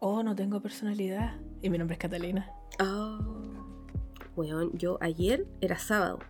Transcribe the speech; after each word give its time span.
Oh, 0.00 0.22
no 0.22 0.34
tengo 0.36 0.60
personalidad. 0.60 1.34
Y 1.62 1.70
mi 1.70 1.78
nombre 1.78 1.94
es 1.94 1.98
Catalina. 1.98 2.50
Ah. 2.78 3.18
Weón, 4.36 4.70
yo 4.78 4.98
ayer 5.00 5.46
era 5.60 5.78
sábado 5.78 6.20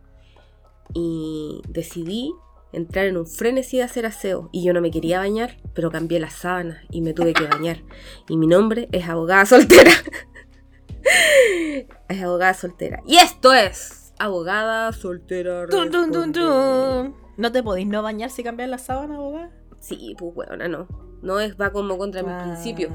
y 0.94 1.60
decidí 1.68 2.32
entrar 2.72 3.04
en 3.06 3.18
un 3.18 3.26
frenesí 3.26 3.76
de 3.78 3.82
hacer 3.82 4.06
aseo 4.06 4.48
y 4.52 4.64
yo 4.64 4.72
no 4.72 4.80
me 4.80 4.90
quería 4.90 5.18
bañar, 5.18 5.58
pero 5.74 5.90
cambié 5.90 6.18
las 6.18 6.32
sábanas 6.32 6.78
y 6.90 7.02
me 7.02 7.12
tuve 7.12 7.34
que 7.34 7.44
bañar. 7.46 7.82
Y 8.28 8.38
mi 8.38 8.46
nombre 8.46 8.88
es 8.92 9.06
abogada 9.08 9.44
soltera. 9.44 9.92
es 12.08 12.22
abogada 12.22 12.54
soltera. 12.54 13.02
Y 13.06 13.16
esto 13.16 13.52
es 13.52 14.14
abogada 14.18 14.90
soltera. 14.92 15.66
Tun, 15.66 15.92
responde. 15.92 16.32
tun. 16.40 17.14
¿No 17.36 17.52
te 17.52 17.62
podéis 17.62 17.86
no 17.86 18.02
bañar 18.02 18.30
si 18.30 18.42
cambias 18.42 18.70
la 18.70 18.78
sábana, 18.78 19.16
abogada? 19.16 19.50
Sí, 19.80 20.14
pues 20.18 20.32
weona, 20.34 20.68
no. 20.68 20.88
No 21.22 21.40
es, 21.40 21.56
va 21.60 21.72
como 21.72 21.98
contra 21.98 22.22
mis 22.22 22.32
Ah. 22.32 22.42
principios. 22.44 22.92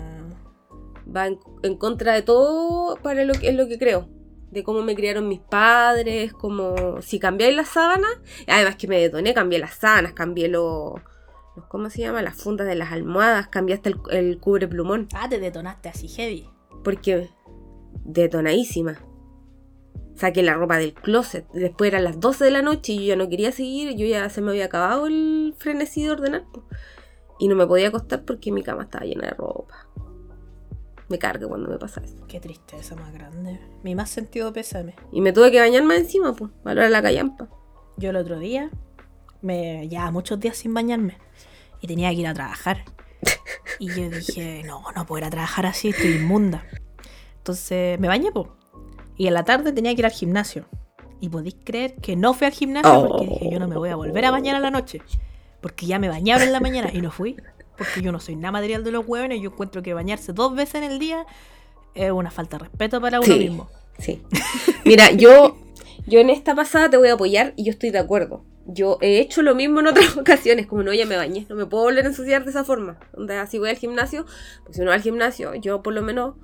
Va 1.16 1.28
en, 1.28 1.40
en 1.64 1.78
contra 1.78 2.14
de 2.14 2.22
todo 2.22 2.98
para 2.98 3.24
lo 3.26 3.34
que 3.34 3.50
es 3.50 3.56
lo 3.56 3.68
que 3.68 3.78
creo. 3.78 4.10
De 4.52 4.64
cómo 4.64 4.84
me 4.84 4.96
criaron 4.96 5.28
mis 5.28 5.40
padres, 5.40 6.34
como 6.34 7.02
si 7.02 7.20
cambiáis 7.20 7.56
las 7.56 7.70
sábanas. 7.70 8.12
Además 8.48 8.76
que 8.76 8.88
me 8.88 9.00
detoné, 9.00 9.34
cambié 9.34 9.60
las 9.60 9.76
sábanas, 9.76 10.14
cambié 10.14 10.48
los, 10.48 10.94
¿cómo 11.70 11.90
se 11.90 12.02
llama? 12.02 12.22
Las 12.22 12.36
fundas 12.36 12.68
de 12.68 12.76
las 12.76 12.92
almohadas, 12.92 13.48
cambié 13.48 13.76
hasta 13.76 13.90
el, 13.90 14.00
el 14.12 14.40
cubre 14.40 14.68
plumón. 14.68 15.08
Ah, 15.14 15.28
te 15.28 15.40
detonaste 15.40 15.90
así 15.90 16.08
heavy. 16.08 16.50
Porque 16.84 17.30
detonadísima. 18.06 19.00
Saqué 20.16 20.44
la 20.44 20.54
ropa 20.54 20.78
del 20.78 20.94
closet. 20.94 21.48
Después 21.54 21.88
eran 21.90 22.04
las 22.04 22.20
12 22.20 22.46
de 22.46 22.52
la 22.52 22.62
noche 22.62 22.94
y 22.94 22.98
yo 23.00 23.04
ya 23.04 23.16
no 23.16 23.30
quería 23.30 23.52
seguir. 23.52 23.96
Yo 23.96 24.06
ya 24.06 24.30
se 24.30 24.42
me 24.42 24.52
había 24.52 24.66
acabado 24.66 25.08
el 25.08 25.56
frenesí 25.58 26.04
de 26.04 26.12
ordenar. 26.12 26.46
Y 27.40 27.48
no 27.48 27.56
me 27.56 27.66
podía 27.66 27.88
acostar 27.88 28.24
porque 28.24 28.52
mi 28.52 28.62
cama 28.62 28.84
estaba 28.84 29.06
llena 29.06 29.28
de 29.28 29.34
ropa. 29.34 29.83
Me 31.14 31.20
carga 31.20 31.48
cuando 31.48 31.70
me 31.70 31.78
pasa 31.78 32.02
eso. 32.04 32.26
Qué 32.28 32.40
tristeza 32.40 32.96
más 32.96 33.14
grande. 33.14 33.60
Mi 33.84 33.94
más 33.94 34.10
sentido 34.10 34.52
pésame. 34.52 34.96
Y 35.12 35.22
me 35.22 35.32
tuve 35.32 35.52
que 35.52 35.60
bañar 35.60 35.84
más 35.84 36.00
encima, 36.00 36.34
pues. 36.34 36.50
Valorar 36.64 36.90
la 36.90 37.04
callampa. 37.04 37.50
Yo 37.98 38.10
el 38.10 38.16
otro 38.16 38.40
día, 38.40 38.72
me 39.44 39.88
ya 39.90 40.10
muchos 40.10 40.40
días 40.40 40.58
sin 40.58 40.74
bañarme. 40.74 41.20
Y 41.82 41.86
tenía 41.86 42.10
que 42.10 42.16
ir 42.16 42.26
a 42.26 42.34
trabajar. 42.34 42.84
Y 43.78 43.90
yo 43.90 44.10
dije, 44.10 44.64
no, 44.66 44.82
no 44.96 45.06
puedo 45.06 45.20
ir 45.20 45.26
a 45.26 45.30
trabajar 45.30 45.68
así, 45.68 45.90
estoy 45.90 46.14
inmunda. 46.14 46.66
Entonces 47.38 48.00
me 48.00 48.08
bañé, 48.08 48.32
po. 48.32 48.58
Y 49.16 49.28
en 49.28 49.36
la 49.36 49.44
tarde 49.44 49.72
tenía 49.72 49.94
que 49.94 50.02
ir 50.02 50.06
al 50.08 50.12
gimnasio. 50.12 50.66
Y 51.20 51.30
podéis 51.30 51.58
creer 51.64 51.94
que 51.98 52.16
no 52.16 52.34
fui 52.34 52.48
al 52.48 52.54
gimnasio 52.54 53.08
porque 53.08 53.28
dije, 53.28 53.52
yo 53.52 53.60
no 53.60 53.68
me 53.68 53.78
voy 53.78 53.90
a 53.90 53.96
volver 53.96 54.26
a 54.26 54.32
bañar 54.32 54.56
a 54.56 54.60
la 54.60 54.72
noche. 54.72 55.04
Porque 55.62 55.86
ya 55.86 56.00
me 56.00 56.10
bañaba 56.10 56.44
en 56.44 56.54
la 56.54 56.60
mañana 56.60 56.90
y 56.92 57.02
no 57.02 57.12
fui. 57.12 57.38
Porque 57.84 58.02
yo 58.02 58.12
no 58.12 58.20
soy 58.20 58.36
nada 58.36 58.52
material 58.54 58.84
de 58.84 58.92
los 58.92 59.06
huevones. 59.08 59.42
Yo 59.42 59.50
encuentro 59.52 59.82
que 59.84 59.94
bañarse 59.94 60.34
dos 60.34 60.56
veces 60.56 60.76
en 60.76 60.84
el 60.84 61.00
día 61.00 61.26
es 61.96 62.12
una 62.12 62.32
falta 62.32 62.58
de 62.58 62.64
respeto 62.66 63.00
para 63.02 63.20
uno 63.20 63.28
Sí. 63.34 63.40
mismo. 63.40 63.70
Sí. 64.00 64.22
Mira, 64.86 65.12
yo, 65.12 65.58
yo 66.08 66.20
en 66.20 66.30
esta 66.30 66.56
pasada 66.56 66.90
te 66.90 66.98
voy 66.98 67.10
a 67.10 67.14
apoyar 67.14 67.54
y 67.56 67.66
yo 67.66 67.72
estoy 67.72 67.92
de 67.92 68.00
acuerdo. 68.00 68.44
Yo 68.66 68.98
he 69.02 69.20
hecho 69.20 69.42
lo 69.42 69.56
mismo 69.56 69.82
en 69.82 69.88
otras 69.88 70.16
ocasiones, 70.18 70.68
como 70.68 70.84
no, 70.84 70.94
ya 70.94 71.06
me 71.06 71.18
bañé, 71.18 71.46
no 71.50 71.56
me 71.56 71.66
puedo 71.66 71.84
volver 71.84 72.06
a 72.06 72.08
ensuciar 72.08 72.44
de 72.46 72.50
esa 72.52 72.64
forma. 72.64 72.98
Donde 73.14 73.36
así 73.38 73.60
voy 73.60 73.70
al 73.70 73.76
gimnasio, 73.78 74.26
pues 74.64 74.76
si 74.78 74.82
uno 74.82 74.90
va 74.90 74.96
al 74.96 75.02
gimnasio, 75.02 75.54
yo 75.56 75.84
por 75.84 75.94
lo 75.94 76.02
menos 76.02 76.36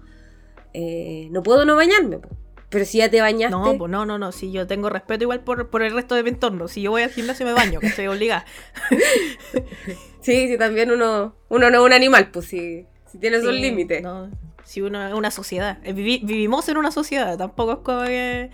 eh, 0.73 1.27
no 1.31 1.41
puedo 1.43 1.65
no 1.65 1.75
bañarme. 1.75 2.19
po. 2.19 2.29
Pero 2.69 2.85
si 2.85 2.99
ya 2.99 3.09
te 3.09 3.19
bañaste, 3.19 3.49
No, 3.57 3.77
pues 3.77 3.89
no, 3.91 4.05
no, 4.05 4.17
no. 4.19 4.31
Si 4.31 4.51
yo 4.51 4.67
tengo 4.67 4.89
respeto 4.89 5.23
igual 5.23 5.41
por, 5.43 5.69
por 5.69 5.81
el 5.81 5.93
resto 5.93 6.13
de 6.15 6.21
mi 6.23 6.29
entorno. 6.29 6.67
Si 6.67 6.81
yo 6.83 6.91
voy 6.91 7.01
al 7.01 7.09
gimnasio 7.09 7.45
me 7.45 7.53
baño, 7.53 7.79
que 7.79 7.87
estoy 7.87 8.05
obligada. 8.07 8.45
sí, 10.21 10.47
sí, 10.47 10.57
también 10.57 10.91
uno, 10.91 11.35
uno 11.49 11.69
no 11.69 11.79
es 11.79 11.83
un 11.85 11.93
animal, 11.93 12.29
pues 12.31 12.45
si, 12.47 12.85
si 13.07 13.17
tienes 13.17 13.43
un 13.43 13.59
límite. 13.59 14.01
no, 14.01 14.29
si 14.63 14.81
uno 14.81 15.07
es 15.07 15.13
una 15.13 15.31
sociedad. 15.31 15.79
Eh, 15.83 15.93
vivi- 15.93 16.23
vivimos 16.23 16.67
en 16.69 16.77
una 16.77 16.91
sociedad, 16.91 17.37
tampoco 17.37 17.71
es 17.73 17.77
como 17.79 18.03
que. 18.05 18.51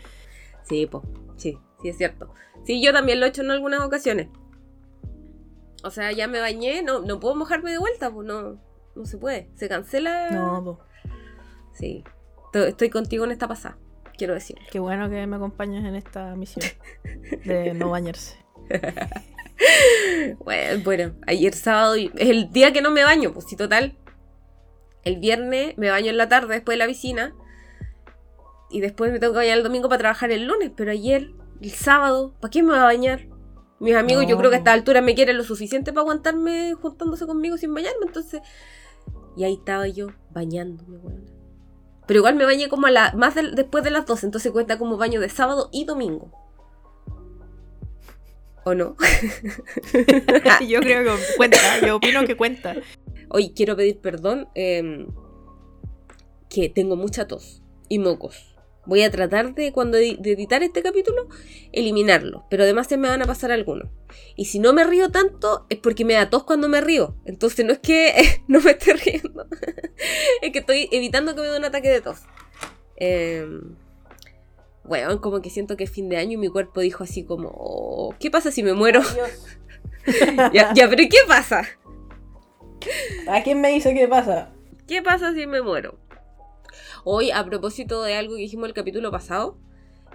Sí, 0.64 0.88
pues, 0.90 1.04
sí, 1.36 1.58
sí 1.82 1.90
es 1.90 1.98
cierto. 1.98 2.34
Sí, 2.66 2.82
yo 2.82 2.94
también 2.94 3.20
lo 3.20 3.26
he 3.26 3.30
hecho 3.30 3.42
en 3.42 3.52
algunas 3.52 3.82
ocasiones. 3.82 4.30
O 5.84 5.92
sea, 5.92 6.12
ya 6.14 6.28
me 6.28 6.40
bañé, 6.40 6.82
no, 6.84 7.02
no 7.02 7.20
puedo 7.20 7.36
mojarme 7.36 7.70
de 7.72 7.78
vuelta, 7.78 8.12
pues 8.12 8.26
no, 8.26 8.60
no 8.96 9.06
se 9.06 9.18
puede. 9.18 9.50
Se 9.56 9.68
cancela. 9.70 10.32
No, 10.32 10.64
po. 10.64 10.80
Sí. 11.74 12.04
Estoy 12.54 12.90
contigo 12.90 13.26
en 13.26 13.32
esta 13.32 13.50
pasada, 13.50 13.78
quiero 14.18 14.34
decir. 14.34 14.58
Qué 14.72 14.80
bueno 14.80 15.10
que 15.10 15.26
me 15.28 15.36
acompañes 15.36 15.86
en 15.86 15.96
esta 15.96 16.36
misión 16.36 16.66
de 17.46 17.74
no 17.74 17.90
bañarse. 17.90 18.38
Bueno, 20.40 20.84
bueno, 20.84 21.14
ayer 21.28 21.54
sábado 21.54 21.96
es 21.96 22.12
el 22.16 22.52
día 22.52 22.74
que 22.74 22.82
no 22.82 22.92
me 22.92 23.04
baño, 23.04 23.34
pues 23.34 23.46
sí, 23.48 23.56
total. 23.56 23.98
El 25.04 25.18
viernes 25.18 25.78
me 25.78 25.90
baño 25.90 26.10
en 26.10 26.18
la 26.18 26.28
tarde 26.28 26.56
después 26.56 26.76
de 26.76 26.80
la 26.80 26.88
piscina. 26.88 27.34
Y 28.70 28.82
después 28.82 29.12
me 29.12 29.20
tengo 29.20 29.34
que 29.34 29.40
bañar 29.40 29.58
el 29.58 29.64
domingo 29.64 29.88
para 29.88 30.00
trabajar 30.00 30.32
el 30.32 30.46
lunes. 30.46 30.72
Pero 30.76 30.92
ayer, 30.92 31.32
el 31.62 31.72
sábado, 31.72 32.34
¿para 32.42 32.52
qué 32.52 32.64
me 32.64 32.70
voy 32.70 32.80
a 32.80 32.84
bañar? 32.84 33.28
Mis 33.80 33.96
amigos, 33.96 34.26
yo 34.28 34.38
creo 34.38 34.50
que 34.50 34.56
a 34.56 34.60
esta 34.60 34.74
altura 34.74 35.02
me 35.02 35.16
quieren 35.16 35.38
lo 35.38 35.44
suficiente 35.44 35.94
para 35.94 36.02
aguantarme 36.02 36.74
juntándose 36.74 37.26
conmigo 37.26 37.58
sin 37.58 37.74
bañarme. 37.74 38.08
Entonces. 38.08 38.42
Y 39.38 39.44
ahí 39.44 39.54
estaba 39.54 39.88
yo 39.88 40.08
bañándome, 40.32 40.98
weón. 40.98 41.35
Pero 42.08 42.20
igual 42.20 42.36
me 42.36 42.46
bañé 42.46 42.70
como 42.70 42.88
a 42.88 42.92
la, 42.92 43.14
más 43.14 43.36
del- 43.36 43.56
después 43.56 43.84
de 43.84 43.92
las 43.92 44.06
12. 44.06 44.26
Entonces 44.28 44.52
cuenta 44.52 44.78
como 44.78 44.98
baño 44.98 45.20
de 45.20 45.30
sábado 45.30 45.70
y 45.72 45.86
domingo. 45.86 46.32
¿O 48.64 48.74
no? 48.74 48.96
yo 50.68 50.80
creo 50.80 51.04
que 51.16 51.22
cuenta, 51.38 51.58
yo 51.86 51.98
opino 51.98 52.26
que 52.26 52.36
cuenta. 52.36 52.76
Hoy 53.30 53.52
quiero 53.56 53.76
pedir 53.76 54.00
perdón 54.00 54.48
eh, 54.56 55.06
que 56.50 56.70
tengo 56.70 56.96
mucha 56.96 57.28
tos 57.28 57.62
y 57.90 58.00
mocos. 58.00 58.55
Voy 58.86 59.02
a 59.04 59.12
tratar 59.12 59.54
de, 59.56 59.72
cuando 59.72 59.98
de 59.98 60.18
editar 60.24 60.64
este 60.64 60.84
capítulo, 60.84 61.28
eliminarlo. 61.72 62.46
Pero 62.50 62.64
además 62.64 62.88
se 62.88 62.98
me 62.98 63.10
van 63.10 63.22
a 63.22 63.26
pasar 63.26 63.52
algunos. 63.52 63.90
Y 64.36 64.46
si 64.46 64.60
no 64.60 64.74
me 64.74 64.84
río 64.84 65.10
tanto, 65.10 65.66
es 65.70 65.80
porque 65.80 66.06
me 66.06 66.14
da 66.14 66.30
tos 66.30 66.44
cuando 66.44 66.70
me 66.70 66.82
río. 66.82 67.16
Entonces 67.26 67.66
no 67.66 67.74
es 67.74 67.80
que 67.80 68.42
no 68.48 68.62
me 68.62 68.72
esté 68.72 68.94
riendo. 68.94 69.48
es 70.42 70.52
que 70.52 70.60
estoy 70.60 70.90
evitando 70.92 71.36
que 71.36 71.42
me 71.42 71.48
dé 71.48 71.58
un 71.58 71.66
ataque 71.66 71.90
de 71.90 72.02
tos. 72.02 72.20
Eh, 72.98 73.46
bueno, 74.84 75.20
como 75.20 75.42
que 75.42 75.50
siento 75.50 75.78
que 75.78 75.86
es 75.86 75.90
fin 75.92 76.10
de 76.10 76.18
año 76.18 76.34
y 76.34 76.38
mi 76.38 76.50
cuerpo 76.50 76.82
dijo 76.82 77.04
así 77.04 77.24
como, 77.24 77.52
"Oh, 77.56 78.16
¿qué 78.20 78.30
pasa 78.30 78.52
si 78.52 78.62
me 78.62 78.74
muero? 78.74 79.02
ya, 80.54 80.74
ya, 80.74 80.90
pero 80.90 81.04
¿qué 81.10 81.18
pasa? 81.28 81.66
¿A 83.28 83.42
quién 83.44 83.62
me 83.62 83.70
dice 83.70 83.94
qué 83.96 84.08
pasa? 84.08 84.52
¿Qué 84.88 85.02
pasa 85.02 85.34
si 85.34 85.48
me 85.48 85.62
muero? 85.64 85.98
Hoy, 87.06 87.32
a 87.32 87.46
propósito 87.46 88.04
de 88.04 88.16
algo 88.16 88.36
que 88.36 88.42
dijimos 88.42 88.68
el 88.68 88.74
capítulo 88.74 89.12
pasado, 89.12 89.58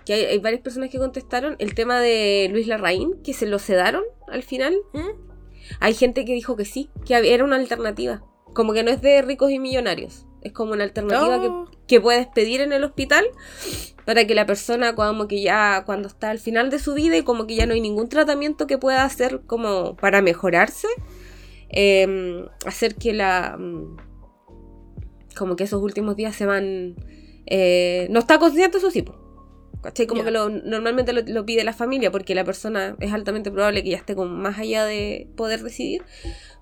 que 0.05 0.13
hay, 0.13 0.25
hay 0.25 0.39
varias 0.39 0.61
personas 0.61 0.91
que 0.91 0.99
contestaron, 0.99 1.57
el 1.61 1.75
tema 1.75 2.01
de 2.01 2.49
Luis 2.51 2.67
Larraín, 2.67 3.23
que 3.23 3.33
se 3.33 3.47
lo 3.47 3.59
sedaron 3.59 4.03
al 4.29 4.43
final. 4.43 4.75
¿Mm? 4.93 5.31
Hay 5.79 5.95
gente 5.95 6.25
que 6.25 6.33
dijo 6.35 6.57
que 6.57 6.65
sí, 6.65 6.91
que 7.07 7.15
era 7.33 7.45
una 7.45 7.57
alternativa. 7.57 8.23
Como 8.55 8.73
que 8.73 8.83
no 8.83 8.91
es 8.91 9.01
de 9.01 9.23
ricos 9.23 9.53
y 9.53 9.59
millonarios. 9.61 10.27
Es 10.43 10.53
como 10.53 10.73
una 10.73 10.85
alternativa 10.85 11.37
Oh. 11.37 11.67
que, 11.71 11.77
que 11.87 12.01
puedes 12.01 12.27
pedir 12.27 12.61
en 12.61 12.73
el 12.73 12.83
hospital 12.83 13.25
para 14.05 14.27
que 14.27 14.35
la 14.35 14.47
persona 14.47 14.95
como 14.97 15.29
que 15.29 15.41
ya 15.43 15.85
cuando 15.87 16.09
está 16.09 16.31
al 16.31 16.41
final 16.41 16.71
de 16.71 16.81
su 16.81 16.95
vida 16.95 17.17
y 17.17 17.23
como 17.23 17.47
que 17.47 17.55
ya 17.55 17.67
no 17.67 17.75
hay 17.75 17.81
ningún 17.81 18.09
tratamiento 18.09 18.67
que 18.67 18.79
pueda 18.79 19.05
hacer 19.05 19.43
como 19.47 19.95
para 19.97 20.23
mejorarse, 20.23 20.89
eh, 21.69 22.45
hacer 22.67 22.97
que 22.97 23.13
la... 23.13 23.57
como 25.41 25.57
que 25.57 25.65
esos 25.65 25.83
últimos 25.83 26.15
días 26.17 26.37
se 26.37 26.45
van... 26.45 26.95
eh, 27.47 28.07
no 28.11 28.21
está 28.21 28.39
consciente, 28.39 28.77
eso 28.77 28.91
sí. 28.91 29.03
¿Cachai? 29.83 30.07
Como 30.07 30.23
que 30.23 30.31
lo, 30.31 30.51
normalmente 30.51 31.15
lo, 31.15 31.23
lo 31.23 31.47
pide 31.47 31.65
la 31.65 31.73
familia 31.73 32.11
porque 32.11 32.35
la 32.35 32.45
persona 32.45 32.95
es 33.01 33.15
altamente 33.15 33.51
probable 33.51 33.83
que 33.83 33.89
ya 33.89 33.97
esté 33.97 34.15
como 34.15 34.31
más 34.37 34.59
allá 34.59 34.85
de 34.85 35.31
poder 35.35 35.63
decidir. 35.63 36.03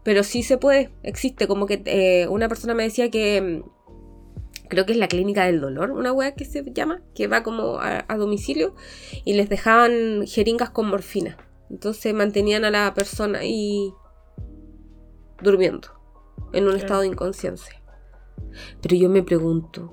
Pero 0.04 0.22
sí 0.22 0.44
se 0.44 0.56
puede, 0.56 0.90
existe. 1.02 1.48
Como 1.48 1.66
que 1.66 1.82
eh, 1.86 2.28
una 2.28 2.48
persona 2.48 2.74
me 2.74 2.84
decía 2.84 3.10
que 3.10 3.42
mm, 3.42 4.68
creo 4.68 4.86
que 4.86 4.92
es 4.92 4.98
la 4.98 5.08
clínica 5.08 5.46
del 5.46 5.60
dolor, 5.60 5.90
una 5.90 6.12
wea 6.12 6.36
que 6.36 6.44
se 6.44 6.62
llama, 6.72 7.02
que 7.16 7.26
va 7.26 7.42
como 7.42 7.80
a, 7.80 8.04
a 8.06 8.16
domicilio 8.16 8.76
y 9.24 9.32
les 9.32 9.48
dejaban 9.48 10.24
jeringas 10.24 10.70
con 10.70 10.86
morfina. 10.88 11.36
Entonces 11.70 12.14
mantenían 12.14 12.64
a 12.64 12.70
la 12.70 12.94
persona 12.94 13.40
ahí 13.40 13.92
durmiendo, 15.42 15.88
en 16.52 16.68
un 16.68 16.76
estado 16.76 17.00
de 17.00 17.08
inconsciencia. 17.08 17.82
Pero 18.80 18.96
yo 18.96 19.08
me 19.08 19.22
pregunto, 19.22 19.92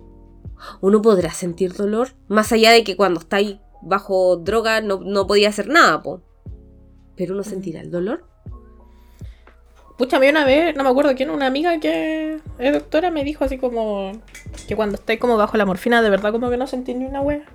¿uno 0.82 1.02
podrá 1.02 1.32
sentir 1.32 1.74
dolor? 1.74 2.10
Más 2.28 2.52
allá 2.52 2.72
de 2.72 2.84
que 2.84 2.96
cuando 2.96 3.20
está 3.20 3.38
ahí 3.38 3.62
bajo 3.82 4.38
droga 4.38 4.82
no, 4.82 5.00
no 5.00 5.28
podía 5.28 5.50
hacer 5.50 5.68
nada, 5.68 6.02
po. 6.02 6.22
Pero 7.16 7.34
uno 7.34 7.44
sentirá 7.44 7.82
el 7.82 7.92
dolor. 7.92 8.26
Pucha, 9.98 10.18
a 10.18 10.20
mí 10.20 10.28
una 10.28 10.44
vez, 10.44 10.76
no 10.76 10.84
me 10.84 10.90
acuerdo 10.90 11.16
quién, 11.16 11.30
una 11.30 11.46
amiga 11.46 11.80
que 11.80 12.42
es 12.60 12.74
doctora 12.74 13.12
me 13.12 13.24
dijo 13.24 13.46
así 13.46 13.58
como 13.58 14.12
que 14.68 14.76
cuando 14.76 14.96
estáis 14.96 15.20
como 15.20 15.38
bajo 15.38 15.56
la 15.56 15.66
morfina, 15.66 16.02
de 16.02 16.10
verdad 16.10 16.34
como 16.34 16.50
que 16.50 16.58
no 16.58 16.68
sentí 16.68 16.94
ni 16.94 17.06
una 17.06 17.22
wea. 17.22 17.46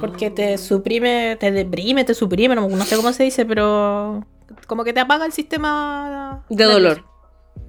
Porque 0.00 0.30
te 0.30 0.56
suprime, 0.56 1.36
te 1.38 1.52
deprime, 1.52 2.04
te 2.04 2.14
suprime, 2.14 2.54
no, 2.54 2.66
no 2.66 2.84
sé 2.84 2.96
cómo 2.96 3.12
se 3.12 3.24
dice, 3.24 3.44
pero 3.44 4.24
como 4.66 4.82
que 4.82 4.94
te 4.94 5.00
apaga 5.00 5.26
el 5.26 5.32
sistema 5.32 6.44
De 6.48 6.64
dolor. 6.64 7.04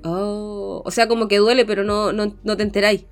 Oh, 0.05 0.83
o 0.85 0.91
sea, 0.91 1.07
como 1.07 1.27
que 1.27 1.39
duele, 1.39 1.65
pero 1.65 1.83
no, 1.83 2.13
no, 2.13 2.35
no 2.43 2.57
te 2.57 2.63
enteráis. 2.63 3.05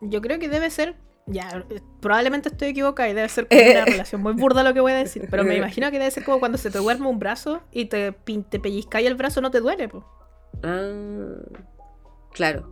Yo 0.00 0.20
creo 0.20 0.38
que 0.38 0.48
debe 0.48 0.70
ser. 0.70 0.96
Ya, 1.26 1.64
probablemente 2.00 2.48
estoy 2.48 2.68
equivocada 2.68 3.08
y 3.08 3.14
debe 3.14 3.28
ser 3.28 3.46
como 3.48 3.60
una 3.60 3.84
relación 3.86 4.22
muy 4.22 4.32
burda 4.32 4.62
lo 4.62 4.72
que 4.72 4.80
voy 4.80 4.92
a 4.92 4.96
decir. 4.96 5.26
Pero 5.28 5.44
me 5.44 5.56
imagino 5.58 5.90
que 5.90 5.98
debe 5.98 6.10
ser 6.10 6.24
como 6.24 6.38
cuando 6.38 6.56
se 6.56 6.70
te 6.70 6.78
duerme 6.78 7.08
un 7.08 7.18
brazo 7.18 7.62
y 7.72 7.86
te, 7.86 8.12
te 8.12 8.60
pellizcáis 8.60 9.06
el 9.08 9.16
brazo, 9.16 9.40
no 9.40 9.50
te 9.50 9.60
duele, 9.60 9.88
po. 9.88 10.04
Ah, 10.62 11.34
claro. 12.32 12.70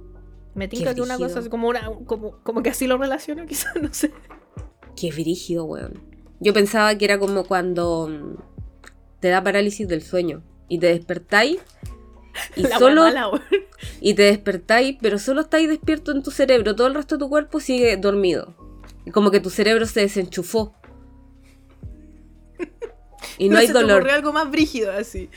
Me 0.54 0.68
tinca 0.68 0.94
que 0.94 1.02
una 1.02 1.18
cosa 1.18 1.40
así 1.40 1.48
como 1.48 1.68
una. 1.68 1.90
Como, 2.06 2.38
como 2.42 2.62
que 2.62 2.70
así 2.70 2.86
lo 2.86 2.96
relaciono, 2.96 3.44
quizás, 3.48 3.74
no 3.80 3.92
sé. 3.92 4.12
Qué 4.96 5.10
brígido, 5.10 5.64
weón. 5.64 6.00
Yo 6.38 6.52
pensaba 6.52 6.94
que 6.96 7.04
era 7.04 7.18
como 7.18 7.44
cuando 7.44 8.08
mm, 8.08 8.36
te 9.18 9.28
da 9.28 9.42
parálisis 9.42 9.88
del 9.88 10.02
sueño 10.02 10.44
y 10.68 10.78
te 10.78 10.88
despertáis 10.88 11.58
y 12.56 12.62
La 12.68 12.78
solo 12.78 13.02
mala, 13.02 13.30
y 14.00 14.14
te 14.14 14.22
despertáis, 14.22 14.96
pero 15.00 15.18
solo 15.18 15.42
estáis 15.42 15.68
despierto 15.68 16.12
en 16.12 16.22
tu 16.22 16.30
cerebro, 16.30 16.74
todo 16.74 16.86
el 16.86 16.94
resto 16.94 17.16
de 17.16 17.20
tu 17.20 17.28
cuerpo 17.28 17.60
sigue 17.60 17.96
dormido. 17.96 18.54
Y 19.04 19.10
como 19.10 19.30
que 19.30 19.40
tu 19.40 19.50
cerebro 19.50 19.86
se 19.86 20.00
desenchufó. 20.00 20.74
Y 23.36 23.48
no 23.48 23.58
hay 23.58 23.68
se 23.68 23.72
dolor. 23.72 24.08
algo 24.10 24.32
más 24.32 24.50
brígido 24.50 24.90
así. 24.90 25.30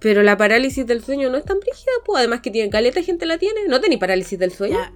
Pero 0.00 0.22
la 0.22 0.38
parálisis 0.38 0.86
del 0.86 1.04
sueño 1.04 1.28
no 1.28 1.36
es 1.36 1.44
tan 1.44 1.58
brígida, 1.60 1.92
pues 2.04 2.18
además 2.18 2.40
que 2.40 2.50
tiene 2.50 2.70
caleta 2.70 3.02
gente 3.02 3.26
la 3.26 3.36
tiene. 3.36 3.68
¿No 3.68 3.80
tenéis 3.80 4.00
parálisis 4.00 4.38
del 4.38 4.50
sueño? 4.50 4.78
Ya. 4.78 4.92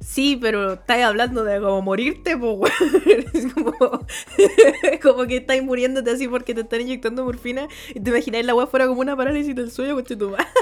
Sí, 0.00 0.38
pero 0.40 0.72
estáis 0.74 1.04
hablando 1.04 1.44
de 1.44 1.60
como 1.60 1.82
morirte, 1.82 2.36
pues. 2.36 2.72
Es 3.34 3.52
como, 3.52 3.72
como 5.02 5.26
que 5.26 5.36
estáis 5.36 5.62
muriéndote 5.62 6.10
así 6.10 6.26
porque 6.26 6.54
te 6.54 6.62
están 6.62 6.80
inyectando 6.80 7.24
morfina 7.24 7.68
y 7.94 8.00
te 8.00 8.10
imagináis 8.10 8.44
la 8.46 8.54
weá 8.54 8.66
fuera 8.66 8.86
como 8.86 9.00
una 9.02 9.16
parálisis 9.16 9.54
del 9.54 9.70
sueño 9.70 9.94
con 9.94 10.04
tu 10.04 10.30
madre. 10.30 10.46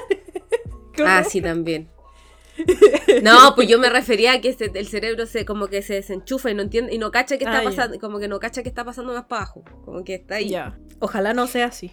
Ah, 1.07 1.23
sí, 1.23 1.41
también. 1.41 1.89
No, 3.23 3.55
pues 3.55 3.69
yo 3.69 3.79
me 3.79 3.89
refería 3.89 4.33
a 4.33 4.41
que 4.41 4.53
se- 4.53 4.73
el 4.75 4.89
cerebro 4.89 5.27
se 5.27 5.45
como 5.45 5.69
que 5.69 5.81
se 5.81 5.95
desenchufa 5.95 6.51
y 6.51 6.55
no 6.57 6.63
entiende 6.63 6.93
y 6.93 6.99
no 6.99 7.13
cacha 7.13 7.39
que 7.39 7.45
está 7.45 7.61
Ah, 7.61 7.63
pasando, 7.63 8.01
como 8.01 8.19
que 8.19 8.27
no 8.27 8.41
cacha 8.41 8.65
que 8.65 8.69
está 8.69 8.85
pasando 8.85 9.13
más 9.15 9.27
para 9.27 9.43
abajo, 9.43 9.63
como 9.85 10.03
que 10.03 10.15
está 10.17 10.35
ahí. 10.37 10.53
Ojalá 10.99 11.35
no 11.35 11.47
sea 11.47 11.67
así. 11.67 11.93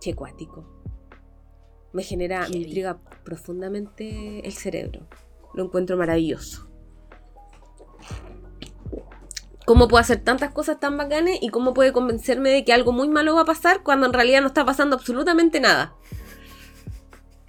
Che, 0.00 0.14
cuático. 0.14 0.66
Me 1.92 2.02
genera, 2.02 2.48
me 2.48 2.56
intriga 2.56 2.98
profundamente 3.24 4.40
el 4.44 4.52
cerebro. 4.52 5.06
Lo 5.54 5.62
encuentro 5.64 5.96
maravilloso. 5.96 6.68
¿Cómo 9.64 9.86
puede 9.86 10.02
hacer 10.02 10.24
tantas 10.24 10.50
cosas 10.50 10.80
tan 10.80 10.96
bacanes 10.96 11.38
y 11.40 11.50
cómo 11.50 11.72
puede 11.72 11.92
convencerme 11.92 12.50
de 12.50 12.64
que 12.64 12.72
algo 12.72 12.90
muy 12.90 13.08
malo 13.08 13.36
va 13.36 13.42
a 13.42 13.46
pasar 13.46 13.82
cuando 13.82 14.06
en 14.06 14.12
realidad 14.12 14.40
no 14.40 14.48
está 14.48 14.64
pasando 14.64 14.96
absolutamente 14.96 15.60
nada? 15.60 15.94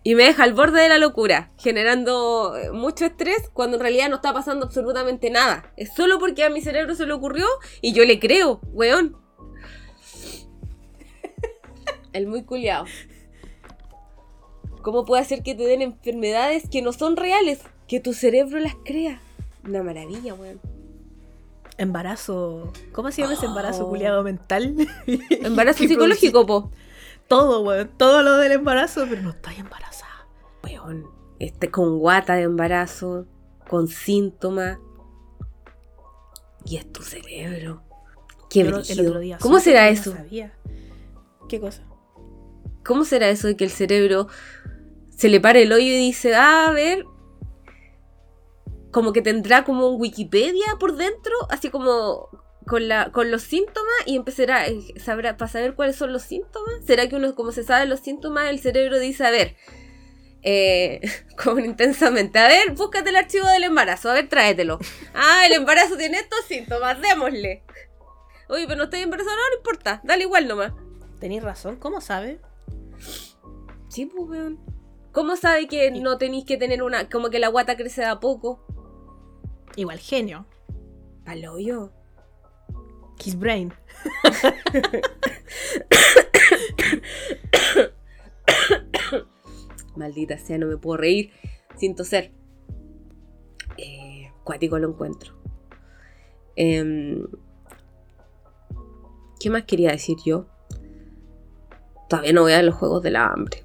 Y 0.04 0.15
me 0.15 0.24
deja 0.24 0.44
al 0.44 0.54
borde 0.54 0.81
de 0.81 0.89
la 0.89 0.98
locura, 0.98 1.51
generando 1.57 2.57
eh, 2.57 2.71
mucho 2.71 3.06
estrés 3.06 3.50
cuando 3.54 3.77
en 3.77 3.81
realidad 3.81 4.10
no 4.10 4.18
está 4.18 4.33
pasando 4.33 4.65
absolutamente 4.65 5.30
nada. 5.30 5.71
Es 5.77 5.94
solo 5.94 6.19
porque 6.19 6.44
a 6.44 6.50
mi 6.50 6.62
cerebro 6.62 6.94
se 6.94 7.06
le 7.06 7.13
ocurrió 7.13 7.48
y 7.81 7.94
yo 7.94 8.04
le 8.04 8.19
creo, 8.19 8.60
weón. 8.74 9.18
El 12.12 12.27
muy 12.27 12.44
culiao. 12.44 12.86
¿Cómo 14.81 15.06
puede 15.06 15.21
hacer 15.21 15.42
que 15.42 15.56
te 15.56 15.63
den 15.63 15.81
enfermedades 15.81 16.69
que 16.69 16.81
no 16.81 16.92
son 16.92 17.15
reales? 17.15 17.62
Que 17.88 18.01
tu 18.01 18.13
cerebro 18.13 18.60
las 18.60 18.75
crea. 18.83 19.21
Una 19.63 19.81
maravilla, 19.81 20.33
weón. 20.33 20.60
Embarazo. 21.77 22.71
¿Cómo 22.91 23.11
se 23.11 23.21
llama 23.21 23.33
ese 23.33 23.45
embarazo 23.47 23.85
Oh. 23.85 23.89
culiado 23.89 24.23
mental? 24.23 24.75
Embarazo 25.29 25.79
psicológico, 25.83 26.45
po. 26.45 26.71
Todo, 27.27 27.61
weón. 27.61 27.89
Todo 27.97 28.21
lo 28.21 28.37
del 28.37 28.51
embarazo, 28.53 29.05
pero 29.09 29.21
no 29.21 29.31
estáis 29.31 29.59
embarazada. 29.59 30.27
Weón. 30.63 31.07
Este 31.39 31.71
con 31.71 31.97
guata 31.99 32.35
de 32.35 32.43
embarazo, 32.43 33.25
con 33.67 33.87
síntomas. 33.87 34.77
Y 36.65 36.77
es 36.77 36.91
tu 36.91 37.01
cerebro. 37.01 37.83
Qué 38.49 38.59
Yo 38.63 38.67
el 38.67 38.73
brígido. 38.75 39.07
otro 39.09 39.19
día 39.19 39.37
¿Cómo 39.41 39.59
será 39.59 39.81
pero 39.81 39.93
no 39.95 39.99
eso? 40.01 40.11
sabía. 40.13 40.53
¿Qué 41.49 41.59
cosa? 41.59 41.83
¿Cómo 42.85 43.03
será 43.03 43.29
eso 43.29 43.47
de 43.47 43.55
que 43.57 43.63
el 43.63 43.71
cerebro 43.71 44.27
se 45.09 45.27
le 45.29 45.39
para 45.41 45.59
el 45.59 45.71
hoyo 45.71 45.85
y 45.85 45.97
dice, 45.97 46.35
ah, 46.35 46.67
a 46.67 46.71
ver, 46.71 47.05
como 48.93 49.11
que 49.11 49.21
tendrá 49.21 49.65
como 49.65 49.87
un 49.87 49.99
Wikipedia 49.99 50.77
por 50.79 50.95
dentro, 50.95 51.33
así 51.49 51.69
como 51.69 52.29
con, 52.65 52.87
la, 52.87 53.11
con 53.11 53.31
los 53.31 53.41
síntomas 53.41 53.93
y 54.05 54.15
empezará, 54.15 54.67
eh, 54.67 54.79
sabrá, 54.97 55.35
para 55.35 55.51
saber 55.51 55.73
cuáles 55.73 55.95
son 55.95 56.13
los 56.13 56.21
síntomas? 56.21 56.73
¿Será 56.85 57.09
que 57.09 57.15
uno, 57.15 57.35
como 57.35 57.51
se 57.51 57.63
sabe 57.63 57.87
los 57.87 57.99
síntomas, 57.99 58.49
el 58.49 58.59
cerebro 58.59 58.99
dice, 58.99 59.25
a 59.25 59.31
ver, 59.31 59.57
eh, 60.43 61.01
como 61.43 61.59
intensamente, 61.59 62.37
a 62.39 62.47
ver, 62.47 62.71
búscate 62.73 63.09
el 63.09 63.15
archivo 63.15 63.47
del 63.47 63.65
embarazo, 63.65 64.11
a 64.11 64.13
ver, 64.13 64.29
tráetelo. 64.29 64.77
Ah, 65.13 65.45
el 65.47 65.53
embarazo 65.53 65.97
tiene 65.97 66.19
estos 66.19 66.45
síntomas, 66.45 67.01
démosle. 67.01 67.63
Oye, 68.47 68.65
pero 68.67 68.77
no 68.77 68.83
estoy 68.83 69.01
embarazada, 69.01 69.35
no, 69.35 69.49
no 69.49 69.57
importa, 69.57 70.01
dale 70.03 70.23
igual 70.23 70.47
nomás. 70.47 70.71
Tenéis 71.19 71.41
razón, 71.41 71.77
¿cómo 71.77 71.99
sabe? 71.99 72.39
Sí, 73.89 74.05
pues. 74.05 74.53
¿Cómo 75.11 75.35
sabe 75.35 75.67
que 75.67 75.91
no 75.91 76.17
tenéis 76.17 76.43
que 76.45 76.57
tener 76.57 76.81
una. 76.81 77.07
como 77.07 77.29
que 77.29 77.39
la 77.39 77.47
guata 77.47 77.77
crece 77.77 78.01
de 78.01 78.07
a 78.07 78.19
poco? 78.19 78.65
Igual 79.75 79.99
genio. 79.99 80.45
Palo 81.25 81.59
yo. 81.59 81.91
Kiss 83.17 83.37
Brain. 83.37 83.73
Maldita 89.95 90.37
sea, 90.37 90.57
no 90.57 90.67
me 90.67 90.77
puedo 90.77 90.97
reír 90.97 91.31
sin 91.77 91.95
toser. 91.95 92.31
Eh, 93.77 94.31
cuático 94.43 94.77
lo 94.79 94.89
encuentro. 94.89 95.33
Em, 96.55 97.25
¿Qué 99.39 99.49
más 99.49 99.63
quería 99.63 99.91
decir 99.91 100.17
yo? 100.25 100.47
Todavía 102.09 102.33
no 102.33 102.41
voy 102.41 102.53
a 102.53 102.57
ver 102.57 102.65
los 102.65 102.75
juegos 102.75 103.03
de 103.03 103.11
la 103.11 103.27
hambre. 103.27 103.62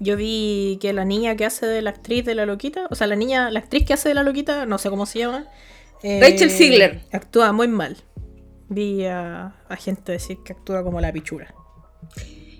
Yo 0.00 0.16
vi 0.16 0.78
que 0.80 0.92
la 0.92 1.04
niña 1.04 1.36
que 1.36 1.44
hace 1.44 1.66
de 1.66 1.82
la 1.82 1.90
actriz 1.90 2.24
de 2.24 2.34
la 2.34 2.46
loquita, 2.46 2.86
o 2.90 2.94
sea, 2.94 3.06
la 3.06 3.16
niña, 3.16 3.50
la 3.50 3.58
actriz 3.58 3.84
que 3.84 3.94
hace 3.94 4.08
de 4.08 4.14
la 4.14 4.22
loquita, 4.22 4.64
no 4.66 4.78
sé 4.78 4.90
cómo 4.90 5.06
se 5.06 5.18
llama. 5.20 5.46
eh, 6.02 6.20
Rachel 6.20 6.50
Ziegler. 6.50 7.00
Actúa 7.12 7.52
muy 7.52 7.68
mal. 7.68 7.96
Vi 8.68 9.04
a, 9.06 9.56
a 9.68 9.76
gente 9.76 10.12
decir 10.12 10.38
que 10.44 10.52
actúa 10.52 10.84
como 10.84 11.00
la 11.00 11.12
pichura. 11.12 11.54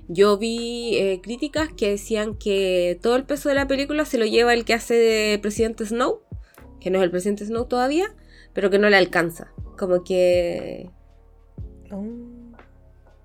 Yo 0.08 0.38
vi 0.38 0.96
eh, 0.96 1.20
críticas 1.22 1.68
que 1.76 1.90
decían 1.90 2.34
que 2.34 2.98
todo 3.02 3.14
el 3.16 3.24
peso 3.24 3.50
de 3.50 3.54
la 3.54 3.68
película 3.68 4.04
se 4.06 4.16
lo 4.18 4.24
lleva 4.24 4.54
el 4.54 4.64
que 4.64 4.72
hace 4.74 4.94
de 4.94 5.38
presidente 5.38 5.84
Snow, 5.84 6.22
que 6.80 6.90
no 6.90 6.98
es 6.98 7.04
el 7.04 7.10
presidente 7.10 7.44
Snow 7.44 7.66
todavía, 7.66 8.06
pero 8.54 8.70
que 8.70 8.78
no 8.78 8.88
le 8.88 8.96
alcanza. 8.96 9.52
Como 9.76 10.02
que... 10.02 10.90
Mm. 11.90 12.54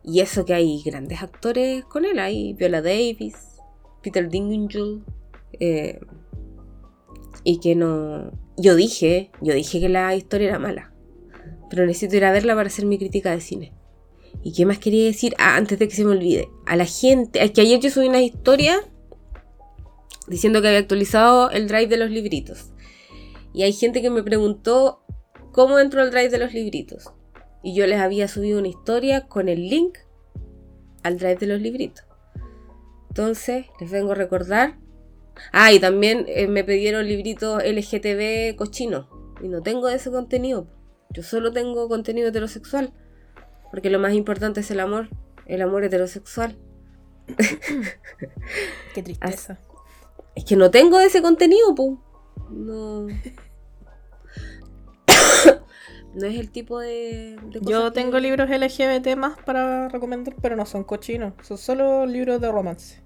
Y 0.03 0.20
eso 0.20 0.43
que 0.43 0.53
hay 0.53 0.84
grandes 0.84 1.22
actores 1.22 1.86
con 1.86 2.03
él, 2.03 2.20
hay 2.20 2.53
Viola 2.53 2.82
Davis, 2.82 3.52
Peter 4.03 4.29
Dinklage, 4.29 5.01
eh, 5.60 6.00
y 7.43 7.60
que 7.60 7.75
no... 7.75 8.31
Yo 8.57 8.75
dije, 8.75 9.31
yo 9.41 9.53
dije 9.53 9.79
que 9.79 9.89
la 9.89 10.15
historia 10.15 10.50
era 10.50 10.60
mala, 10.60 10.93
pero 11.69 11.86
necesito 11.86 12.15
ir 12.15 12.25
a 12.25 12.31
verla 12.31 12.53
para 12.53 12.67
hacer 12.67 12.86
mi 12.86 13.00
crítica 13.00 13.31
de 13.31 13.41
cine. 13.41 13.74
¿Y 14.43 14.51
qué 14.53 14.65
más 14.65 14.77
quería 14.77 15.05
decir? 15.05 15.33
Ah, 15.39 15.55
antes 15.55 15.79
de 15.79 15.88
que 15.88 15.95
se 15.95 16.03
me 16.03 16.12
olvide. 16.12 16.50
A 16.65 16.75
la 16.75 16.86
gente. 16.86 17.43
Es 17.43 17.51
que 17.51 17.62
ayer 17.62 17.79
yo 17.79 17.89
subí 17.89 18.07
una 18.07 18.22
historia 18.22 18.79
diciendo 20.27 20.62
que 20.62 20.67
había 20.67 20.79
actualizado 20.79 21.50
el 21.50 21.67
drive 21.67 21.88
de 21.88 21.98
los 21.98 22.10
libritos. 22.10 22.72
Y 23.53 23.63
hay 23.63 23.74
gente 23.74 24.01
que 24.01 24.10
me 24.10 24.24
preguntó 24.24 25.03
cómo 25.51 25.79
entro 25.79 26.01
al 26.01 26.12
drive 26.12 26.29
de 26.29 26.39
los 26.39 26.53
libritos. 26.53 27.12
Y 27.63 27.74
yo 27.74 27.88
les 27.88 28.00
había 28.00 28.27
subido 28.27 28.60
una 28.60 28.67
historia 28.67 29.27
con 29.27 29.48
el 29.48 29.69
link 29.69 29.98
al 31.03 31.17
drive 31.17 31.38
de 31.38 31.48
los 31.48 31.62
libritos. 31.62 32.05
Entonces, 33.13 33.67
les 33.79 33.91
vengo 33.91 34.13
a 34.13 34.15
recordar. 34.15 34.79
Ah, 35.51 35.72
y 35.72 35.79
también 35.79 36.25
eh, 36.27 36.48
me 36.48 36.63
pidieron 36.63 37.05
libritos 37.05 37.62
LGTB 37.63 38.55
cochino. 38.55 39.08
Y 39.39 39.50
no 39.50 39.62
tengo 39.62 39.88
ese 39.88 40.10
contenido. 40.10 40.65
Yo 41.12 41.22
solo 41.22 41.53
tengo 41.53 41.88
contenido 41.88 42.29
heterosexual. 42.29 42.91
Porque 43.70 43.91
lo 43.91 44.00
más 44.00 44.13
importante 44.15 44.62
es 44.62 44.72
el 44.72 44.79
amor. 44.79 45.10
El 45.46 45.62
amor 45.62 45.84
heterosexual. 45.84 46.58
Qué 48.96 49.03
tristeza. 49.03 49.60
Es 50.34 50.43
que 50.43 50.55
no 50.55 50.72
tengo 50.72 51.00
ese 51.00 51.22
contenido, 51.22 51.75
pu. 51.75 52.00
No. 52.50 53.05
no 56.15 56.25
es 56.25 56.39
el 56.39 56.50
tipo 56.50 56.79
de. 56.79 57.38
de 57.43 57.60
cosas 57.60 57.72
Yo 57.72 57.84
que- 57.86 57.91
tengo 58.01 58.20
libros 58.20 58.50
LGBT 58.50 59.15
más 59.17 59.39
para 59.43 59.88
recomendar, 59.89 60.34
pero 60.41 60.55
no 60.55 60.65
son 60.65 60.84
cochinos. 60.84 61.34
Son 61.43 61.60
solo 61.60 62.08
libros 62.08 62.41
de 62.41 62.51
romance. 62.51 63.02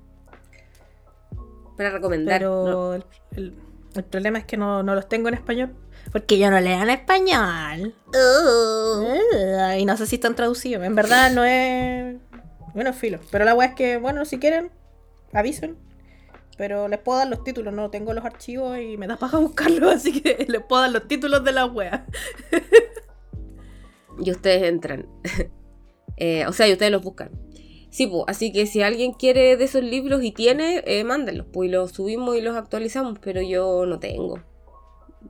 Para 1.77 1.91
recomendar. 1.91 2.39
Pero 2.39 2.65
no. 2.67 2.93
el, 2.95 3.05
el- 3.35 3.53
el 3.95 4.03
problema 4.03 4.37
es 4.39 4.45
que 4.45 4.57
no, 4.57 4.83
no 4.83 4.93
los 4.93 5.07
tengo 5.09 5.27
en 5.29 5.33
español. 5.35 5.73
Porque 6.11 6.37
yo 6.37 6.51
no 6.51 6.59
leo 6.59 6.81
en 6.83 6.89
español. 6.89 7.95
Eh, 8.13 9.77
Y 9.79 9.85
no 9.85 9.97
sé 9.97 10.05
si 10.05 10.15
están 10.15 10.35
traducidos. 10.35 10.83
En 10.85 10.93
verdad 10.95 11.31
no 11.31 11.43
es. 11.43 12.15
Bueno, 12.75 12.93
filo. 12.93 13.19
Pero 13.31 13.43
la 13.45 13.55
weá 13.55 13.69
es 13.69 13.75
que, 13.75 13.97
bueno, 13.97 14.23
si 14.25 14.37
quieren, 14.39 14.69
avisen. 15.33 15.77
Pero 16.57 16.87
les 16.87 16.99
puedo 16.99 17.17
dar 17.19 17.27
los 17.27 17.43
títulos, 17.43 17.73
no 17.73 17.89
tengo 17.89 18.13
los 18.13 18.23
archivos 18.25 18.77
y 18.79 18.97
me 18.97 19.07
da 19.07 19.17
paja 19.17 19.37
buscarlos, 19.37 19.95
así 19.95 20.21
que 20.21 20.45
les 20.47 20.61
puedo 20.63 20.81
dar 20.83 20.91
los 20.91 21.07
títulos 21.07 21.43
de 21.43 21.51
las 21.51 21.71
weas. 21.71 22.01
y 24.19 24.31
ustedes 24.31 24.63
entran. 24.63 25.07
Eh, 26.19 26.47
o 26.47 26.51
sea, 26.51 26.67
y 26.67 26.71
ustedes 26.71 26.91
los 26.91 27.03
buscan. 27.03 27.29
Sí, 27.97 28.05
pues, 28.05 28.25
así 28.27 28.51
que 28.51 28.67
si 28.67 28.83
alguien 28.83 29.11
quiere 29.13 29.57
de 29.57 29.63
esos 29.63 29.81
libros 29.81 30.21
y 30.23 30.31
tiene, 30.31 30.83
eh, 30.85 31.03
mándenlos, 31.03 31.47
pues, 31.51 31.67
y 31.67 31.71
los 31.71 31.93
subimos 31.93 32.37
y 32.37 32.41
los 32.41 32.55
actualizamos, 32.55 33.17
pero 33.17 33.41
yo 33.41 33.87
no 33.87 33.97
tengo. 33.97 34.39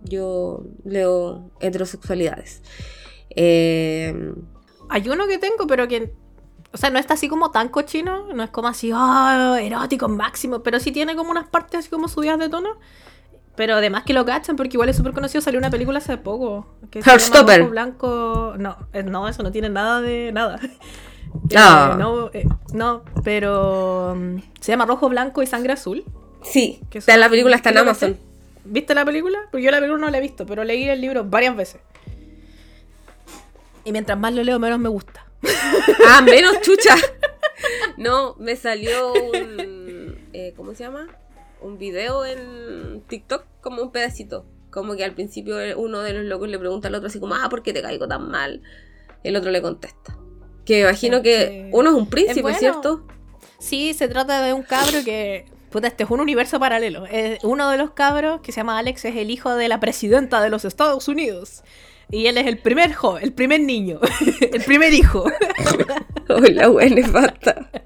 Yo 0.03 0.65
leo 0.83 1.49
heterosexualidades. 1.61 2.61
Eh, 3.29 4.33
Hay 4.89 5.07
uno 5.07 5.27
que 5.27 5.37
tengo, 5.37 5.65
pero 5.65 5.87
que. 5.87 6.11
O 6.73 6.77
sea, 6.77 6.89
no 6.89 6.99
está 6.99 7.13
así 7.13 7.29
como 7.29 7.51
tan 7.51 7.69
cochino, 7.69 8.33
no 8.33 8.43
es 8.43 8.49
como 8.49 8.67
así, 8.67 8.91
oh, 8.91 9.55
erótico 9.55 10.09
máximo, 10.09 10.61
pero 10.61 10.81
sí 10.81 10.91
tiene 10.91 11.15
como 11.15 11.31
unas 11.31 11.47
partes 11.47 11.79
así 11.79 11.89
como 11.89 12.09
subidas 12.09 12.37
de 12.37 12.49
tono. 12.49 12.71
Pero 13.55 13.75
además 13.75 14.03
que 14.03 14.11
lo 14.11 14.25
cachan, 14.25 14.57
porque 14.57 14.75
igual 14.75 14.89
es 14.89 14.97
súper 14.97 15.13
conocido, 15.13 15.39
salió 15.39 15.57
una 15.57 15.69
película 15.69 15.99
hace 15.99 16.17
poco. 16.17 16.67
Que 16.91 16.99
Heartstopper. 16.99 17.63
Blanco. 17.69 18.55
No, 18.57 18.75
eh, 18.91 19.03
no, 19.03 19.29
eso 19.29 19.41
no 19.41 19.53
tiene 19.53 19.69
nada 19.69 20.01
de 20.01 20.33
nada. 20.33 20.59
Ah. 21.55 21.91
Eh, 21.93 21.97
no, 21.99 22.29
eh, 22.33 22.47
no, 22.73 23.03
pero 23.23 24.15
mm, 24.15 24.37
se 24.59 24.71
llama 24.71 24.85
Rojo 24.85 25.09
Blanco 25.09 25.41
y 25.43 25.47
Sangre 25.47 25.73
Azul. 25.73 26.03
sí, 26.43 26.81
que 26.89 26.99
está 26.99 27.13
son- 27.13 27.19
la 27.21 27.29
película 27.29 27.55
está 27.55 27.69
en 27.71 27.77
Amazon. 27.79 28.17
¿Viste 28.65 28.93
la 28.93 29.05
película? 29.05 29.39
Porque 29.51 29.63
yo 29.63 29.71
la 29.71 29.77
película 29.79 29.99
no 30.05 30.09
la 30.11 30.17
he 30.17 30.21
visto, 30.21 30.45
pero 30.45 30.63
leí 30.63 30.83
el 30.89 30.99
libro 30.99 31.23
varias 31.23 31.55
veces. 31.55 31.79
Y 33.85 33.91
mientras 33.91 34.19
más 34.19 34.33
lo 34.33 34.43
leo, 34.43 34.59
menos 34.59 34.79
me 34.79 34.89
gusta. 34.89 35.25
Ah, 36.09 36.21
menos 36.21 36.59
chucha. 36.61 36.95
No, 37.97 38.35
me 38.39 38.55
salió 38.55 39.13
un. 39.13 40.17
eh, 40.33 40.53
¿Cómo 40.55 40.73
se 40.73 40.83
llama? 40.83 41.07
Un 41.61 41.77
video 41.77 42.25
en 42.25 43.01
TikTok, 43.07 43.43
como 43.61 43.81
un 43.81 43.91
pedacito. 43.91 44.45
Como 44.69 44.95
que 44.95 45.03
al 45.03 45.13
principio 45.13 45.55
uno 45.79 46.01
de 46.01 46.13
los 46.13 46.25
locos 46.25 46.49
le 46.49 46.59
pregunta 46.59 46.87
al 46.89 46.95
otro 46.95 47.07
así 47.07 47.19
como, 47.19 47.35
ah, 47.35 47.47
¿por 47.49 47.63
qué 47.63 47.73
te 47.73 47.81
caigo 47.81 48.07
tan 48.07 48.29
mal? 48.29 48.61
El 49.23 49.35
otro 49.35 49.49
le 49.51 49.61
contesta. 49.61 50.17
Que 50.67 50.81
imagino 50.81 51.21
que 51.23 51.69
uno 51.71 51.89
es 51.89 51.95
un 51.95 52.07
príncipe, 52.09 52.39
es 52.39 52.43
bueno. 52.43 52.59
¿cierto? 52.59 53.03
Sí, 53.57 53.93
se 53.95 54.07
trata 54.07 54.43
de 54.43 54.53
un 54.53 54.61
cabro 54.61 55.03
que. 55.03 55.45
Puta, 55.71 55.87
este 55.87 56.03
es 56.03 56.09
un 56.09 56.19
universo 56.19 56.59
paralelo. 56.59 57.05
Eh, 57.09 57.39
uno 57.43 57.69
de 57.71 57.77
los 57.77 57.91
cabros, 57.91 58.41
que 58.41 58.51
se 58.51 58.57
llama 58.61 58.77
Alex, 58.77 59.03
es 59.05 59.15
el 59.15 59.31
hijo 59.31 59.55
de 59.55 59.67
la 59.67 59.79
presidenta 59.79 60.41
de 60.41 60.49
los 60.49 60.63
Estados 60.65 61.07
Unidos. 61.07 61.63
Y 62.09 62.27
él 62.27 62.37
es 62.37 62.47
el 62.47 62.57
primer 62.59 62.93
joven, 62.93 63.23
el 63.23 63.33
primer 63.33 63.59
niño, 63.61 63.99
el 64.53 64.61
primer 64.63 64.93
hijo. 64.93 65.25
Hola, 66.29 66.67
güey, 66.67 66.89
nefasta. 66.91 67.69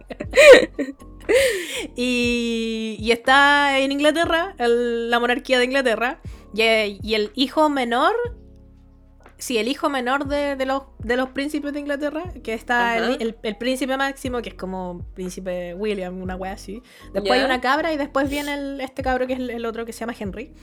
Y, 1.96 2.98
y 3.00 3.12
está 3.12 3.80
en 3.80 3.92
Inglaterra, 3.92 4.56
el- 4.58 5.10
la 5.10 5.20
monarquía 5.20 5.60
de 5.60 5.66
Inglaterra. 5.66 6.20
Y, 6.54 7.00
y 7.02 7.14
el 7.16 7.32
hijo 7.36 7.70
menor. 7.70 8.14
Sí, 9.42 9.58
el 9.58 9.68
hijo 9.68 9.90
menor 9.90 10.28
de, 10.28 10.56
de 10.56 10.66
los, 10.68 10.84
de 11.00 11.18
los 11.18 11.30
príncipes 11.30 11.74
de 11.74 11.80
Inglaterra, 11.80 12.24
que 12.44 12.54
está 12.54 12.96
el, 12.98 13.22
el- 13.22 13.38
el 13.42 13.58
príncipe 13.58 13.98
máximo, 13.98 14.40
que 14.44 14.50
es 14.50 14.56
como 14.56 15.04
príncipe 15.16 15.74
William, 15.74 16.22
una 16.22 16.36
wea 16.36 16.54
así. 16.54 16.84
Después 17.12 17.32
hay 17.40 17.46
una 17.46 17.60
cabra 17.60 17.92
y 17.92 17.98
después 17.98 18.30
viene 18.30 18.54
el- 18.54 18.80
este 18.82 19.02
cabro 19.02 19.26
que 19.26 19.34
es 19.34 19.40
el, 19.40 19.50
el 19.50 19.66
otro 19.66 19.84
que 19.84 19.94
se 19.94 20.02
llama 20.02 20.14
Henry. 20.18 20.54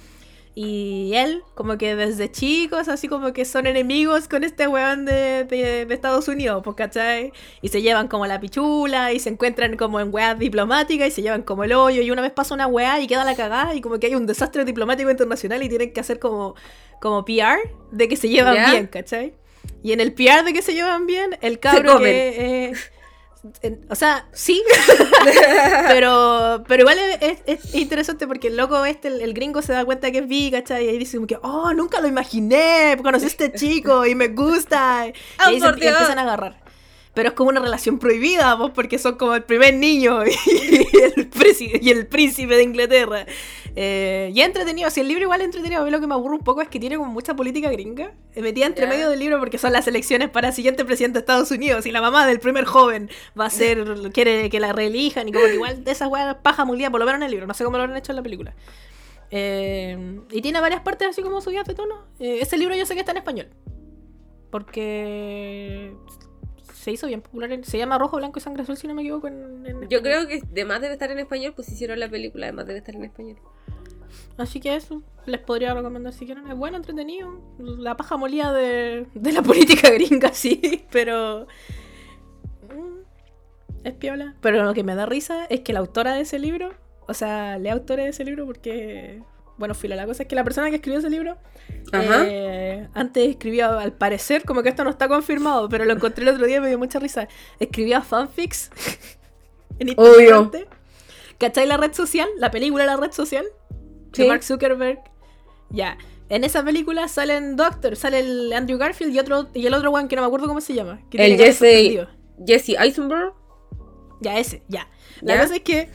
Y 0.60 1.12
él, 1.14 1.44
como 1.54 1.78
que 1.78 1.94
desde 1.94 2.32
chicos, 2.32 2.88
así 2.88 3.06
como 3.06 3.32
que 3.32 3.44
son 3.44 3.68
enemigos 3.68 4.26
con 4.26 4.42
este 4.42 4.66
weón 4.66 5.04
de, 5.04 5.44
de- 5.44 5.86
de 5.86 5.94
Estados 5.94 6.26
Unidos, 6.26 6.62
pues, 6.64 6.74
¿cachai? 6.76 7.32
Y 7.62 7.68
se 7.68 7.80
llevan 7.80 8.08
como 8.08 8.26
la 8.26 8.40
pichula 8.40 9.12
y 9.12 9.20
se 9.20 9.28
encuentran 9.28 9.76
como 9.76 10.00
en 10.00 10.12
weas 10.12 10.36
diplomáticas 10.36 11.06
y 11.06 11.10
se 11.12 11.22
llevan 11.22 11.42
como 11.42 11.62
el 11.62 11.74
hoyo. 11.74 12.02
Y 12.02 12.10
una 12.10 12.22
vez 12.22 12.32
pasa 12.32 12.54
una 12.54 12.66
wea 12.66 12.98
y 13.00 13.06
queda 13.06 13.24
la 13.24 13.36
cagada 13.36 13.72
y 13.76 13.80
como 13.80 14.00
que 14.00 14.08
hay 14.08 14.16
un 14.16 14.26
desastre 14.26 14.64
diplomático 14.64 15.08
internacional 15.08 15.62
y 15.62 15.68
tienen 15.68 15.92
que 15.92 16.00
hacer 16.00 16.18
como, 16.18 16.56
como 17.00 17.24
PR 17.24 17.58
de 17.92 18.08
que 18.08 18.16
se 18.16 18.28
llevan 18.28 18.56
bien, 18.72 18.86
¿cachai? 18.88 19.34
Y 19.84 19.92
en 19.92 20.00
el 20.00 20.12
PR 20.12 20.42
de 20.44 20.52
que 20.52 20.62
se 20.62 20.74
llevan 20.74 21.06
bien, 21.06 21.38
el 21.40 21.60
cabro 21.60 21.98
que... 22.00 22.64
eh, 22.70 22.72
o 23.88 23.94
sea, 23.94 24.26
sí, 24.32 24.62
pero, 25.88 26.64
pero 26.66 26.82
igual 26.82 26.98
es, 26.98 27.38
es- 27.46 27.64
es 27.64 27.74
interesante 27.74 28.26
porque 28.26 28.48
el 28.48 28.56
loco 28.56 28.84
este, 28.84 29.08
el, 29.08 29.20
el 29.20 29.34
gringo 29.34 29.62
se 29.62 29.72
da 29.72 29.84
cuenta 29.84 30.10
que 30.10 30.18
es 30.18 30.28
bi, 30.28 30.50
¿cachai? 30.50 30.84
Y 30.86 30.88
ahí 30.88 30.98
dice 30.98 31.16
como 31.16 31.26
que, 31.26 31.38
oh, 31.42 31.72
nunca 31.74 32.00
lo 32.00 32.08
imaginé, 32.08 32.96
conocí 33.02 33.24
a 33.24 33.28
este 33.28 33.52
chico 33.52 34.06
y 34.06 34.14
me 34.14 34.28
gusta. 34.28 35.06
Y 35.08 35.10
¡Oh, 35.10 35.48
ahí 35.48 35.60
se 35.60 35.66
y 35.66 35.68
empiezan 35.68 36.18
a 36.18 36.22
agarrar. 36.22 36.60
Pero 37.14 37.30
es 37.30 37.34
como 37.34 37.50
una 37.50 37.60
relación 37.60 37.98
prohibida, 37.98 38.54
vos, 38.54 38.70
porque 38.74 38.98
son 38.98 39.16
como 39.16 39.34
el 39.34 39.42
primer 39.42 39.74
niño 39.74 40.24
y 40.26 40.30
el, 41.02 41.30
presi- 41.30 41.78
y 41.82 41.90
el 41.90 42.06
príncipe 42.06 42.54
de 42.54 42.62
Inglaterra. 42.62 43.26
Eh, 43.80 44.32
y 44.34 44.40
es 44.40 44.46
entretenido, 44.46 44.88
así 44.88 44.98
el 45.00 45.06
libro 45.06 45.22
igual 45.22 45.40
es 45.40 45.44
entretenido. 45.44 45.82
A 45.82 45.84
mí 45.84 45.92
lo 45.92 46.00
que 46.00 46.08
me 46.08 46.14
aburre 46.14 46.34
un 46.34 46.42
poco 46.42 46.62
es 46.62 46.68
que 46.68 46.80
tiene 46.80 46.96
como 46.96 47.12
mucha 47.12 47.36
política 47.36 47.70
gringa. 47.70 48.12
eh, 48.34 48.42
Metida 48.42 48.66
entre 48.66 48.86
Ya. 48.86 48.90
medio 48.90 49.08
del 49.08 49.20
libro 49.20 49.38
porque 49.38 49.56
son 49.56 49.72
las 49.72 49.86
elecciones 49.86 50.30
para 50.30 50.48
el 50.48 50.54
siguiente 50.54 50.84
presidente 50.84 51.18
de 51.18 51.20
Estados 51.20 51.48
Unidos. 51.52 51.86
Y 51.86 51.92
la 51.92 52.00
mamá 52.00 52.26
del 52.26 52.40
primer 52.40 52.64
joven 52.64 53.08
va 53.38 53.46
a 53.46 53.50
ser, 53.50 53.84
quiere 54.12 54.50
que 54.50 54.58
la 54.58 54.72
reelijan. 54.72 55.28
Y 55.28 55.32
como 55.32 55.44
que 55.44 55.54
igual 55.54 55.84
de 55.84 55.92
esas 55.92 56.08
weas 56.08 56.34
paja 56.42 56.64
molida, 56.64 56.90
por 56.90 56.98
lo 56.98 57.06
menos 57.06 57.18
en 57.20 57.26
el 57.26 57.30
libro. 57.30 57.46
No 57.46 57.54
sé 57.54 57.62
cómo 57.62 57.76
lo 57.76 57.84
han 57.84 57.96
hecho 57.96 58.10
en 58.10 58.16
la 58.16 58.22
película. 58.24 58.52
Eh, 59.30 60.22
y 60.32 60.42
tiene 60.42 60.60
varias 60.60 60.80
partes 60.80 61.06
así 61.10 61.22
como 61.22 61.40
subidas 61.40 61.64
de 61.68 61.74
tono. 61.74 62.04
Eh, 62.18 62.38
ese 62.40 62.56
libro 62.58 62.74
yo 62.74 62.84
sé 62.84 62.94
que 62.94 63.00
está 63.00 63.12
en 63.12 63.18
español. 63.18 63.46
Porque 64.50 65.92
se 66.78 66.90
hizo 66.92 67.06
bien 67.06 67.20
popular. 67.22 67.50
en- 67.52 67.64
se 67.64 67.76
llama 67.78 67.98
Rojo, 67.98 68.16
Blanco 68.16 68.38
y 68.38 68.42
Sangre 68.42 68.62
Azul, 68.62 68.76
si 68.76 68.86
no 68.88 68.94
me 68.94 69.02
equivoco. 69.02 69.26
En, 69.28 69.66
en 69.66 69.88
Yo 69.88 70.00
creo 70.02 70.26
que 70.26 70.40
además 70.52 70.80
debe 70.80 70.94
estar 70.94 71.10
en 71.10 71.18
español, 71.18 71.52
pues 71.54 71.68
hicieron 71.70 71.98
la 72.00 72.08
película, 72.08 72.46
además 72.46 72.66
debe 72.66 72.78
estar 72.78 72.94
en 72.94 73.04
español. 73.04 73.36
Así 74.38 74.60
que 74.60 74.74
eso, 74.76 75.02
les 75.26 75.40
podría 75.40 75.74
recomendar 75.74 76.12
si 76.12 76.24
quieren. 76.24 76.46
Es 76.46 76.56
bueno, 76.56 76.76
entretenido. 76.76 77.40
La 77.58 77.96
paja 77.96 78.16
molida 78.16 78.52
de, 78.52 79.06
de 79.14 79.32
la 79.32 79.42
política 79.50 79.90
gringa, 79.90 80.32
sí, 80.32 80.86
pero. 80.90 81.46
mm, 82.74 82.98
Es 83.84 83.94
piola. 83.94 84.34
Pero 84.40 84.62
lo 84.64 84.74
que 84.74 84.84
me 84.84 84.94
da 84.94 85.06
risa 85.06 85.44
es 85.46 85.60
que 85.60 85.72
la 85.72 85.80
autora 85.80 86.14
de 86.14 86.22
ese 86.22 86.38
libro, 86.38 86.70
o 87.06 87.14
sea, 87.14 87.58
la 87.58 87.72
autora 87.72 88.04
de 88.04 88.10
ese 88.10 88.24
libro 88.24 88.46
porque. 88.46 89.22
Bueno, 89.58 89.74
fila, 89.74 89.96
la 89.96 90.06
cosa 90.06 90.22
es 90.22 90.28
que 90.28 90.36
la 90.36 90.44
persona 90.44 90.70
que 90.70 90.76
escribió 90.76 91.00
ese 91.00 91.10
libro 91.10 91.36
eh, 91.92 92.86
antes 92.94 93.28
escribía, 93.28 93.78
al 93.78 93.92
parecer, 93.92 94.44
como 94.44 94.62
que 94.62 94.68
esto 94.68 94.84
no 94.84 94.90
está 94.90 95.08
confirmado, 95.08 95.68
pero 95.68 95.84
lo 95.84 95.92
encontré 95.92 96.22
el 96.22 96.30
otro 96.30 96.46
día 96.46 96.58
y 96.58 96.60
me 96.60 96.68
dio 96.68 96.78
mucha 96.78 96.98
risa. 96.98 97.28
Escribía 97.58 98.00
fanfics 98.02 98.70
en 99.78 99.94
Obvio. 99.96 100.50
¿Cachai 101.38 101.66
la 101.66 101.76
red 101.76 101.92
social? 101.92 102.28
La 102.38 102.50
película 102.50 102.86
La 102.86 102.96
red 102.96 103.12
social 103.12 103.46
de. 104.12 104.26
Mark 104.26 104.42
Zuckerberg. 104.42 105.00
Ya. 105.70 105.98
En 106.28 106.44
esa 106.44 106.64
película 106.64 107.08
salen 107.08 107.56
Doctor, 107.56 107.96
sale 107.96 108.20
el 108.20 108.52
Andrew 108.52 108.78
Garfield 108.78 109.14
y 109.14 109.18
otro 109.18 109.48
y 109.54 109.66
el 109.66 109.74
otro 109.74 109.90
one 109.90 110.08
que 110.08 110.16
no 110.16 110.22
me 110.22 110.26
acuerdo 110.26 110.46
cómo 110.46 110.60
se 110.60 110.74
llama. 110.74 111.00
Que 111.10 111.24
El 111.24 111.38
Jesse-. 111.38 112.06
Jesse 112.46 112.76
Eisenberg. 112.78 113.32
Ya, 114.20 114.38
ese, 114.38 114.62
ya. 114.68 114.88
La 115.20 115.36
¿Ya? 115.36 115.42
cosa 115.42 115.56
es 115.56 115.62
que 115.62 115.88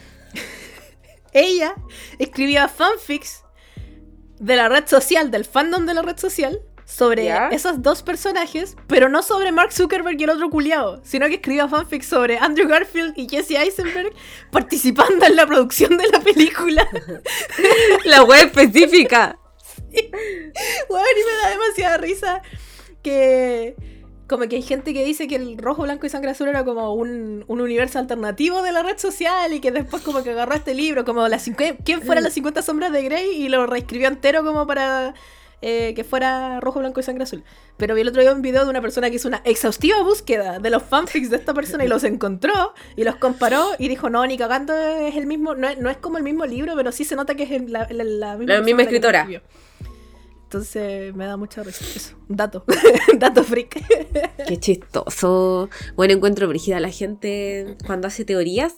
ella 1.34 1.76
escribía 2.20 2.68
fanfics 2.68 3.43
de 4.40 4.56
la 4.56 4.70
red 4.70 4.88
social, 4.88 5.32
del 5.32 5.46
fandom 5.46 5.86
de 5.86 5.94
la 5.94 6.02
red 6.02 6.18
social, 6.18 6.62
sobre 6.86 7.26
¿Ya? 7.26 7.50
esos 7.50 7.82
dos 7.82 8.04
personajes, 8.04 8.76
pero 8.88 9.10
no 9.10 9.24
sobre 9.24 9.52
Mark 9.52 9.72
Zuckerberg 9.72 10.20
y 10.20 10.24
el 10.24 10.30
otro 10.32 10.50
culiao, 10.50 11.02
sino 11.04 11.28
que 11.28 11.36
escribía 11.36 11.68
fanfics 11.68 12.06
sobre 12.06 12.38
Andrew 12.38 12.68
Garfield 12.68 13.14
y 13.18 13.28
Jesse 13.28 13.52
Eisenberg 13.52 14.14
participando 14.52 15.26
en 15.26 15.36
la 15.36 15.48
producción 15.48 15.98
de 15.98 16.08
la 16.10 16.20
película. 16.20 16.88
La 18.06 18.24
web 18.24 18.48
específica. 18.48 19.40
Bueno, 20.90 21.06
y 21.16 21.26
me 21.26 21.42
da 21.42 21.50
demasiada 21.50 21.98
risa 21.98 22.42
que 23.02 23.76
como 24.28 24.48
que 24.48 24.56
hay 24.56 24.62
gente 24.62 24.94
que 24.94 25.04
dice 25.04 25.28
que 25.28 25.36
el 25.36 25.58
rojo, 25.58 25.84
blanco 25.84 26.06
y 26.06 26.10
sangre 26.10 26.32
azul 26.32 26.48
era 26.48 26.64
como 26.64 26.94
un, 26.94 27.44
un 27.48 27.62
universo 27.62 28.00
alternativo 28.00 28.62
de 28.62 28.72
la 28.72 28.82
red 28.84 28.98
social 28.98 29.54
y 29.54 29.60
que 29.60 29.72
después 29.72 30.02
como 30.04 30.24
que 30.24 30.32
agarró 30.32 30.56
este 30.56 30.74
libro 30.74 31.04
como 31.06 31.28
las 31.28 31.42
50, 31.44 31.84
¿quién 31.84 32.02
fuera 32.02 32.22
las 32.22 32.34
50 32.34 32.62
sombras 32.62 32.92
de 32.92 33.04
Grey? 33.04 33.30
y 33.32 33.50
lo 33.50 33.66
reescribió 33.68 34.08
entero 34.08 34.44
como 34.44 34.66
para 34.66 35.14
eh, 35.62 35.94
que 35.96 36.04
fuera 36.04 36.60
rojo, 36.60 36.80
blanco 36.80 37.00
y 37.00 37.04
sangre 37.04 37.24
azul. 37.24 37.44
Pero 37.78 37.96
vi 37.96 38.02
el 38.02 38.10
otro 38.10 38.22
día 38.22 38.34
un 38.34 38.42
video 38.42 38.64
de 38.66 38.70
una 38.70 38.82
persona 38.82 39.10
que 39.10 39.16
hizo 39.16 39.28
una 39.30 39.42
exhaustiva 39.46 40.02
búsqueda 40.04 40.60
de 40.60 40.70
los 40.70 40.84
fanfics 40.84 41.30
de 41.30 41.38
esta 41.38 41.54
persona 41.54 41.86
y 41.86 41.88
los 41.88 42.04
encontró 42.04 42.74
y 42.98 43.04
los 43.06 43.16
comparó 43.16 43.72
y 43.80 43.88
dijo, 43.88 44.10
no, 44.10 44.26
ni 44.28 44.38
cagando 44.38 44.74
es 44.78 45.16
el 45.16 45.26
mismo, 45.26 45.56
no 45.56 45.68
es, 45.70 45.78
no 45.80 45.90
es 45.90 45.98
como 45.98 46.18
el 46.18 46.24
mismo 46.24 46.46
libro, 46.46 46.74
pero 46.76 46.92
sí 46.92 47.04
se 47.06 47.16
nota 47.16 47.36
que 47.36 47.44
es 47.44 47.70
la, 47.70 47.88
la- 47.92 48.04
la 48.04 48.36
misma, 48.38 48.54
La 48.56 48.62
misma 48.62 48.82
escritora. 48.84 49.42
Entonces 50.54 51.16
me 51.16 51.26
da 51.26 51.36
mucha 51.36 51.64
risa 51.64 51.84
eso. 51.84 52.16
Dato. 52.28 52.64
Dato 53.18 53.44
freak. 53.44 53.84
Qué 54.48 54.60
chistoso. 54.60 55.68
Bueno, 55.96 56.14
encuentro 56.14 56.48
brígida 56.48 56.80
la 56.80 56.92
gente 56.92 57.76
cuando 57.88 58.08
hace 58.08 58.24
teorías. 58.24 58.76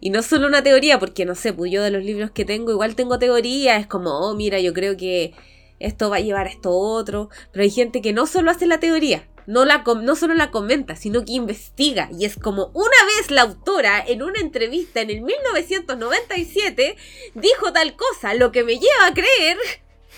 Y 0.00 0.10
no 0.10 0.22
solo 0.22 0.46
una 0.46 0.62
teoría, 0.62 0.98
porque 0.98 1.24
no 1.24 1.34
sé, 1.34 1.54
pues 1.54 1.72
yo 1.72 1.82
de 1.82 1.90
los 1.90 2.04
libros 2.04 2.30
que 2.30 2.44
tengo, 2.44 2.72
igual 2.72 2.94
tengo 2.94 3.18
teorías. 3.18 3.80
Es 3.80 3.86
como, 3.86 4.10
oh, 4.18 4.34
mira, 4.34 4.60
yo 4.60 4.74
creo 4.74 4.98
que 4.98 5.32
esto 5.78 6.10
va 6.10 6.16
a 6.16 6.20
llevar 6.20 6.46
a 6.46 6.50
esto 6.50 6.72
otro. 6.72 7.30
Pero 7.52 7.62
hay 7.62 7.70
gente 7.70 8.02
que 8.02 8.12
no 8.12 8.26
solo 8.26 8.50
hace 8.50 8.66
la 8.66 8.78
teoría, 8.78 9.26
no, 9.46 9.64
la, 9.64 9.82
no 10.02 10.14
solo 10.14 10.34
la 10.34 10.50
comenta, 10.50 10.94
sino 10.94 11.24
que 11.24 11.32
investiga. 11.32 12.10
Y 12.12 12.26
es 12.26 12.36
como 12.36 12.66
una 12.74 13.16
vez 13.16 13.30
la 13.30 13.42
autora 13.42 14.04
en 14.06 14.22
una 14.22 14.40
entrevista 14.40 15.00
en 15.00 15.08
el 15.08 15.22
1997 15.22 16.96
dijo 17.34 17.72
tal 17.72 17.96
cosa, 17.96 18.34
lo 18.34 18.52
que 18.52 18.62
me 18.62 18.74
lleva 18.74 19.06
a 19.06 19.14
creer 19.14 19.56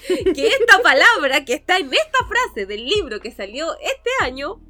que 0.35 0.47
esta 0.47 0.81
palabra 0.83 1.45
que 1.45 1.55
está 1.55 1.79
en 1.79 1.87
esta 1.87 2.19
frase 2.29 2.67
del 2.67 2.85
libro 2.85 3.21
que 3.21 3.31
salió 3.31 3.73
este 3.81 4.11
año 4.23 4.61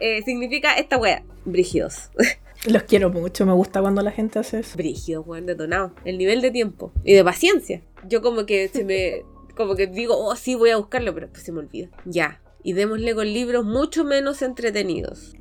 eh, 0.00 0.22
significa 0.24 0.74
esta 0.74 0.96
wea, 0.96 1.24
brígidos. 1.44 2.10
Los 2.66 2.82
quiero 2.82 3.10
mucho, 3.10 3.46
me 3.46 3.52
gusta 3.52 3.80
cuando 3.80 4.02
la 4.02 4.10
gente 4.10 4.38
hace 4.38 4.60
eso. 4.60 4.76
Brígido, 4.76 5.22
weón, 5.22 5.46
detonado. 5.46 5.92
El 6.04 6.18
nivel 6.18 6.40
de 6.40 6.50
tiempo 6.50 6.92
y 7.04 7.12
de 7.12 7.22
paciencia. 7.22 7.82
Yo 8.08 8.22
como 8.22 8.44
que 8.44 8.68
se 8.68 8.84
me. 8.84 9.24
Como 9.56 9.76
que 9.76 9.86
digo, 9.86 10.16
oh, 10.18 10.34
sí, 10.36 10.54
voy 10.54 10.70
a 10.70 10.76
buscarlo, 10.76 11.14
pero 11.14 11.26
después 11.26 11.44
se 11.44 11.52
me 11.52 11.60
olvida. 11.60 11.88
Ya. 12.04 12.42
Y 12.62 12.72
démosle 12.72 13.14
con 13.14 13.26
libros 13.26 13.64
mucho 13.64 14.04
menos 14.04 14.42
entretenidos. 14.42 15.34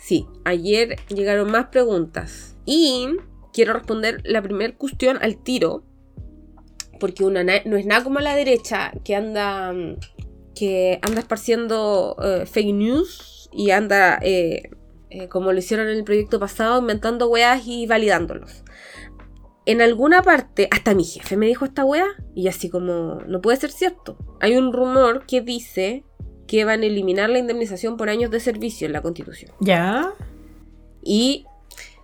Sí, 0.00 0.26
ayer 0.44 0.96
llegaron 1.08 1.50
más 1.50 1.66
preguntas. 1.66 2.56
Y 2.64 3.08
quiero 3.52 3.72
responder 3.72 4.20
la 4.24 4.42
primera 4.42 4.74
cuestión 4.74 5.18
al 5.22 5.36
tiro. 5.36 5.84
Porque 6.98 7.24
una 7.24 7.44
no 7.44 7.76
es 7.76 7.86
nada 7.86 8.04
como 8.04 8.20
la 8.20 8.34
derecha 8.34 8.92
que 9.04 9.14
anda. 9.14 9.74
que 10.54 10.98
anda 11.02 11.20
esparciendo 11.20 12.16
eh, 12.22 12.46
fake 12.46 12.74
news 12.74 13.48
y 13.52 13.70
anda. 13.70 14.18
Eh, 14.22 14.70
eh, 15.08 15.28
como 15.28 15.52
lo 15.52 15.58
hicieron 15.58 15.88
en 15.88 15.96
el 15.96 16.04
proyecto 16.04 16.40
pasado, 16.40 16.80
inventando 16.80 17.28
weas 17.28 17.66
y 17.66 17.86
validándolos. 17.86 18.64
En 19.64 19.80
alguna 19.80 20.22
parte, 20.22 20.68
hasta 20.70 20.94
mi 20.94 21.04
jefe 21.04 21.36
me 21.36 21.46
dijo 21.46 21.64
esta 21.64 21.84
wea, 21.84 22.06
y 22.34 22.48
así 22.48 22.68
como, 22.68 23.20
no 23.26 23.40
puede 23.40 23.56
ser 23.56 23.70
cierto. 23.70 24.16
Hay 24.40 24.56
un 24.56 24.72
rumor 24.72 25.24
que 25.26 25.40
dice 25.40 26.04
que 26.46 26.64
van 26.64 26.82
a 26.82 26.86
eliminar 26.86 27.30
la 27.30 27.38
indemnización 27.38 27.96
por 27.96 28.08
años 28.08 28.30
de 28.30 28.40
servicio 28.40 28.86
en 28.86 28.92
la 28.92 29.02
constitución. 29.02 29.52
¿Ya? 29.60 30.12
Y, 31.02 31.46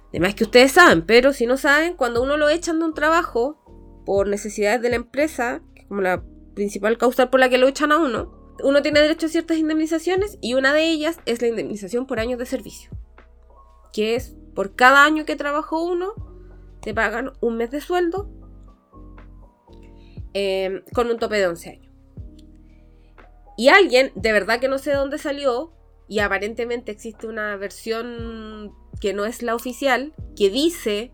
además 0.08 0.34
que 0.34 0.44
ustedes 0.44 0.72
saben, 0.72 1.02
pero 1.02 1.32
si 1.32 1.46
no 1.46 1.56
saben, 1.56 1.94
cuando 1.94 2.22
uno 2.22 2.37
lo 2.37 2.49
echan 2.49 2.78
de 2.78 2.87
un 2.87 2.94
trabajo 2.94 3.62
por 4.04 4.28
necesidades 4.28 4.82
de 4.82 4.90
la 4.90 4.97
empresa, 4.97 5.62
como 5.88 6.00
la 6.00 6.23
principal 6.54 6.99
causa 6.99 7.30
por 7.30 7.40
la 7.40 7.49
que 7.49 7.59
lo 7.59 7.68
echan 7.68 7.92
a 7.92 7.99
uno, 7.99 8.42
uno 8.62 8.82
tiene 8.82 9.00
derecho 9.00 9.26
a 9.26 9.30
ciertas 9.30 9.59
indemnizaciones 9.59 10.38
y 10.40 10.54
una 10.54 10.73
de 10.73 10.85
ellas 10.85 11.18
es 11.26 11.42
la 11.42 11.49
indemnización 11.49 12.06
por 12.06 12.21
años 12.21 12.38
de 12.38 12.47
servicio, 12.47 12.90
que 13.92 14.14
es 14.14 14.37
por 14.54 14.75
cada 14.75 15.04
año 15.04 15.25
que 15.25 15.37
trabajó 15.37 15.85
uno, 15.85 16.14
te 16.80 16.94
pagan 16.94 17.32
un 17.40 17.56
mes 17.56 17.71
de 17.71 17.80
sueldo 17.80 18.30
em, 20.35 20.82
con 20.94 21.11
un 21.11 21.18
tope 21.18 21.37
de 21.37 21.47
11 21.47 21.71
años. 21.71 21.92
Y 23.56 23.68
alguien, 23.68 24.12
de 24.14 24.32
verdad 24.32 24.61
que 24.61 24.68
no 24.68 24.78
sé 24.78 24.90
de 24.90 24.97
dónde 24.97 25.18
salió, 25.18 25.73
y 26.09 26.18
aparentemente 26.18 26.92
existe 26.92 27.26
una 27.26 27.56
versión 27.56 28.75
que 29.00 29.14
no 29.14 29.25
es 29.25 29.42
la 29.42 29.54
oficial, 29.54 30.12
que 30.37 30.50
dice 30.50 31.12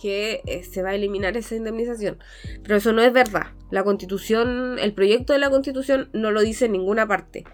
que 0.00 0.42
eh, 0.46 0.62
se 0.62 0.82
va 0.82 0.90
a 0.90 0.94
eliminar 0.94 1.36
esa 1.36 1.56
indemnización. 1.56 2.18
Pero 2.62 2.76
eso 2.76 2.92
no 2.92 3.02
es 3.02 3.12
verdad. 3.12 3.48
La 3.70 3.84
constitución, 3.84 4.78
el 4.78 4.94
proyecto 4.94 5.32
de 5.32 5.38
la 5.38 5.50
constitución 5.50 6.10
no 6.12 6.30
lo 6.30 6.40
dice 6.40 6.66
en 6.66 6.72
ninguna 6.72 7.06
parte. 7.06 7.44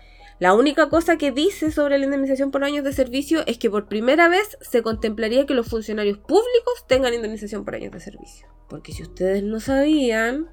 La 0.41 0.55
única 0.55 0.89
cosa 0.89 1.17
que 1.17 1.31
dice 1.31 1.71
sobre 1.71 1.99
la 1.99 2.05
indemnización 2.05 2.51
por 2.51 2.65
años 2.65 2.85
de 2.85 2.93
servicio 2.93 3.45
es 3.47 3.57
que 3.57 3.71
por 3.71 3.87
primera 3.87 4.29
vez 4.29 4.59
se 4.61 4.83
contemplaría 4.83 5.47
que 5.47 5.55
los 5.55 5.69
funcionarios 5.69 6.19
públicos 6.19 6.85
tengan 6.89 7.15
indemnización 7.15 7.65
por 7.65 7.77
años 7.77 7.93
de 7.93 8.01
servicio. 8.01 8.49
Porque 8.69 8.93
si 8.93 9.03
ustedes 9.03 9.45
no 9.45 9.61
sabían, 9.61 10.49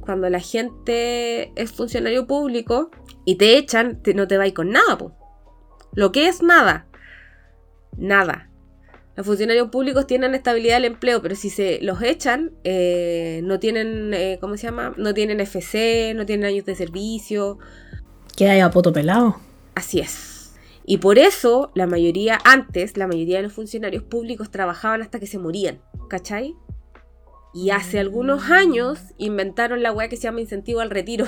cuando 0.00 0.30
la 0.30 0.40
gente 0.40 1.52
es 1.60 1.72
funcionario 1.72 2.26
público 2.26 2.90
y 3.24 3.36
te 3.36 3.56
echan, 3.56 4.00
no 4.14 4.28
te 4.28 4.38
va 4.38 4.50
con 4.52 4.70
nada. 4.70 4.98
Lo 5.94 6.12
que 6.12 6.28
es 6.28 6.42
nada. 6.42 6.86
Nada. 7.96 8.50
Los 9.16 9.26
funcionarios 9.26 9.68
públicos 9.70 10.06
tienen 10.06 10.34
estabilidad 10.34 10.76
del 10.76 10.86
empleo, 10.86 11.22
pero 11.22 11.36
si 11.36 11.48
se 11.48 11.78
los 11.82 12.02
echan, 12.02 12.52
eh, 12.64 13.40
no 13.44 13.60
tienen, 13.60 14.12
eh, 14.12 14.38
¿cómo 14.40 14.56
se 14.56 14.66
llama? 14.66 14.92
No 14.96 15.14
tienen 15.14 15.40
FC, 15.40 16.14
no 16.16 16.26
tienen 16.26 16.46
años 16.46 16.64
de 16.64 16.74
servicio. 16.74 17.58
Queda 18.36 18.52
ahí 18.52 18.60
a 18.60 18.70
poto 18.70 18.92
pelado. 18.92 19.36
Así 19.76 20.00
es. 20.00 20.54
Y 20.84 20.98
por 20.98 21.18
eso, 21.18 21.70
la 21.74 21.86
mayoría, 21.86 22.38
antes, 22.44 22.96
la 22.96 23.06
mayoría 23.06 23.36
de 23.36 23.44
los 23.44 23.52
funcionarios 23.52 24.02
públicos 24.02 24.50
trabajaban 24.50 25.00
hasta 25.00 25.20
que 25.20 25.26
se 25.26 25.38
morían, 25.38 25.80
¿cachai? 26.10 26.56
Y 27.54 27.70
hace 27.70 28.00
algunos 28.00 28.50
años 28.50 28.98
inventaron 29.16 29.82
la 29.82 29.92
weá 29.92 30.08
que 30.08 30.16
se 30.16 30.24
llama 30.24 30.40
incentivo 30.40 30.80
al 30.80 30.90
retiro. 30.90 31.26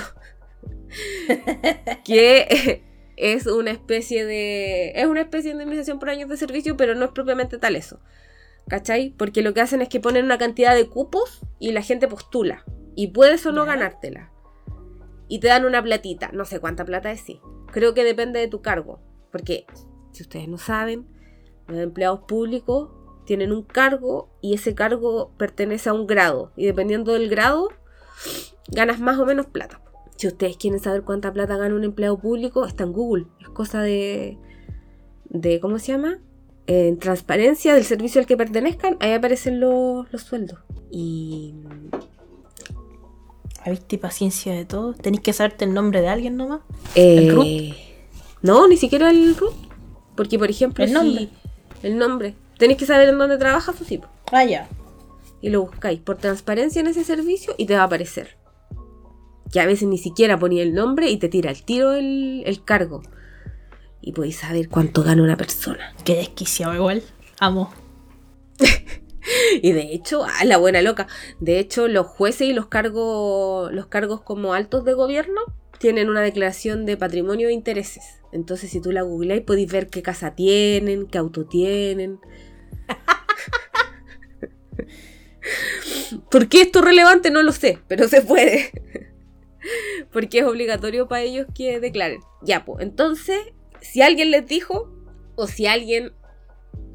que 2.04 2.82
es 3.16 3.46
una 3.46 3.70
especie 3.70 4.24
de. 4.24 4.92
Es 4.94 5.06
una 5.06 5.22
especie 5.22 5.50
de 5.50 5.54
indemnización 5.54 5.98
por 5.98 6.10
años 6.10 6.28
de 6.28 6.36
servicio, 6.36 6.76
pero 6.76 6.94
no 6.94 7.06
es 7.06 7.10
propiamente 7.10 7.58
tal 7.58 7.76
eso. 7.76 8.00
¿Cachai? 8.68 9.14
Porque 9.16 9.42
lo 9.42 9.54
que 9.54 9.60
hacen 9.60 9.80
es 9.80 9.88
que 9.88 10.00
ponen 10.00 10.24
una 10.24 10.38
cantidad 10.38 10.74
de 10.74 10.88
cupos 10.88 11.40
y 11.58 11.72
la 11.72 11.82
gente 11.82 12.08
postula. 12.08 12.64
Y 12.94 13.08
puedes 13.08 13.46
o 13.46 13.52
no 13.52 13.64
ganártela. 13.64 14.32
Y 15.28 15.40
te 15.40 15.48
dan 15.48 15.64
una 15.64 15.82
platita. 15.82 16.30
No 16.32 16.44
sé 16.44 16.60
cuánta 16.60 16.84
plata 16.84 17.10
es, 17.12 17.20
sí. 17.20 17.40
Creo 17.72 17.94
que 17.94 18.04
depende 18.04 18.40
de 18.40 18.48
tu 18.48 18.62
cargo. 18.62 19.00
Porque, 19.30 19.66
si 20.12 20.22
ustedes 20.22 20.48
no 20.48 20.58
saben, 20.58 21.06
los 21.68 21.78
empleados 21.78 22.20
públicos 22.26 22.90
tienen 23.24 23.52
un 23.52 23.62
cargo 23.62 24.30
y 24.40 24.54
ese 24.54 24.74
cargo 24.74 25.32
pertenece 25.36 25.88
a 25.88 25.92
un 25.92 26.06
grado. 26.06 26.52
Y 26.56 26.66
dependiendo 26.66 27.12
del 27.12 27.28
grado, 27.28 27.68
ganas 28.68 28.98
más 28.98 29.18
o 29.18 29.26
menos 29.26 29.46
plata. 29.46 29.80
Si 30.16 30.26
ustedes 30.26 30.56
quieren 30.56 30.80
saber 30.80 31.02
cuánta 31.02 31.32
plata 31.32 31.56
gana 31.56 31.74
un 31.74 31.84
empleado 31.84 32.18
público, 32.18 32.64
está 32.64 32.84
en 32.84 32.92
Google. 32.92 33.26
Es 33.40 33.48
cosa 33.50 33.82
de. 33.82 34.38
de 35.28 35.60
¿Cómo 35.60 35.78
se 35.78 35.92
llama? 35.92 36.18
En 36.66 36.98
transparencia 36.98 37.74
del 37.74 37.84
servicio 37.84 38.20
al 38.20 38.26
que 38.26 38.36
pertenezcan, 38.36 38.96
ahí 39.00 39.12
aparecen 39.12 39.60
los, 39.60 40.06
sueldos. 40.22 40.58
Y. 40.90 41.54
¿Habiste 43.64 43.98
paciencia 43.98 44.54
de 44.54 44.64
todo? 44.64 44.94
¿Tenéis 44.94 45.22
que 45.22 45.32
saberte 45.32 45.64
el 45.64 45.74
nombre 45.74 46.00
de 46.00 46.08
alguien 46.08 46.36
nomás? 46.36 46.60
¿El 46.94 47.34
root? 47.34 47.46
No, 48.40 48.68
ni 48.68 48.76
siquiera 48.76 49.10
el 49.10 49.36
root. 49.36 49.54
Porque, 50.16 50.38
por 50.38 50.48
ejemplo, 50.48 50.82
el 50.84 50.92
nombre. 50.92 51.28
el 51.82 51.98
nombre. 51.98 52.34
Tenéis 52.58 52.78
que 52.78 52.86
saber 52.86 53.08
en 53.10 53.18
dónde 53.18 53.36
trabajas 53.36 53.78
o 53.78 53.84
sí. 53.84 54.00
Ah, 54.32 54.44
ya. 54.44 54.68
Y 55.42 55.50
lo 55.50 55.62
buscáis 55.62 56.00
por 56.00 56.16
transparencia 56.16 56.80
en 56.80 56.86
ese 56.86 57.04
servicio 57.04 57.54
y 57.58 57.66
te 57.66 57.74
va 57.74 57.82
a 57.82 57.84
aparecer 57.84 58.36
que 59.52 59.60
a 59.60 59.66
veces 59.66 59.88
ni 59.88 59.98
siquiera 59.98 60.38
ponía 60.38 60.62
el 60.62 60.74
nombre 60.74 61.10
y 61.10 61.18
te 61.18 61.28
tira 61.28 61.50
el 61.50 61.62
tiro 61.62 61.92
el, 61.92 62.60
cargo. 62.64 63.02
Y 64.00 64.12
podéis 64.12 64.36
saber 64.36 64.68
cuánto 64.68 65.02
gana 65.02 65.22
una 65.22 65.36
persona. 65.36 65.94
Qué 66.04 66.16
desquiciado 66.16 66.74
igual. 66.74 67.02
Amo. 67.40 67.72
y 69.62 69.72
de 69.72 69.92
hecho, 69.92 70.24
a 70.24 70.44
la 70.44 70.58
buena 70.58 70.82
loca. 70.82 71.08
De 71.40 71.58
hecho, 71.58 71.88
los 71.88 72.06
jueces 72.06 72.48
y 72.48 72.52
los 72.52 72.66
cargos, 72.66 73.72
los 73.72 73.86
cargos 73.86 74.22
como 74.22 74.54
altos 74.54 74.84
de 74.84 74.94
gobierno 74.94 75.40
tienen 75.78 76.08
una 76.08 76.22
declaración 76.22 76.86
de 76.86 76.96
patrimonio 76.96 77.48
e 77.48 77.52
intereses. 77.52 78.20
Entonces, 78.32 78.70
si 78.70 78.80
tú 78.80 78.92
la 78.92 79.02
googleáis, 79.02 79.42
podéis 79.42 79.70
ver 79.70 79.88
qué 79.88 80.02
casa 80.02 80.34
tienen, 80.34 81.06
qué 81.06 81.18
auto 81.18 81.46
tienen. 81.46 82.18
¿Por 86.30 86.48
qué 86.48 86.62
esto 86.62 86.80
es 86.80 86.84
relevante? 86.84 87.30
No 87.30 87.42
lo 87.42 87.52
sé, 87.52 87.78
pero 87.88 88.08
se 88.08 88.22
puede. 88.22 88.70
porque 90.12 90.40
es 90.40 90.44
obligatorio 90.44 91.08
para 91.08 91.22
ellos 91.22 91.46
que 91.54 91.80
declaren. 91.80 92.20
Ya, 92.42 92.64
pues, 92.64 92.82
entonces, 92.82 93.38
si 93.80 94.02
alguien 94.02 94.30
les 94.30 94.46
dijo, 94.46 94.92
o 95.36 95.46
si 95.46 95.66
alguien 95.66 96.12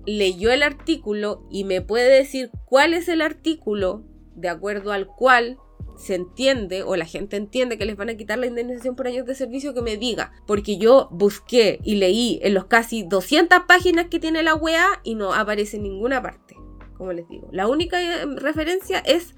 leyó 0.05 0.51
el 0.51 0.63
artículo 0.63 1.45
y 1.49 1.63
me 1.63 1.81
puede 1.81 2.09
decir 2.09 2.49
cuál 2.65 2.93
es 2.93 3.07
el 3.07 3.21
artículo 3.21 4.03
de 4.35 4.49
acuerdo 4.49 4.91
al 4.91 5.07
cual 5.07 5.57
se 5.97 6.15
entiende 6.15 6.83
o 6.83 6.95
la 6.95 7.05
gente 7.05 7.37
entiende 7.37 7.77
que 7.77 7.85
les 7.85 7.95
van 7.95 8.09
a 8.09 8.15
quitar 8.15 8.39
la 8.39 8.47
indemnización 8.47 8.95
por 8.95 9.07
años 9.07 9.25
de 9.25 9.35
servicio, 9.35 9.73
que 9.73 9.81
me 9.81 9.97
diga. 9.97 10.31
Porque 10.47 10.77
yo 10.77 11.07
busqué 11.11 11.79
y 11.83 11.95
leí 11.95 12.39
en 12.41 12.55
los 12.55 12.65
casi 12.65 13.03
200 13.03 13.59
páginas 13.67 14.07
que 14.07 14.19
tiene 14.19 14.41
la 14.41 14.55
UEA 14.55 15.01
y 15.03 15.15
no 15.15 15.33
aparece 15.33 15.77
en 15.77 15.83
ninguna 15.83 16.21
parte, 16.21 16.55
como 16.97 17.13
les 17.13 17.27
digo. 17.29 17.47
La 17.51 17.67
única 17.67 18.01
eh, 18.01 18.25
referencia 18.35 18.99
es 18.99 19.35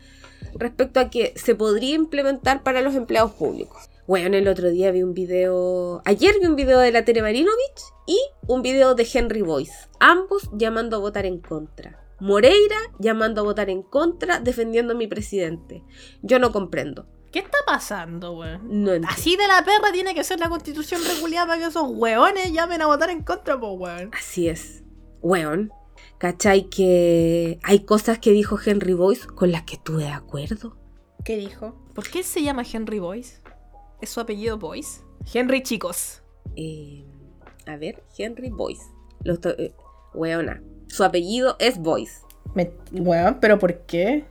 respecto 0.58 1.00
a 1.00 1.10
que 1.10 1.34
se 1.36 1.56
podría 1.56 1.96
implementar 1.96 2.64
para 2.64 2.82
los 2.82 2.96
empleados 2.96 3.32
públicos. 3.32 3.90
Bueno, 4.08 4.36
el 4.36 4.48
otro 4.48 4.70
día 4.70 4.92
vi 4.92 5.02
un 5.02 5.14
video, 5.14 6.02
ayer 6.06 6.36
vi 6.40 6.48
un 6.48 6.56
video 6.56 6.80
de 6.80 6.92
la 6.92 7.06
Tere 7.06 7.22
Marinovich 7.22 7.82
y 8.06 8.20
un 8.48 8.62
video 8.62 8.96
de 8.96 9.08
Henry 9.12 9.42
Boyce, 9.42 9.90
ambos 10.00 10.50
llamando 10.54 10.98
a 10.98 11.00
votar 11.00 11.26
en 11.26 11.40
contra. 11.40 12.04
Moreira 12.20 12.78
llamando 13.00 13.42
a 13.42 13.44
votar 13.44 13.70
en 13.70 13.82
contra, 13.82 14.40
defendiendo 14.40 14.94
a 14.94 14.98
mi 14.98 15.08
presidente. 15.08 15.84
Yo 16.22 16.40
no 16.40 16.52
comprendo. 16.52 17.08
¿Qué 17.34 17.40
está 17.40 17.58
pasando, 17.66 18.34
weón? 18.34 18.84
No 18.84 18.92
Así 19.08 19.36
de 19.36 19.48
la 19.48 19.66
perra 19.66 19.92
tiene 19.92 20.14
que 20.14 20.24
ser 20.24 20.40
la 20.40 20.50
constitución 20.50 21.02
regulada 21.04 21.48
para 21.48 21.60
que 21.60 21.66
esos 21.66 21.90
weones 21.90 22.54
llamen 22.54 22.82
a 22.82 22.86
votar 22.86 23.10
en 23.10 23.24
contra, 23.24 23.60
pues, 23.60 23.74
weón. 23.76 24.12
Así 24.14 24.48
es. 24.48 24.84
Weón. 25.22 25.72
¿Cachai? 26.24 26.70
Que 26.70 27.60
hay 27.64 27.80
cosas 27.82 28.18
que 28.18 28.32
dijo 28.32 28.58
Henry 28.66 28.94
Boyce 28.94 29.28
con 29.28 29.52
las 29.52 29.64
que 29.64 29.74
estuve 29.76 30.04
de 30.04 30.10
acuerdo. 30.12 30.78
¿Qué 31.26 31.36
dijo? 31.36 31.76
¿Por 31.94 32.08
qué 32.10 32.24
se 32.24 32.42
llama 32.42 32.64
Henry 32.72 33.00
Boyce? 33.00 33.42
¿Es 34.00 34.12
su 34.12 34.22
apellido 34.22 34.58
Boyce? 34.58 35.02
Henry 35.34 35.62
Chicos. 35.64 36.22
Eh, 36.56 37.04
A 37.66 37.76
ver, 37.76 38.06
Henry 38.18 38.52
Boyce. 38.52 38.84
Lo 39.26 39.34
eh, 39.58 39.74
weona. 40.14 40.64
Su 40.88 41.04
apellido 41.04 41.58
es 41.60 41.78
Boyce. 41.78 42.22
Me... 42.56 42.72
Weón, 42.94 43.40
¿pero 43.42 43.60
por 43.60 43.80
qué? 43.86 44.24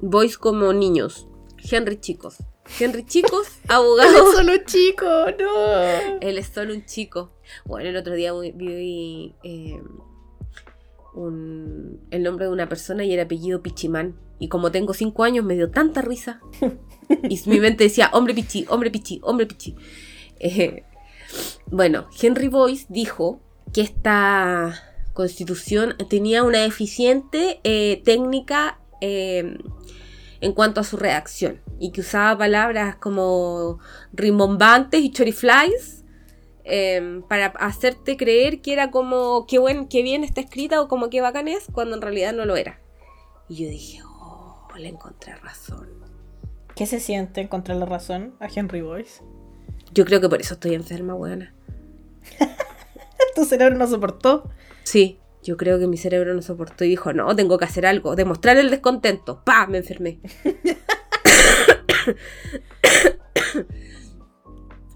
Boyce 0.00 0.36
como 0.38 0.72
niños. 0.72 1.26
Henry 1.68 1.96
Chicos. 2.00 2.36
Henry 2.78 3.04
Chicos, 3.04 3.48
Él 3.64 3.70
abogado. 3.72 4.30
es 4.30 4.36
solo 4.36 4.52
chico, 4.64 5.04
no. 5.40 6.18
Él 6.20 6.38
es 6.38 6.46
solo 6.46 6.72
un 6.72 6.84
chico. 6.86 7.32
Bueno, 7.64 7.88
el 7.88 7.96
otro 7.96 8.14
día 8.14 8.32
vi- 8.32 8.52
vi 8.52 9.34
eh, 9.42 9.82
un- 11.14 12.00
el 12.10 12.22
nombre 12.22 12.46
de 12.46 12.52
una 12.52 12.68
persona 12.68 13.04
y 13.04 13.12
era 13.12 13.24
apellido 13.24 13.62
Pichimán. 13.62 14.14
Y 14.38 14.48
como 14.48 14.70
tengo 14.72 14.92
cinco 14.94 15.24
años, 15.24 15.44
me 15.44 15.54
dio 15.54 15.70
tanta 15.70 16.02
risa. 16.02 16.40
Y 17.28 17.38
mi 17.46 17.60
mente 17.60 17.84
decía, 17.84 18.08
hombre 18.14 18.32
pichi, 18.32 18.64
hombre 18.70 18.90
pichi, 18.90 19.20
hombre 19.22 19.44
pichi. 19.46 19.76
Eh, 20.40 20.82
bueno, 21.66 22.06
Henry 22.20 22.48
Boyce 22.48 22.86
dijo 22.88 23.38
que 23.74 23.82
esta 23.82 24.74
constitución 25.12 25.94
tenía 26.08 26.42
una 26.42 26.64
eficiente 26.64 27.60
eh, 27.64 28.00
técnica 28.04 28.78
eh, 29.02 29.58
en 30.40 30.52
cuanto 30.52 30.80
a 30.80 30.84
su 30.84 30.96
redacción 30.96 31.60
y 31.78 31.92
que 31.92 32.00
usaba 32.00 32.38
palabras 32.38 32.96
como 32.96 33.78
rimbombantes 34.14 35.02
y 35.02 35.10
choriflies 35.10 36.01
eh, 36.64 37.22
para 37.28 37.46
hacerte 37.46 38.16
creer 38.16 38.60
que 38.60 38.72
era 38.72 38.90
como 38.90 39.46
que 39.46 39.58
buen, 39.58 39.88
que 39.88 40.02
bien 40.02 40.24
está 40.24 40.40
escrita 40.40 40.80
o 40.80 40.88
como 40.88 41.10
que 41.10 41.20
bacán 41.20 41.48
es 41.48 41.66
cuando 41.72 41.94
en 41.96 42.02
realidad 42.02 42.32
no 42.32 42.44
lo 42.44 42.56
era. 42.56 42.80
Y 43.48 43.64
yo 43.64 43.68
dije, 43.68 44.00
oh, 44.04 44.68
le 44.76 44.88
encontré 44.88 45.34
razón. 45.36 45.88
¿Qué 46.74 46.86
se 46.86 47.00
siente 47.00 47.40
encontrar 47.40 47.76
la 47.76 47.86
razón 47.86 48.34
a 48.40 48.48
Henry 48.52 48.80
Boyce? 48.80 49.22
Yo 49.92 50.04
creo 50.04 50.20
que 50.20 50.28
por 50.28 50.40
eso 50.40 50.54
estoy 50.54 50.74
enferma, 50.74 51.14
buena. 51.14 51.54
Tu 53.34 53.44
cerebro 53.44 53.76
no 53.76 53.86
soportó. 53.86 54.50
Sí, 54.84 55.18
yo 55.42 55.56
creo 55.56 55.78
que 55.78 55.86
mi 55.86 55.96
cerebro 55.96 56.34
no 56.34 56.42
soportó 56.42 56.84
y 56.84 56.88
dijo, 56.88 57.12
no, 57.12 57.34
tengo 57.36 57.58
que 57.58 57.64
hacer 57.64 57.84
algo, 57.84 58.16
demostrar 58.16 58.56
el 58.56 58.70
descontento. 58.70 59.42
¡Pa! 59.44 59.66
Me 59.66 59.78
enfermé. 59.78 60.20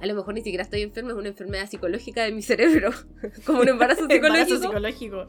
A 0.00 0.06
lo 0.06 0.14
mejor 0.14 0.35
ni 0.35 0.42
siquiera 0.42 0.62
estoy 0.62 0.82
enferma, 0.82 1.12
es 1.12 1.16
una 1.16 1.28
enfermedad 1.28 1.68
psicológica 1.68 2.24
de 2.24 2.32
mi 2.32 2.42
cerebro, 2.42 2.90
como 3.46 3.61
un 3.61 3.68
embarazo 3.68 4.06
Embarazo 4.11 4.59
psicológico. 4.59 5.28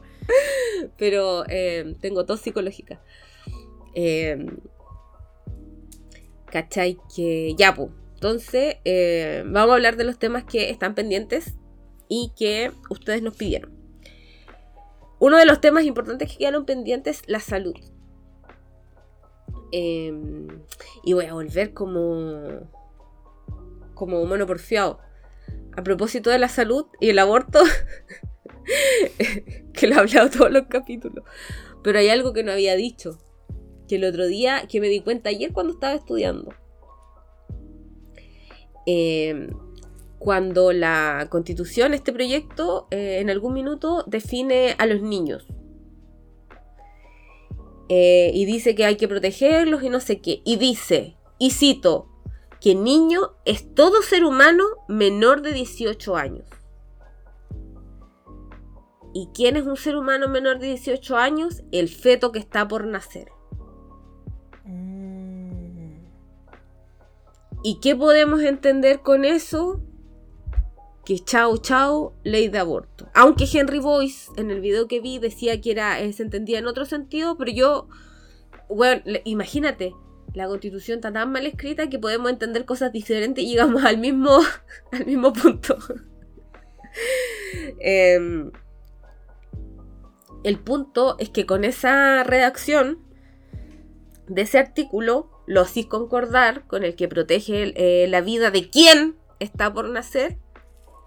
pero 0.98 1.44
eh, 1.48 1.96
tengo 2.00 2.26
tos 2.26 2.40
psicológica. 2.40 3.00
Eh, 3.94 4.46
¿Cachai? 6.46 6.98
Que 7.14 7.54
ya, 7.56 7.74
pues. 7.74 7.90
Entonces, 8.14 8.76
eh, 8.84 9.44
vamos 9.46 9.70
a 9.70 9.74
hablar 9.74 9.96
de 9.96 10.04
los 10.04 10.18
temas 10.18 10.44
que 10.44 10.70
están 10.70 10.94
pendientes 10.94 11.54
y 12.08 12.32
que 12.36 12.72
ustedes 12.90 13.22
nos 13.22 13.36
pidieron. 13.36 13.72
Uno 15.20 15.36
de 15.36 15.46
los 15.46 15.60
temas 15.60 15.84
importantes 15.84 16.30
que 16.30 16.38
quedaron 16.38 16.64
pendientes 16.64 17.20
es 17.20 17.28
la 17.28 17.40
salud. 17.40 17.74
Eh, 19.72 20.12
y 21.04 21.12
voy 21.12 21.26
a 21.26 21.34
volver 21.34 21.74
como 21.74 22.68
como 23.98 24.24
mono 24.24 24.46
porfiado. 24.46 25.00
A 25.76 25.82
propósito 25.82 26.30
de 26.30 26.38
la 26.38 26.48
salud 26.48 26.86
y 27.00 27.10
el 27.10 27.18
aborto, 27.18 27.58
que 29.72 29.86
lo 29.86 29.96
he 29.96 29.98
hablado 29.98 30.30
todos 30.30 30.52
los 30.52 30.66
capítulos. 30.68 31.24
Pero 31.82 31.98
hay 31.98 32.08
algo 32.08 32.32
que 32.32 32.44
no 32.44 32.52
había 32.52 32.76
dicho. 32.76 33.18
Que 33.88 33.96
el 33.96 34.04
otro 34.04 34.26
día, 34.26 34.66
que 34.68 34.80
me 34.80 34.88
di 34.88 35.00
cuenta 35.00 35.30
ayer 35.30 35.52
cuando 35.52 35.72
estaba 35.72 35.94
estudiando. 35.94 36.54
Eh, 38.86 39.48
cuando 40.18 40.72
la 40.72 41.26
constitución, 41.30 41.94
este 41.94 42.12
proyecto, 42.12 42.86
eh, 42.90 43.18
en 43.20 43.30
algún 43.30 43.54
minuto 43.54 44.04
define 44.06 44.74
a 44.78 44.86
los 44.86 45.02
niños. 45.02 45.46
Eh, 47.88 48.30
y 48.34 48.44
dice 48.44 48.74
que 48.74 48.84
hay 48.84 48.96
que 48.96 49.08
protegerlos 49.08 49.82
y 49.82 49.88
no 49.88 50.00
sé 50.00 50.20
qué. 50.20 50.42
Y 50.44 50.56
dice, 50.56 51.16
y 51.38 51.52
cito, 51.52 52.08
que 52.60 52.74
niño 52.74 53.36
es 53.44 53.74
todo 53.74 54.02
ser 54.02 54.24
humano 54.24 54.64
menor 54.88 55.42
de 55.42 55.52
18 55.52 56.16
años. 56.16 56.46
¿Y 59.14 59.28
quién 59.34 59.56
es 59.56 59.66
un 59.66 59.76
ser 59.76 59.96
humano 59.96 60.28
menor 60.28 60.58
de 60.58 60.68
18 60.68 61.16
años? 61.16 61.62
El 61.72 61.88
feto 61.88 62.30
que 62.30 62.38
está 62.38 62.68
por 62.68 62.86
nacer. 62.86 63.28
Mm. 64.64 66.04
¿Y 67.62 67.80
qué 67.80 67.96
podemos 67.96 68.42
entender 68.42 69.00
con 69.00 69.24
eso? 69.24 69.80
Que 71.04 71.18
chao, 71.20 71.56
chao, 71.56 72.12
ley 72.22 72.48
de 72.48 72.58
aborto. 72.58 73.08
Aunque 73.14 73.48
Henry 73.50 73.78
Boyce 73.78 74.30
en 74.36 74.50
el 74.50 74.60
video 74.60 74.88
que 74.88 75.00
vi 75.00 75.18
decía 75.18 75.60
que 75.60 75.70
era, 75.70 76.00
eh, 76.00 76.12
se 76.12 76.22
entendía 76.22 76.58
en 76.58 76.66
otro 76.66 76.84
sentido, 76.84 77.38
pero 77.38 77.50
yo, 77.50 77.88
bueno, 78.68 79.02
imagínate, 79.24 79.94
la 80.34 80.46
constitución 80.46 80.98
está 80.98 81.12
tan 81.12 81.32
mal 81.32 81.46
escrita 81.46 81.88
que 81.88 81.98
podemos 81.98 82.30
entender 82.30 82.64
cosas 82.64 82.92
diferentes 82.92 83.42
y 83.42 83.48
llegamos 83.48 83.84
al 83.84 83.98
mismo, 83.98 84.38
al 84.92 85.06
mismo 85.06 85.32
punto. 85.32 85.76
Em, 87.80 88.50
el 90.42 90.58
punto 90.58 91.16
es 91.18 91.30
que 91.30 91.46
con 91.46 91.64
esa 91.64 92.24
redacción 92.24 92.98
de 94.26 94.42
ese 94.42 94.58
artículo, 94.58 95.30
lo 95.46 95.64
sí 95.64 95.84
concordar 95.84 96.66
con 96.66 96.82
el 96.84 96.96
que 96.96 97.08
protege 97.08 97.72
eh, 97.76 98.08
la 98.08 98.20
vida 98.20 98.50
de 98.50 98.68
quien 98.68 99.16
está 99.38 99.72
por 99.72 99.88
nacer, 99.88 100.38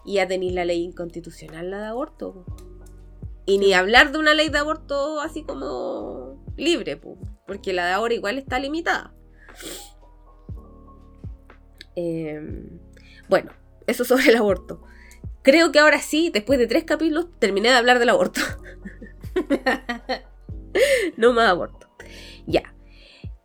y 0.06 0.16
ya 0.16 0.28
tenéis 0.28 0.54
la 0.54 0.66
ley 0.66 0.84
inconstitucional, 0.84 1.70
la 1.70 1.80
de 1.80 1.88
aborto. 1.88 2.46
Y 3.46 3.58
ni 3.58 3.74
hablar 3.74 4.12
de 4.12 4.18
una 4.18 4.34
ley 4.34 4.50
de 4.50 4.60
aborto 4.60 5.20
así 5.20 5.44
como 5.44 6.44
libre, 6.58 6.98
po, 6.98 7.18
porque 7.52 7.74
la 7.74 7.86
de 7.86 7.92
ahora 7.92 8.14
igual 8.14 8.38
está 8.38 8.60
limitada. 8.60 9.14
Em, 11.98 12.80
bueno, 13.28 13.52
eso 13.88 14.06
sobre 14.06 14.30
el 14.30 14.38
aborto. 14.38 14.82
Creo 15.42 15.74
que 15.74 15.80
ahora 15.80 16.00
sí, 16.00 16.30
después 16.34 16.58
de 16.60 16.68
tres 16.68 16.86
capítulos, 16.86 17.28
terminé 17.40 17.68
de 17.68 17.76
hablar 17.76 18.00
del 18.00 18.08
aborto. 18.08 18.40
no 21.18 21.34
más 21.34 21.50
aborto. 21.50 21.90
Ya. 22.48 22.74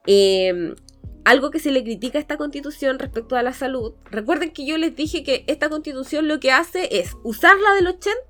Eh, 0.07 0.77
algo 1.25 1.51
que 1.51 1.59
se 1.59 1.73
le 1.73 1.83
critica 1.83 2.19
a 2.19 2.21
esta 2.21 2.37
constitución 2.37 3.01
respecto 3.01 3.35
a 3.35 3.42
la 3.42 3.55
salud. 3.55 3.95
Recuerden 4.05 4.53
que 4.53 4.64
yo 4.64 4.79
les 4.79 4.95
dije 4.95 5.25
que 5.25 5.42
esta 5.49 5.69
constitución 5.69 6.29
lo 6.29 6.38
que 6.38 6.53
hace 6.53 7.01
es 7.01 7.16
usarla 7.25 7.75
del 7.75 7.88
80 7.88 8.21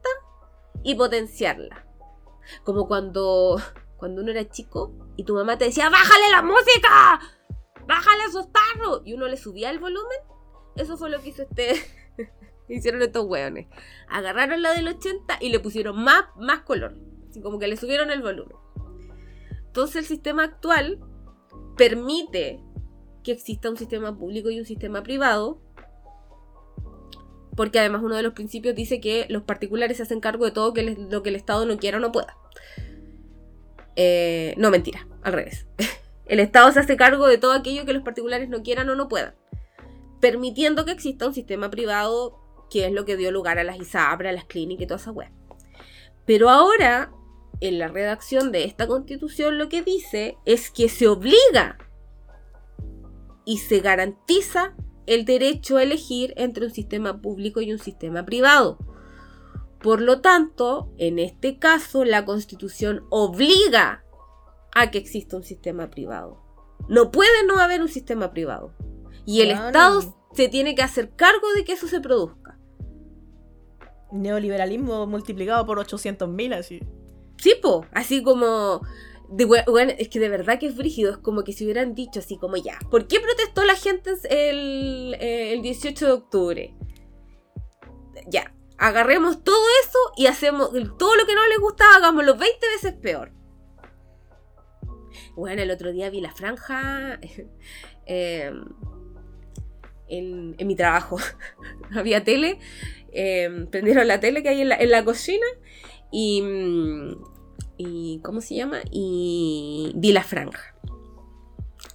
y 0.85 0.95
potenciarla. 0.95 1.87
Como 2.65 2.89
cuando, 2.89 3.61
cuando 3.99 4.23
uno 4.23 4.31
era 4.31 4.49
chico 4.49 5.06
y 5.17 5.25
tu 5.25 5.35
mamá 5.35 5.59
te 5.59 5.67
decía, 5.67 5.89
¡bájale 5.89 6.31
la 6.31 6.43
música! 6.43 7.21
¡Bájale 7.87 8.25
esos 8.29 8.49
tarros! 8.53 9.03
Y 9.05 9.15
uno 9.15 9.29
le 9.29 9.37
subía 9.37 9.71
el 9.71 9.79
volumen. 9.79 10.19
Eso 10.77 10.97
fue 10.97 11.11
lo 11.11 11.21
que 11.21 11.31
hizo 11.31 11.43
este. 11.43 11.75
hicieron 12.69 13.03
estos 13.03 13.25
hueones. 13.27 13.67
Agarraron 14.09 14.63
la 14.63 14.73
del 14.75 14.89
80 14.89 15.39
y 15.41 15.49
le 15.49 15.61
pusieron 15.61 16.03
más, 16.03 16.25
más 16.37 16.61
color. 16.61 16.95
Así 17.31 17.41
como 17.41 17.59
que 17.59 17.69
le 17.69 17.77
subieron 17.77 18.11
el 18.11 18.23
volumen. 18.23 18.57
Entonces 19.67 19.97
el 19.97 20.05
sistema 20.05 20.45
actual 20.45 21.01
permite 21.77 22.61
que 23.23 23.33
exista 23.33 23.71
un 23.71 23.77
sistema 23.77 24.17
público 24.17 24.51
y 24.51 24.59
un 24.59 24.67
sistema 24.67 25.03
privado. 25.03 25.61
Porque 27.57 27.79
además 27.79 28.03
uno 28.03 28.17
de 28.17 28.23
los 28.23 28.35
principios 28.35 28.75
dice 28.75 29.01
que 29.01 29.27
los 29.31 29.43
particulares 29.43 29.97
se 29.97 30.03
hacen 30.03 30.21
cargo 30.21 30.45
de 30.45 30.51
todo 30.51 30.75
que 30.75 30.83
lo 30.83 31.23
que 31.23 31.31
el 31.31 31.37
Estado 31.37 31.65
no 31.65 31.79
quiera 31.79 31.99
o 31.99 32.01
no 32.01 32.13
pueda. 32.13 32.37
Eh, 33.97 34.55
no, 34.57 34.71
mentira, 34.71 35.07
al 35.23 35.33
revés. 35.33 35.67
El 36.27 36.41
Estado 36.41 36.71
se 36.73 36.81
hace 36.81 36.97
cargo 36.97 37.27
de 37.27 37.39
todo 37.39 37.53
aquello 37.53 37.85
que 37.85 37.93
los 37.93 38.03
particulares 38.03 38.49
no 38.49 38.63
quieran 38.63 38.89
o 38.89 38.95
no 38.95 39.09
puedan. 39.09 39.35
Permitiendo 40.21 40.85
que 40.85 40.93
exista 40.93 41.27
un 41.27 41.35
sistema 41.35 41.71
privado 41.71 42.41
que 42.71 42.87
es 42.87 42.93
lo 42.93 43.05
que 43.05 43.17
dio 43.17 43.31
lugar 43.31 43.59
a 43.59 43.65
las 43.65 43.79
ISAPRE, 43.79 44.29
a 44.29 44.33
las 44.33 44.45
clínicas 44.45 44.83
y 44.83 44.87
toda 44.87 45.01
esa 45.01 45.13
weá. 45.13 45.31
Pero 46.25 46.51
ahora, 46.51 47.13
en 47.61 47.79
la 47.79 47.89
redacción 47.89 48.51
de 48.51 48.65
esta 48.65 48.87
constitución, 48.87 49.59
lo 49.59 49.69
que 49.69 49.83
dice 49.83 50.37
es 50.45 50.71
que 50.71 50.89
se 50.89 51.07
obliga 51.07 51.79
y 53.45 53.59
se 53.59 53.81
garantiza 53.81 54.75
el 55.07 55.25
derecho 55.25 55.77
a 55.77 55.85
elegir 55.85 56.35
entre 56.37 56.67
un 56.67 56.73
sistema 56.73 57.23
público 57.23 57.61
y 57.61 57.73
un 57.73 57.79
sistema 57.79 58.25
privado. 58.25 58.79
Por 59.87 60.01
lo 60.01 60.21
tanto, 60.21 60.93
en 60.99 61.21
este 61.21 61.61
caso, 61.61 62.05
la 62.05 62.25
constitución 62.25 63.05
obliga 63.09 64.05
a 64.75 64.91
que 64.91 64.99
exista 64.99 65.37
un 65.37 65.45
sistema 65.45 65.91
privado. 65.91 66.43
No 66.89 67.13
puede 67.13 67.47
no 67.47 67.59
haber 67.59 67.83
un 67.83 67.89
sistema 67.89 68.33
privado. 68.33 68.75
Y 69.25 69.43
el 69.43 69.51
Claro. 69.51 69.67
Estado 69.69 70.17
se 70.33 70.49
tiene 70.49 70.75
que 70.75 70.83
hacer 70.83 71.15
cargo 71.15 71.53
de 71.55 71.63
que 71.63 71.75
eso 71.75 71.87
se 71.87 72.01
produzca. 72.01 72.59
Neoliberalismo 74.11 75.07
multiplicado 75.07 75.65
por 75.65 75.79
800.000 75.79 76.55
así. 76.59 76.81
Sí, 77.39 77.55
po, 77.63 77.87
así 77.93 78.25
como... 78.25 78.81
De, 79.29 79.45
weón, 79.45 79.91
es 79.91 80.09
que 80.09 80.19
de 80.19 80.29
verdad 80.29 80.59
que 80.59 80.67
es 80.67 80.77
brígido, 80.77 81.13
es 81.13 81.19
como 81.19 81.45
que 81.45 81.53
si 81.53 81.63
hubieran 81.63 81.95
dicho 81.95 82.19
así 82.19 82.39
como 82.39 82.57
ya, 82.57 82.77
¿por 82.91 83.07
qué 83.07 83.21
protestó 83.21 83.63
la 83.63 83.77
gente 83.77 84.15
el, 84.31 85.15
el 85.21 85.63
18 85.63 86.07
de 86.07 86.13
octubre? 86.13 86.75
Ya, 88.29 88.53
agarremos 88.79 89.43
todo 89.43 89.65
eso 89.83 89.99
y 90.17 90.27
hacemos 90.27 90.71
todo 90.99 91.17
lo 91.17 91.27
que 91.27 91.35
no 91.35 91.47
les 91.49 91.59
gustaba, 91.59 91.97
hagámoslo 91.97 92.37
20 92.37 92.67
veces 92.75 92.93
peor. 92.95 93.33
Bueno, 95.35 95.63
el 95.63 95.71
otro 95.71 95.93
día 95.93 96.11
vi 96.11 96.21
la 96.21 96.33
franja 96.33 97.21
eh, 98.07 98.53
en, 100.09 100.57
mi 100.67 100.77
trabajo. 100.77 101.19
Había 101.95 102.25
tele, 102.25 102.59
eh, 103.13 103.67
prendieron 103.71 104.09
la 104.09 104.21
tele 104.21 104.43
que 104.43 104.49
hay 104.49 104.63
en 104.63 104.91
la, 104.91 105.05
cocina 105.05 105.47
y, 106.11 106.43
y. 107.77 108.21
¿Cómo 108.23 108.41
se 108.41 108.55
llama? 108.55 108.81
Y 108.91 109.93
vi 109.95 110.13
la 110.13 110.23
franja. 110.23 110.75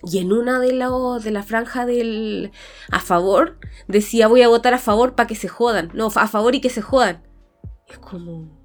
Y 0.04 0.20
en 0.20 0.34
una 0.34 0.60
de, 0.60 0.74
las 0.74 1.24
de 1.24 1.32
la 1.32 1.44
franja 1.44 1.86
del 1.86 2.52
a 2.90 3.00
favor 3.00 3.60
decía 3.88 4.28
voy 4.28 4.42
a 4.42 4.48
votar 4.48 4.74
a 4.74 4.80
favor 4.80 5.16
para 5.16 5.28
que 5.28 5.36
se 5.36 5.48
jodan. 5.48 5.92
No, 5.94 6.08
a 6.08 6.28
favor 6.28 6.56
y 6.56 6.62
que 6.62 6.70
se 6.70 6.82
jodan. 6.82 7.24
Es 7.88 8.00
como... 8.00 8.60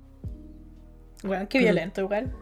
Bueno, 1.23 1.49
qué 1.49 1.59
violento 1.59 2.03
igual. 2.03 2.33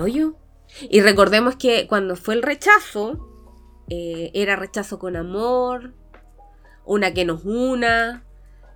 hoyo. 0.00 0.36
Y 0.80 1.00
recordemos 1.00 1.56
que 1.56 1.86
cuando 1.86 2.16
fue 2.16 2.34
el 2.34 2.42
rechazo, 2.42 3.18
eh, 3.88 4.30
era 4.34 4.56
rechazo 4.56 4.98
con 4.98 5.16
amor, 5.16 5.94
una 6.84 7.12
que 7.12 7.24
nos 7.24 7.44
una, 7.44 8.24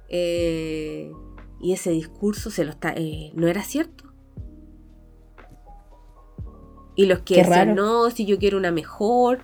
eh, 0.08 1.10
y 1.60 1.72
ese 1.72 1.90
discurso 1.90 2.50
se 2.50 2.64
lo 2.64 2.70
está, 2.70 2.92
eh, 2.96 3.32
no 3.34 3.48
era 3.48 3.62
cierto. 3.62 4.07
Y 6.98 7.06
los 7.06 7.20
que 7.20 7.36
decían, 7.36 7.76
no, 7.76 8.10
si 8.10 8.26
yo 8.26 8.40
quiero 8.40 8.58
una 8.58 8.72
mejor. 8.72 9.38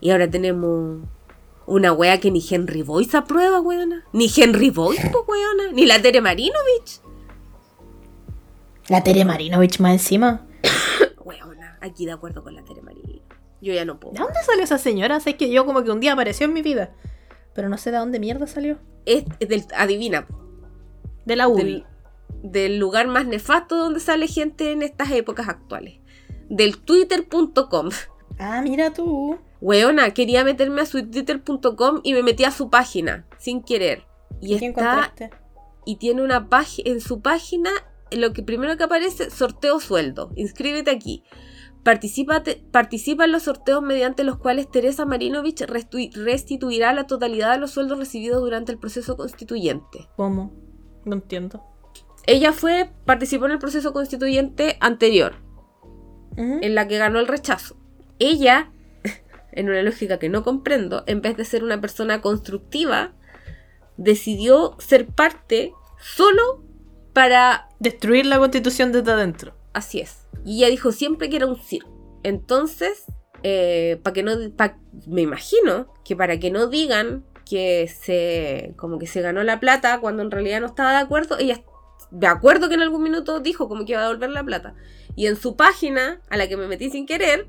Y 0.00 0.08
ahora 0.08 0.30
tenemos 0.30 1.02
una 1.66 1.92
wea 1.92 2.18
que 2.18 2.30
ni 2.30 2.42
Henry 2.50 2.80
Boyce 2.80 3.14
aprueba, 3.14 3.60
weona. 3.60 4.06
Ni 4.14 4.30
Henry 4.34 4.70
Boyce, 4.70 5.10
pues, 5.10 5.24
weona. 5.28 5.70
Ni 5.74 5.84
la 5.84 6.00
Tere 6.00 6.22
Marinovich. 6.22 7.02
La 8.88 9.04
Tere 9.04 9.26
Marinovich 9.26 9.80
más 9.80 9.92
encima. 9.92 10.46
weona, 11.22 11.76
aquí 11.82 12.06
de 12.06 12.12
acuerdo 12.12 12.42
con 12.42 12.54
la 12.54 12.64
Tere 12.64 12.80
Marinovich. 12.80 13.20
Yo 13.60 13.74
ya 13.74 13.84
no 13.84 14.00
puedo. 14.00 14.14
¿De 14.14 14.20
dónde 14.20 14.40
salió 14.46 14.64
esa 14.64 14.78
señora? 14.78 15.20
Sé 15.20 15.36
que 15.36 15.50
yo 15.50 15.66
como 15.66 15.84
que 15.84 15.90
un 15.90 16.00
día 16.00 16.14
apareció 16.14 16.46
en 16.46 16.54
mi 16.54 16.62
vida. 16.62 16.94
Pero 17.52 17.68
no 17.68 17.76
sé 17.76 17.90
de 17.90 17.98
dónde 17.98 18.18
mierda 18.18 18.46
salió. 18.46 18.78
Es, 19.04 19.26
del, 19.40 19.66
adivina. 19.76 20.26
De 21.26 21.36
la 21.36 21.48
UBI. 21.48 21.84
del 22.42 22.78
lugar 22.78 23.08
más 23.08 23.26
nefasto 23.26 23.76
donde 23.76 24.00
sale 24.00 24.26
gente 24.26 24.72
en 24.72 24.80
estas 24.80 25.10
épocas 25.10 25.50
actuales 25.50 25.98
del 26.48 26.78
twitter.com. 26.78 27.90
Ah, 28.38 28.60
mira 28.62 28.92
tú. 28.92 29.38
Weona, 29.60 30.12
quería 30.12 30.44
meterme 30.44 30.82
a 30.82 30.86
su 30.86 31.04
twitter.com 31.08 32.00
y 32.02 32.12
me 32.12 32.22
metí 32.22 32.44
a 32.44 32.50
su 32.50 32.70
página, 32.70 33.26
sin 33.38 33.62
querer. 33.62 34.04
Y 34.40 34.54
está, 34.54 35.12
Y 35.84 35.96
tiene 35.96 36.22
una 36.22 36.48
página, 36.48 36.90
en 36.92 37.00
su 37.00 37.20
página, 37.20 37.70
lo 38.12 38.32
que 38.32 38.42
primero 38.42 38.76
que 38.76 38.84
aparece, 38.84 39.30
sorteo 39.30 39.80
sueldo. 39.80 40.30
Inscríbete 40.36 40.90
aquí. 40.90 41.24
Participa, 41.82 42.42
participa 42.70 43.24
en 43.24 43.32
los 43.32 43.44
sorteos 43.44 43.82
mediante 43.82 44.22
los 44.22 44.36
cuales 44.36 44.70
Teresa 44.70 45.06
Marinovich 45.06 45.62
restituirá 45.62 46.92
la 46.92 47.06
totalidad 47.06 47.52
de 47.52 47.58
los 47.58 47.70
sueldos 47.70 47.98
recibidos 47.98 48.40
durante 48.42 48.72
el 48.72 48.78
proceso 48.78 49.16
constituyente. 49.16 50.08
¿Cómo? 50.16 50.52
No 51.04 51.14
entiendo. 51.14 51.64
Ella 52.26 52.52
fue, 52.52 52.90
participó 53.06 53.46
en 53.46 53.52
el 53.52 53.58
proceso 53.58 53.92
constituyente 53.92 54.76
anterior 54.80 55.47
en 56.38 56.74
la 56.74 56.86
que 56.86 56.98
ganó 56.98 57.18
el 57.18 57.26
rechazo. 57.26 57.76
Ella, 58.18 58.70
en 59.52 59.68
una 59.68 59.82
lógica 59.82 60.18
que 60.18 60.28
no 60.28 60.44
comprendo, 60.44 61.04
en 61.06 61.20
vez 61.20 61.36
de 61.36 61.44
ser 61.44 61.64
una 61.64 61.80
persona 61.80 62.20
constructiva, 62.20 63.12
decidió 63.96 64.76
ser 64.78 65.06
parte 65.06 65.72
solo 66.00 66.62
para... 67.12 67.68
Destruir 67.80 68.26
la 68.26 68.38
constitución 68.38 68.92
desde 68.92 69.12
adentro. 69.12 69.54
Así 69.72 70.00
es. 70.00 70.26
Y 70.44 70.58
ella 70.58 70.70
dijo 70.70 70.92
siempre 70.92 71.28
que 71.28 71.36
era 71.36 71.46
un 71.46 71.56
circo. 71.56 72.20
Entonces, 72.22 73.04
eh, 73.42 74.00
para 74.02 74.14
que 74.14 74.22
no... 74.22 74.32
me 75.06 75.22
imagino 75.22 75.92
que 76.04 76.16
para 76.16 76.38
que 76.38 76.50
no 76.50 76.68
digan 76.68 77.24
que 77.44 77.88
se... 77.88 78.74
como 78.76 78.98
que 78.98 79.06
se 79.06 79.20
ganó 79.20 79.42
la 79.42 79.60
plata 79.60 80.00
cuando 80.00 80.22
en 80.22 80.30
realidad 80.30 80.60
no 80.60 80.66
estaba 80.66 80.92
de 80.92 80.98
acuerdo, 80.98 81.38
ella 81.38 81.62
de 82.10 82.26
acuerdo 82.26 82.68
que 82.68 82.74
en 82.74 82.82
algún 82.82 83.02
minuto 83.02 83.40
dijo 83.40 83.68
como 83.68 83.84
que 83.84 83.92
iba 83.92 84.00
a 84.00 84.04
devolver 84.04 84.30
la 84.30 84.44
plata. 84.44 84.74
Y 85.18 85.26
en 85.26 85.34
su 85.34 85.56
página, 85.56 86.20
a 86.30 86.36
la 86.36 86.46
que 86.46 86.56
me 86.56 86.68
metí 86.68 86.90
sin 86.90 87.04
querer, 87.04 87.48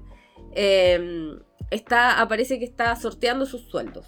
em, 0.56 1.40
está, 1.70 2.20
aparece 2.20 2.58
que 2.58 2.66
está 2.66 2.96
sorteando 2.96 3.46
sus 3.46 3.70
sueldos 3.70 4.08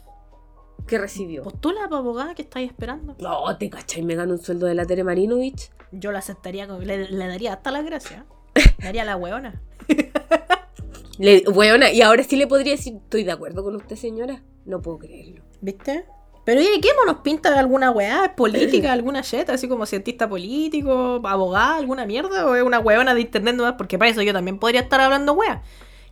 que 0.88 0.97
recibió. 0.97 1.43
¿Postula 1.43 1.82
para 1.82 1.97
abogada 1.97 2.34
que 2.34 2.41
estáis 2.41 2.71
esperando? 2.71 3.15
No, 3.19 3.56
te 3.60 3.69
cachai, 3.69 4.02
me 4.02 4.15
gano 4.15 4.34
un 4.34 4.41
sueldo 4.41 4.65
de 4.65 4.74
la 4.74 4.88
Tere 4.88 5.04
Marinovich. 5.04 5.69
Yo 5.91 6.12
la 6.12 6.17
aceptaría, 6.17 6.65
le, 6.65 7.08
le 7.08 7.28
daría 7.28 7.54
hasta 7.54 7.69
la 7.69 7.84
gracia. 7.84 8.26
Le 8.56 8.84
daría 8.84 9.06
la 9.06 9.15
hueona. 9.15 9.62
le, 11.19 11.43
hueona, 11.47 11.91
y 11.91 12.02
ahora 12.02 12.24
sí 12.24 12.38
le 12.38 12.47
podría 12.47 12.71
decir, 12.71 12.95
estoy 12.95 13.24
de 13.24 13.32
acuerdo 13.32 13.63
con 13.63 13.76
usted, 13.76 13.95
señora. 13.95 14.41
No 14.65 14.82
puedo 14.82 14.97
creerlo. 14.97 15.43
¿Viste? 15.62 16.06
Pero 16.43 16.62
¿y 16.62 16.82
qué 16.82 16.89
nos 17.06 17.17
pinta 17.17 17.58
alguna 17.60 17.91
weá? 17.91 18.36
política? 18.36 18.91
¿Alguna 18.93 19.23
jeta? 19.23 19.54
Así 19.54 19.67
como 19.67 19.86
cientista 19.86 20.27
político, 20.27 21.21
abogada, 21.23 21.77
alguna 21.77 22.06
mierda? 22.06 22.47
¿O 22.47 22.56
es 22.56 22.63
una 22.63 22.80
weona 22.80 23.13
de 23.13 23.21
internet 23.21 23.56
nueva? 23.56 23.77
Porque 23.77 23.97
para 23.97 24.10
eso 24.10 24.21
yo 24.21 24.34
también 24.34 24.58
podría 24.58 24.82
estar 24.82 25.01
hablando 25.01 25.34
weá. 25.34 25.62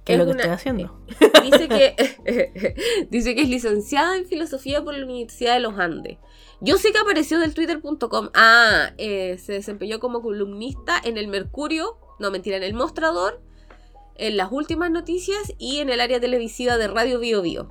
¿Qué 0.06 0.13
es, 0.13 0.20
lo 0.20 0.26
que 0.26 0.32
estoy 0.32 0.50
haciendo? 0.50 1.00
Dice 1.44 1.68
que, 1.68 3.06
dice 3.12 3.36
que 3.36 3.42
es 3.42 3.50
licenciada 3.50 4.18
en 4.18 4.26
filosofía 4.26 4.84
por 4.84 4.96
la 4.96 5.06
Universidad 5.06 5.54
de 5.54 5.60
los 5.60 5.78
Andes. 5.78 6.18
Yo 6.62 6.78
sé 6.78 6.92
que 6.92 7.00
apareció 7.00 7.39
del 7.39 7.54
twitter.com. 7.54 8.30
Ah, 8.34 8.92
eh, 8.98 9.38
se 9.38 9.54
desempeñó 9.54 10.00
como 10.00 10.22
columnista 10.22 11.00
en 11.04 11.18
el 11.18 11.28
Mercurio, 11.28 11.98
no 12.18 12.32
mentira, 12.32 12.58
en 12.58 12.63
el 12.63 12.74
Mostrador, 12.74 13.42
en 14.15 14.36
las 14.36 14.52
últimas 14.52 14.89
noticias 14.89 15.54
y 15.58 15.80
en 15.80 15.89
el 15.89 16.02
área 16.02 16.20
televisiva 16.20 16.78
de 16.78 16.88
Radio 16.88 17.20
Bio 17.20 17.42
Bio 17.42 17.70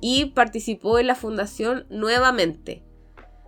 y 0.00 0.26
participó 0.26 0.98
en 0.98 1.06
la 1.06 1.14
fundación 1.14 1.86
Nuevamente, 1.90 2.82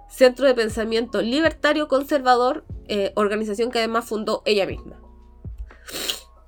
Centro 0.09 0.47
de 0.47 0.55
Pensamiento 0.55 1.23
Libertario 1.23 1.89
Conservador, 1.89 2.65
eh, 2.87 3.13
organización 3.15 3.71
que 3.71 3.79
además 3.79 4.07
fundó 4.07 4.43
ella 4.47 4.67
misma. 4.67 5.01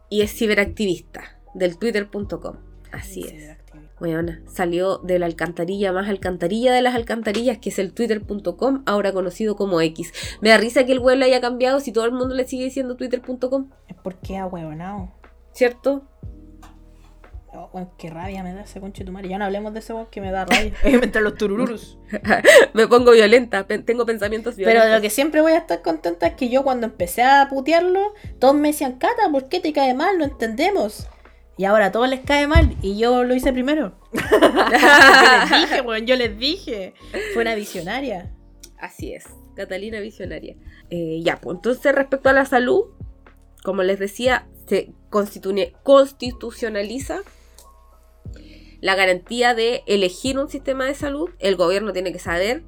Y 0.08 0.22
es 0.22 0.32
ciberactivista 0.32 1.40
del 1.54 1.78
twitter.com. 1.78 2.56
Así 2.92 3.22
es. 3.22 3.60
Bueno, 4.00 4.32
salió 4.46 4.96
de 4.96 5.18
la 5.18 5.26
alcantarilla 5.26 5.92
más 5.92 6.08
alcantarilla 6.08 6.72
de 6.72 6.80
las 6.80 6.94
alcantarillas, 6.94 7.58
que 7.58 7.68
es 7.68 7.78
el 7.78 7.92
twitter.com, 7.92 8.82
ahora 8.86 9.12
conocido 9.12 9.56
como 9.56 9.82
X. 9.82 10.12
Me 10.40 10.48
da 10.48 10.56
risa 10.56 10.86
que 10.86 10.92
el 10.92 11.00
web 11.00 11.18
lo 11.18 11.26
haya 11.26 11.42
cambiado 11.42 11.80
si 11.80 11.92
todo 11.92 12.06
el 12.06 12.12
mundo 12.12 12.34
le 12.34 12.46
sigue 12.46 12.64
diciendo 12.64 12.96
twitter.com. 12.96 13.68
Es 13.88 13.96
porque 14.02 14.38
ha 14.38 14.46
huevonado. 14.46 15.12
¿Cierto? 15.52 16.08
Oh, 17.52 17.68
qué 17.98 18.10
rabia 18.10 18.44
me 18.44 18.54
da 18.54 18.62
ese 18.62 18.80
conche 18.80 19.04
tu 19.04 19.10
madre. 19.10 19.28
Ya 19.28 19.38
no 19.38 19.44
hablemos 19.44 19.72
de 19.72 19.80
ese 19.80 19.92
weón 19.92 20.06
que 20.06 20.20
me 20.20 20.30
da 20.30 20.44
rabia. 20.44 20.72
Entre 20.84 21.20
los 21.20 21.34
turururus. 21.34 21.98
me 22.74 22.86
pongo 22.86 23.10
violenta, 23.10 23.66
tengo 23.66 24.06
pensamientos 24.06 24.54
violentos. 24.56 24.84
Pero 24.84 24.94
lo 24.94 25.02
que 25.02 25.10
siempre 25.10 25.40
voy 25.40 25.50
a 25.52 25.58
estar 25.58 25.82
contenta 25.82 26.28
es 26.28 26.34
que 26.34 26.48
yo 26.48 26.62
cuando 26.62 26.86
empecé 26.86 27.22
a 27.22 27.48
putearlo, 27.50 28.14
todos 28.38 28.54
me 28.54 28.68
decían, 28.68 28.98
Cata, 28.98 29.28
¿por 29.32 29.48
qué 29.48 29.58
te 29.58 29.72
cae 29.72 29.94
mal? 29.94 30.16
No 30.18 30.24
entendemos. 30.24 31.08
Y 31.56 31.64
ahora 31.64 31.86
a 31.86 31.92
todos 31.92 32.08
les 32.08 32.20
cae 32.20 32.46
mal 32.46 32.76
y 32.82 32.96
yo 32.96 33.24
lo 33.24 33.34
hice 33.34 33.52
primero. 33.52 33.98
yo 34.12 34.20
les 34.20 35.50
dije, 35.50 35.80
weón, 35.80 36.06
yo 36.06 36.14
les 36.16 36.38
dije. 36.38 36.94
Fue 37.34 37.42
una 37.42 37.56
visionaria. 37.56 38.32
Así 38.78 39.12
es, 39.12 39.24
Catalina 39.56 39.98
visionaria. 40.00 40.54
Eh, 40.88 41.20
ya, 41.22 41.40
pues 41.40 41.56
entonces 41.56 41.92
respecto 41.94 42.28
a 42.28 42.32
la 42.32 42.44
salud, 42.46 42.84
como 43.64 43.82
les 43.82 43.98
decía, 43.98 44.46
se 44.66 44.92
constitucionaliza 45.10 47.22
la 48.80 48.94
garantía 48.94 49.54
de 49.54 49.82
elegir 49.86 50.38
un 50.38 50.48
sistema 50.48 50.86
de 50.86 50.94
salud, 50.94 51.30
el 51.38 51.56
gobierno 51.56 51.92
tiene 51.92 52.12
que 52.12 52.18
saber. 52.18 52.64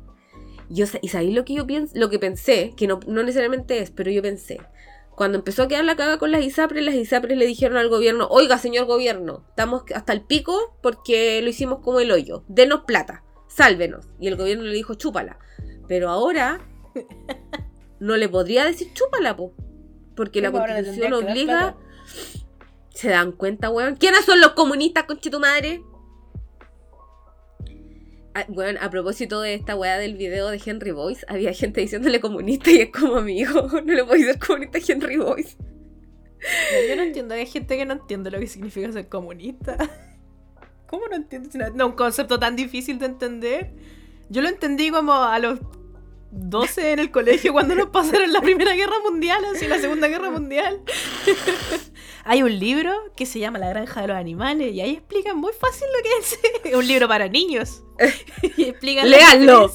Yo, 0.69 0.87
¿Y 1.01 1.09
sabéis 1.09 1.35
lo 1.35 1.45
que 1.45 1.55
yo 1.55 1.67
pienso? 1.67 1.93
Lo 1.97 2.11
que 2.11 2.19
pensé, 2.19 2.73
que 2.77 2.87
no, 2.87 3.01
necesariamente 3.07 3.79
es, 3.79 3.91
pero 3.91 4.11
yo 4.11 4.23
pensé. 4.23 4.61
Cuando 5.15 5.39
empezó 5.39 5.65
a 5.65 5.69
quedar 5.69 5.85
la 5.85 5.97
caga 5.97 6.19
con 6.19 6.33
las 6.33 6.43
ISAPRES, 6.43 6.85
las 6.85 6.95
ISAPRES 6.95 7.37
le 7.37 7.47
dijeron 7.47 7.77
al 7.77 7.89
gobierno, 7.89 8.29
oiga 8.31 8.57
señor 8.59 8.87
gobierno, 8.87 9.45
estamos 9.51 9.85
hasta 9.95 10.13
el 10.13 10.23
pico 10.23 10.77
porque 10.83 11.43
lo 11.43 11.51
hicimos 11.51 11.81
como 11.81 12.01
el 12.01 12.11
hoyo, 12.11 12.45
denos 12.49 12.83
plata, 12.87 13.23
sálvenos. 13.49 14.07
Y 14.19 14.29
el 14.29 14.37
gobierno 14.37 14.65
le 14.65 14.75
dijo, 14.75 14.95
chúpala. 14.95 15.39
Pero 15.87 16.09
ahora 16.09 16.61
no 18.01 18.17
le 18.17 18.29
podría 18.29 18.65
decir 18.65 18.93
chúpala, 18.95 19.37
po, 19.37 19.55
porque 20.15 20.41
la 20.41 20.53
constitución 20.53 21.13
obliga... 21.13 21.77
¿Se 22.91 23.09
dan 23.09 23.33
cuenta, 23.33 23.71
weón? 23.71 23.97
¿Quiénes 23.97 24.27
son 24.27 24.39
los 24.41 24.53
comunistas, 24.53 25.05
conche 25.05 25.31
tu 25.31 25.41
madre? 25.41 25.83
Bueno, 28.49 28.79
a 28.83 28.91
propósito 28.91 29.41
de 29.41 29.55
esta 29.55 29.77
weá 29.77 29.99
del 29.99 30.17
video 30.17 30.49
de 30.49 30.61
Henry 30.65 30.91
Boyce, 30.91 31.25
había 31.29 31.53
gente 31.53 31.81
diciéndole 31.81 32.21
comunista 32.21 32.71
y 32.71 32.81
es 32.81 32.91
como 32.91 33.17
amigo, 33.17 33.69
no 33.85 33.93
le 33.93 34.05
podéis 34.05 34.27
ser 34.27 34.39
comunista 34.39 34.79
a 34.79 34.83
Henry 34.87 35.17
Boyce. 35.19 35.57
Yo 36.89 36.97
no 36.97 37.03
entiendo, 37.03 37.35
hay 37.35 37.47
gente 37.47 37.77
que 37.77 37.85
no 37.85 37.93
entiende 37.95 38.31
lo 38.31 38.41
que 38.41 38.47
significa 38.47 38.91
ser 38.91 39.09
comunista. 39.09 39.77
¿Cómo 40.89 41.07
no 41.09 41.17
entiendes? 41.17 41.55
No, 41.75 41.87
un 41.87 41.93
concepto 41.93 42.39
tan 42.39 42.57
difícil 42.57 42.99
de 42.99 43.07
entender. 43.07 43.71
Yo 44.29 44.43
lo 44.43 44.49
entendí 44.49 44.91
como 44.91 45.15
a 45.15 45.39
los 45.39 45.61
12 46.33 46.93
en 46.93 46.99
el 46.99 47.11
colegio 47.11 47.53
cuando 47.53 47.75
nos 47.75 47.91
pasaron 47.91 48.33
la 48.33 48.41
Primera 48.41 48.75
Guerra 48.75 48.97
Mundial, 49.05 49.45
así 49.55 49.69
la 49.69 49.79
Segunda 49.79 50.09
Guerra 50.09 50.31
Mundial. 50.33 50.81
Hay 52.25 52.43
un 52.43 52.59
libro 52.59 52.91
que 53.15 53.27
se 53.27 53.39
llama 53.39 53.59
La 53.59 53.69
Granja 53.69 54.01
de 54.01 54.09
los 54.09 54.17
Animales 54.17 54.73
y 54.73 54.81
ahí 54.81 54.95
explican 54.95 55.37
muy 55.37 55.53
fácil 55.53 55.87
lo 55.95 56.03
que 56.03 56.11
es. 56.21 56.39
Es 56.73 56.75
un 56.75 56.87
libro 56.87 57.07
para 57.07 57.29
niños. 57.29 57.85
y 58.57 58.65
explican 58.65 59.11
¡Léanlo! 59.11 59.71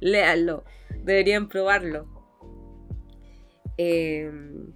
Léanlo. 0.00 0.64
Deberían 1.02 1.48
probarlo. 1.48 2.06
Em, 3.76 4.72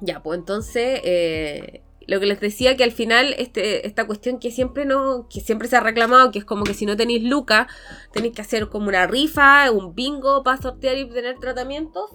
ya, 0.00 0.22
pues 0.22 0.38
entonces, 0.38 1.00
eh, 1.04 1.82
lo 2.08 2.18
que 2.20 2.26
les 2.26 2.40
decía 2.40 2.74
que 2.74 2.84
al 2.84 2.90
final 2.90 3.34
este, 3.36 3.86
esta 3.86 4.06
cuestión 4.06 4.38
que 4.38 4.50
siempre 4.50 4.86
no, 4.86 5.28
que 5.28 5.42
siempre 5.42 5.68
se 5.68 5.76
ha 5.76 5.80
reclamado, 5.80 6.30
que 6.30 6.38
es 6.38 6.44
como 6.46 6.64
que 6.64 6.72
si 6.72 6.86
no 6.86 6.96
tenéis 6.96 7.22
lucas, 7.22 7.66
tenéis 8.12 8.34
que 8.34 8.40
hacer 8.40 8.70
como 8.70 8.88
una 8.88 9.06
rifa, 9.06 9.70
un 9.70 9.94
bingo 9.94 10.42
para 10.42 10.60
sortear 10.60 10.96
y 10.96 11.02
obtener 11.02 11.38
tratamientos. 11.38 12.10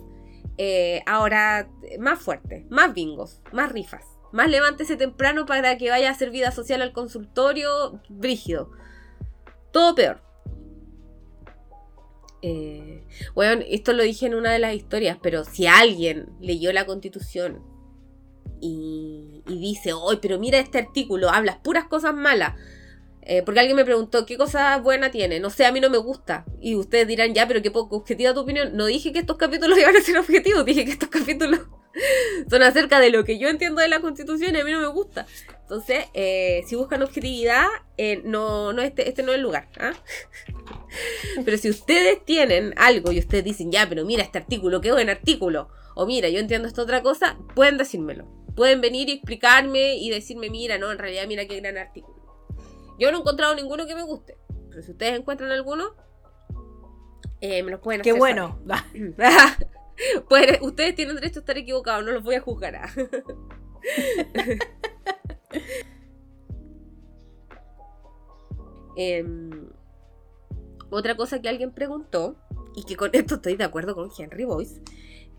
Eh, 0.57 1.03
ahora, 1.05 1.69
más 1.99 2.19
fuerte, 2.19 2.65
más 2.71 2.95
bingos, 2.95 3.41
más 3.51 3.71
rifas. 3.71 4.03
Más 4.31 4.49
levántese 4.49 4.97
temprano 4.97 5.45
para 5.45 5.77
que 5.77 5.91
vaya 5.91 6.09
a 6.09 6.13
hacer 6.13 6.31
vida 6.31 6.51
social 6.51 6.81
al 6.81 6.91
consultorio, 6.91 8.01
brígido. 8.09 8.71
Todo 9.71 9.93
peor. 9.93 10.21
bueno, 13.35 13.61
eh, 13.61 13.67
esto 13.69 13.93
lo 13.93 14.01
dije 14.01 14.25
en 14.25 14.33
una 14.33 14.51
de 14.53 14.59
las 14.59 14.73
historias, 14.73 15.19
pero 15.21 15.43
si 15.43 15.67
alguien 15.67 16.29
leyó 16.41 16.73
la 16.73 16.87
constitución 16.87 17.72
y, 18.65 19.43
dice, 19.45 19.91
hoy, 19.91 20.19
pero 20.21 20.39
mira 20.39 20.57
este 20.57 20.77
artículo, 20.77 21.29
hablas 21.29 21.57
puras 21.57 21.85
cosas 21.85 22.13
malas. 22.13 22.53
Eh, 23.25 23.41
porque 23.43 23.59
alguien 23.59 23.75
me 23.75 23.85
preguntó, 23.85 24.25
¿qué 24.25 24.37
cosa 24.37 24.77
buena 24.79 25.11
tiene? 25.11 25.39
No 25.39 25.49
sé, 25.49 25.65
a 25.65 25.71
mí 25.71 25.79
no 25.79 25.89
me 25.89 25.97
gusta. 25.97 26.45
Y 26.61 26.75
ustedes 26.75 27.07
dirán, 27.07 27.33
ya, 27.33 27.47
pero 27.47 27.61
qué 27.61 27.71
poco 27.71 27.97
objetiva 27.97 28.33
tu 28.33 28.41
opinión. 28.41 28.75
No 28.75 28.85
dije 28.85 29.11
que 29.11 29.19
estos 29.19 29.37
capítulos 29.37 29.77
iban 29.79 29.95
a 29.95 30.01
ser 30.01 30.17
objetivos, 30.17 30.65
dije 30.65 30.85
que 30.85 30.91
estos 30.91 31.09
capítulos 31.09 31.59
son 32.49 32.63
acerca 32.63 32.99
de 32.99 33.09
lo 33.09 33.25
que 33.25 33.37
yo 33.37 33.49
entiendo 33.49 33.81
de 33.81 33.89
la 33.89 33.99
constitución 33.99 34.55
y 34.55 34.59
a 34.59 34.63
mí 34.63 34.71
no 34.71 34.79
me 34.79 34.87
gusta. 34.87 35.25
Entonces, 35.61 36.05
eh, 36.13 36.63
si 36.67 36.75
buscan 36.75 37.01
objetividad, 37.01 37.67
eh, 37.97 38.21
no, 38.23 38.71
no 38.71 38.81
este, 38.81 39.09
este 39.09 39.23
no 39.23 39.31
es 39.31 39.37
el 39.37 39.43
lugar. 39.43 39.69
¿ah? 39.77 39.93
pero 41.45 41.57
si 41.57 41.69
ustedes 41.69 42.23
tienen 42.23 42.73
algo 42.77 43.11
y 43.11 43.19
ustedes 43.19 43.43
dicen, 43.43 43.71
ya, 43.71 43.87
pero 43.87 44.05
mira 44.05 44.23
este 44.23 44.37
artículo, 44.37 44.79
qué 44.79 44.91
buen 44.93 45.09
artículo. 45.09 45.69
O 45.95 46.05
mira, 46.05 46.29
yo 46.29 46.39
entiendo 46.39 46.67
esta 46.67 46.81
otra 46.81 47.03
cosa, 47.03 47.37
pueden 47.55 47.77
decírmelo 47.77 48.42
pueden 48.55 48.81
venir 48.81 49.09
y 49.09 49.13
explicarme 49.13 49.95
y 49.95 50.09
decirme, 50.09 50.49
mira, 50.49 50.77
no, 50.77 50.91
en 50.91 50.97
realidad 50.97 51.25
mira 51.27 51.45
qué 51.45 51.59
gran 51.59 51.77
artículo. 51.77 52.21
Yo 52.99 53.11
no 53.11 53.17
he 53.17 53.21
encontrado 53.21 53.55
ninguno 53.55 53.85
que 53.87 53.95
me 53.95 54.03
guste, 54.03 54.37
pero 54.69 54.81
si 54.81 54.91
ustedes 54.91 55.19
encuentran 55.19 55.51
alguno, 55.51 55.95
eh, 57.41 57.63
me 57.63 57.71
los 57.71 57.79
pueden 57.79 58.01
hacer. 58.01 58.13
Qué 58.13 58.19
bueno. 58.19 58.59
pues, 60.29 60.59
ustedes 60.61 60.95
tienen 60.95 61.15
derecho 61.15 61.39
a 61.39 61.41
estar 61.41 61.57
equivocados, 61.57 62.05
no 62.05 62.11
los 62.11 62.23
voy 62.23 62.35
a 62.35 62.41
juzgar. 62.41 62.75
¿ah? 62.75 62.89
Em, 68.95 69.71
otra 70.91 71.17
cosa 71.17 71.41
que 71.41 71.49
alguien 71.49 71.71
preguntó, 71.71 72.37
y 72.75 72.83
que 72.83 72.95
con 72.95 73.09
esto 73.13 73.35
estoy 73.35 73.55
de 73.55 73.63
acuerdo 73.63 73.95
con 73.95 74.11
Henry 74.15 74.45
Boyce, 74.45 74.81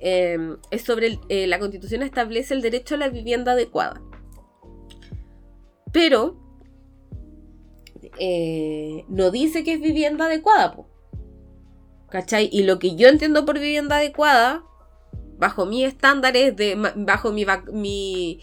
Em, 0.07 0.59
es 0.71 0.83
sobre 0.83 1.19
eh, 1.31 1.47
la 1.47 1.59
constitución 1.59 2.03
establece 2.03 2.53
el 2.53 2.61
derecho 2.61 2.95
a 2.95 2.99
la 2.99 3.09
vivienda 3.09 3.53
adecuada. 3.53 4.03
Pero 5.95 6.37
eh, 8.19 9.07
no 9.09 9.31
dice 9.31 9.65
que 9.65 9.73
es 9.73 9.81
vivienda 9.81 10.27
adecuada. 10.27 10.77
¿Cachai? 12.11 12.51
Y 12.53 12.65
lo 12.65 12.79
que 12.79 12.97
yo 12.97 13.09
entiendo 13.09 13.47
por 13.47 13.59
vivienda 13.59 13.97
adecuada, 13.97 14.63
bajo 15.39 15.65
mis 15.65 15.87
estándares, 15.87 16.55
de, 16.55 16.77
bajo 16.97 17.33
mi, 17.33 17.47
mi 17.73 18.41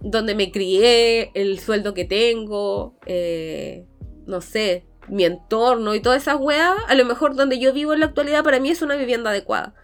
donde 0.00 0.34
me 0.34 0.52
crié, 0.52 1.30
el 1.32 1.58
sueldo 1.58 1.94
que 1.94 2.04
tengo, 2.04 2.98
eh, 3.06 3.86
no 4.26 4.42
sé, 4.42 4.84
mi 5.08 5.24
entorno 5.24 5.94
y 5.94 6.00
todas 6.00 6.20
esas 6.20 6.38
weas, 6.38 6.76
a 6.86 6.94
lo 6.94 7.06
mejor 7.06 7.34
donde 7.34 7.58
yo 7.58 7.72
vivo 7.72 7.94
en 7.94 8.00
la 8.00 8.06
actualidad 8.06 8.44
para 8.44 8.60
mí 8.60 8.68
es 8.68 8.82
una 8.82 8.96
vivienda 8.96 9.30
adecuada 9.30 9.74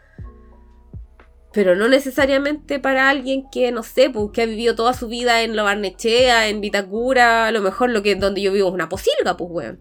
pero 1.59 1.75
no 1.75 1.89
necesariamente 1.89 2.79
para 2.79 3.09
alguien 3.09 3.51
que, 3.51 3.73
no 3.73 3.83
sé, 3.83 4.11
pues, 4.11 4.31
que 4.33 4.43
ha 4.43 4.47
vivido 4.47 4.77
toda 4.77 4.95
su 4.95 5.09
vida 5.09 5.43
en 5.43 5.57
La 5.57 5.65
Barnechea, 5.65 6.47
en 6.47 6.61
Vitacura, 6.61 7.49
a 7.49 7.51
lo 7.51 7.61
mejor 7.61 7.91
lo 7.91 8.01
que 8.01 8.15
donde 8.15 8.43
yo 8.43 8.53
vivo 8.53 8.69
es 8.69 8.75
una 8.75 8.89
posilga, 8.89 9.37
pues, 9.37 9.51
weón. 9.51 9.81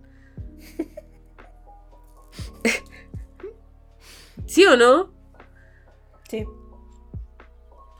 ¿Sí 4.48 4.66
o 4.66 4.76
no? 4.76 5.13
Sí. 6.28 6.48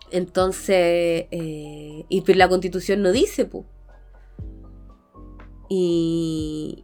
Entonces, 0.10 1.28
eh, 1.30 2.04
y 2.10 2.22
pues 2.22 2.36
la 2.36 2.50
constitución 2.50 3.04
no 3.04 3.12
dice, 3.12 3.46
pues. 3.46 3.68
Y, 5.70 6.84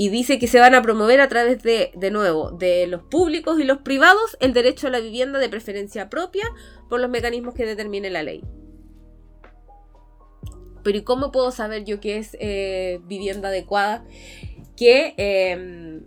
y 0.00 0.08
dice 0.08 0.38
que 0.38 0.46
se 0.46 0.58
van 0.58 0.74
a 0.74 0.80
promover 0.80 1.20
a 1.20 1.28
través 1.28 1.62
de, 1.62 1.92
de 1.94 2.10
nuevo, 2.10 2.52
de 2.52 2.86
los 2.86 3.02
públicos 3.02 3.60
y 3.60 3.64
los 3.64 3.82
privados 3.82 4.34
el 4.40 4.54
derecho 4.54 4.86
a 4.86 4.90
la 4.90 4.98
vivienda 4.98 5.38
de 5.38 5.50
preferencia 5.50 6.08
propia 6.08 6.44
por 6.88 7.00
los 7.00 7.10
mecanismos 7.10 7.52
que 7.52 7.66
determine 7.66 8.08
la 8.08 8.22
ley. 8.22 8.42
Pero 10.82 10.96
¿y 10.96 11.02
cómo 11.02 11.30
puedo 11.32 11.50
saber 11.50 11.84
yo 11.84 12.00
qué 12.00 12.16
es 12.16 12.34
eh, 12.40 13.00
vivienda 13.08 13.50
adecuada? 13.50 14.06
Que, 14.74 15.12
em, 15.18 16.00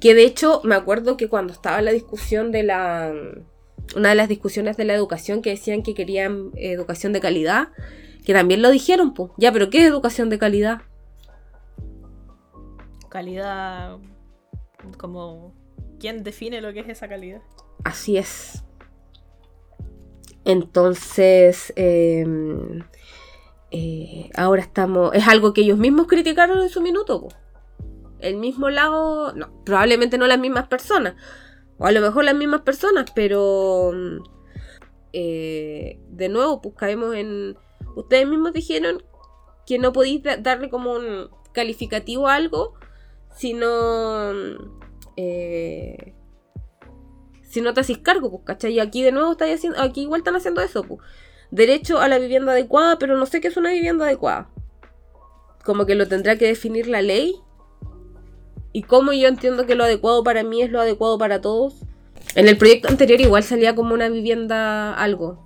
que 0.00 0.14
de 0.14 0.22
hecho 0.26 0.60
me 0.62 0.76
acuerdo 0.76 1.16
que 1.16 1.26
cuando 1.26 1.52
estaba 1.52 1.82
la 1.82 1.90
discusión 1.90 2.52
de 2.52 2.62
la... 2.62 3.12
Una 3.96 4.10
de 4.10 4.14
las 4.14 4.28
discusiones 4.28 4.76
de 4.76 4.84
la 4.84 4.94
educación 4.94 5.42
que 5.42 5.50
decían 5.50 5.82
que 5.82 5.94
querían 5.94 6.52
educación 6.54 7.12
de 7.12 7.18
calidad, 7.18 7.70
que 8.24 8.32
también 8.32 8.62
lo 8.62 8.70
dijeron, 8.70 9.12
pues, 9.12 9.32
ya, 9.38 9.50
pero 9.50 9.70
¿qué 9.70 9.78
es 9.78 9.86
educación 9.86 10.30
de 10.30 10.38
calidad? 10.38 10.82
Calidad 13.14 13.98
como 14.98 15.54
quién 16.00 16.24
define 16.24 16.60
lo 16.60 16.72
que 16.72 16.80
es 16.80 16.88
esa 16.88 17.08
calidad. 17.08 17.42
Así 17.84 18.16
es. 18.18 18.64
Entonces, 20.44 21.72
em, 21.76 22.82
eh, 23.70 24.30
ahora 24.34 24.62
estamos. 24.62 25.14
Es 25.14 25.28
algo 25.28 25.54
que 25.54 25.60
ellos 25.60 25.78
mismos 25.78 26.08
criticaron 26.08 26.60
en 26.60 26.68
su 26.68 26.82
minuto. 26.82 27.28
El 28.18 28.36
mismo 28.36 28.68
lado. 28.68 29.32
No, 29.32 29.62
probablemente 29.64 30.18
no 30.18 30.26
las 30.26 30.40
mismas 30.40 30.66
personas. 30.66 31.14
O 31.78 31.86
a 31.86 31.92
lo 31.92 32.00
mejor 32.00 32.24
las 32.24 32.34
mismas 32.34 32.62
personas, 32.62 33.12
pero. 33.14 33.92
Eh, 35.12 36.00
de 36.08 36.28
nuevo, 36.28 36.60
pues 36.60 36.74
caemos 36.74 37.14
en. 37.14 37.56
Ustedes 37.94 38.26
mismos 38.26 38.52
dijeron 38.52 39.04
que 39.66 39.78
no 39.78 39.92
podéis 39.92 40.20
darle 40.40 40.68
como 40.68 40.94
un 40.94 41.30
calificativo 41.52 42.26
a 42.26 42.34
algo 42.34 42.74
si 43.34 43.52
no. 43.52 44.32
Eh, 45.16 46.14
si 47.42 47.60
no 47.60 47.72
te 47.72 47.80
haces 47.80 47.98
cargo, 47.98 48.30
pues, 48.30 48.42
¿cachai? 48.44 48.72
Y 48.72 48.80
aquí 48.80 49.02
de 49.02 49.12
nuevo 49.12 49.32
estáis 49.32 49.56
haciendo. 49.56 49.80
Aquí 49.80 50.02
igual 50.02 50.20
están 50.20 50.36
haciendo 50.36 50.60
eso, 50.60 50.82
pues. 50.82 51.00
Derecho 51.50 52.00
a 52.00 52.08
la 52.08 52.18
vivienda 52.18 52.52
adecuada, 52.52 52.98
pero 52.98 53.16
no 53.16 53.26
sé 53.26 53.40
qué 53.40 53.48
es 53.48 53.56
una 53.56 53.70
vivienda 53.70 54.06
adecuada. 54.06 54.50
Como 55.64 55.86
que 55.86 55.94
lo 55.94 56.08
tendrá 56.08 56.36
que 56.36 56.46
definir 56.46 56.88
la 56.88 57.00
ley. 57.00 57.36
Y 58.72 58.82
como 58.82 59.12
yo 59.12 59.28
entiendo 59.28 59.66
que 59.66 59.76
lo 59.76 59.84
adecuado 59.84 60.24
para 60.24 60.42
mí 60.42 60.62
es 60.62 60.70
lo 60.70 60.80
adecuado 60.80 61.16
para 61.16 61.40
todos. 61.40 61.82
En 62.34 62.48
el 62.48 62.58
proyecto 62.58 62.88
anterior 62.88 63.20
igual 63.20 63.44
salía 63.44 63.76
como 63.76 63.94
una 63.94 64.08
vivienda 64.08 64.92
algo. 64.94 65.44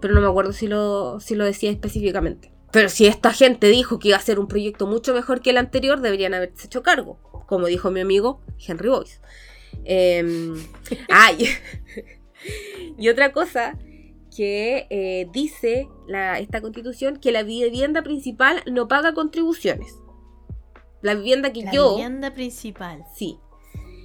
Pero 0.00 0.14
no 0.14 0.22
me 0.22 0.28
acuerdo 0.28 0.52
si 0.52 0.66
lo, 0.66 1.20
si 1.20 1.34
lo 1.34 1.44
decía 1.44 1.70
específicamente. 1.70 2.53
Pero 2.74 2.88
si 2.88 3.06
esta 3.06 3.32
gente 3.32 3.68
dijo 3.68 4.00
que 4.00 4.08
iba 4.08 4.16
a 4.16 4.20
ser 4.20 4.40
un 4.40 4.48
proyecto 4.48 4.88
mucho 4.88 5.14
mejor 5.14 5.40
que 5.40 5.50
el 5.50 5.58
anterior, 5.58 6.00
deberían 6.00 6.34
haberse 6.34 6.66
hecho 6.66 6.82
cargo, 6.82 7.20
como 7.46 7.68
dijo 7.68 7.92
mi 7.92 8.00
amigo 8.00 8.40
Henry 8.58 8.88
Boyce. 8.88 9.20
Eh, 9.86 10.24
y, 12.98 13.08
otra 13.08 13.32
cosa 13.32 13.76
que 14.34 14.86
eh, 14.88 15.26
dice 15.32 15.88
esta 16.38 16.60
constitución 16.60 17.16
que 17.16 17.32
la 17.32 17.42
vivienda 17.42 18.02
principal 18.02 18.62
no 18.70 18.86
paga 18.86 19.14
contribuciones. 19.14 19.96
La 21.02 21.14
vivienda 21.14 21.52
que 21.52 21.64
yo... 21.72 21.90
La 21.90 21.96
vivienda 21.96 22.34
principal. 22.34 23.04
Sí. 23.16 23.36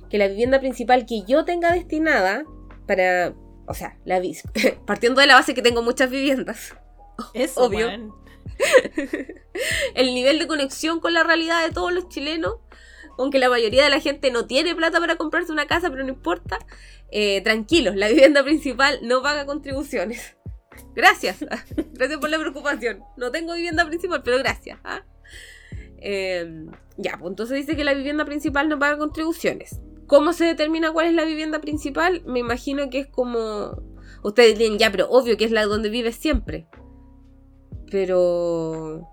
Que 0.09 0.17
la 0.17 0.27
vivienda 0.27 0.59
principal 0.59 1.05
que 1.05 1.21
yo 1.27 1.45
tenga 1.45 1.71
destinada 1.71 2.43
para... 2.87 3.35
O 3.67 3.75
sea, 3.75 3.99
la, 4.05 4.19
partiendo 4.87 5.21
de 5.21 5.27
la 5.27 5.35
base 5.35 5.53
que 5.53 5.61
tengo 5.61 5.83
muchas 5.83 6.09
viviendas. 6.09 6.75
Es 7.33 7.57
obvio. 7.57 7.89
el 9.95 10.13
nivel 10.13 10.39
de 10.39 10.47
conexión 10.47 10.99
con 10.99 11.13
la 11.13 11.23
realidad 11.23 11.65
de 11.65 11.73
todos 11.73 11.93
los 11.93 12.09
chilenos, 12.09 12.55
aunque 13.17 13.39
la 13.39 13.49
mayoría 13.49 13.83
de 13.83 13.89
la 13.89 13.99
gente 13.99 14.31
no 14.31 14.45
tiene 14.45 14.75
plata 14.75 14.99
para 14.99 15.15
comprarse 15.15 15.51
una 15.51 15.67
casa, 15.67 15.89
pero 15.89 16.03
no 16.03 16.09
importa, 16.09 16.59
eh, 17.11 17.41
tranquilos, 17.41 17.95
la 17.95 18.07
vivienda 18.07 18.43
principal 18.43 18.99
no 19.03 19.21
paga 19.21 19.45
contribuciones. 19.45 20.37
Gracias, 20.95 21.45
gracias 21.93 22.19
por 22.19 22.29
la 22.29 22.39
preocupación. 22.39 23.03
No 23.15 23.31
tengo 23.31 23.53
vivienda 23.53 23.85
principal, 23.85 24.21
pero 24.23 24.37
gracias. 24.37 24.79
¿ah? 24.83 25.03
Eh, 25.97 26.65
ya, 26.97 27.17
pues 27.17 27.29
entonces 27.29 27.57
dice 27.57 27.75
que 27.75 27.83
la 27.83 27.93
vivienda 27.93 28.25
principal 28.25 28.69
no 28.69 28.79
paga 28.79 28.97
contribuciones. 28.97 29.79
¿Cómo 30.07 30.33
se 30.33 30.45
determina 30.45 30.91
cuál 30.91 31.07
es 31.07 31.13
la 31.13 31.23
vivienda 31.23 31.61
principal? 31.61 32.23
Me 32.25 32.39
imagino 32.39 32.89
que 32.89 32.99
es 32.99 33.07
como... 33.07 33.81
Ustedes 34.23 34.57
dirían, 34.57 34.79
ya, 34.79 34.91
pero 34.91 35.09
obvio 35.09 35.37
que 35.37 35.45
es 35.45 35.51
la 35.51 35.65
donde 35.65 35.89
vives 35.89 36.15
siempre. 36.15 36.67
Pero 37.89 39.07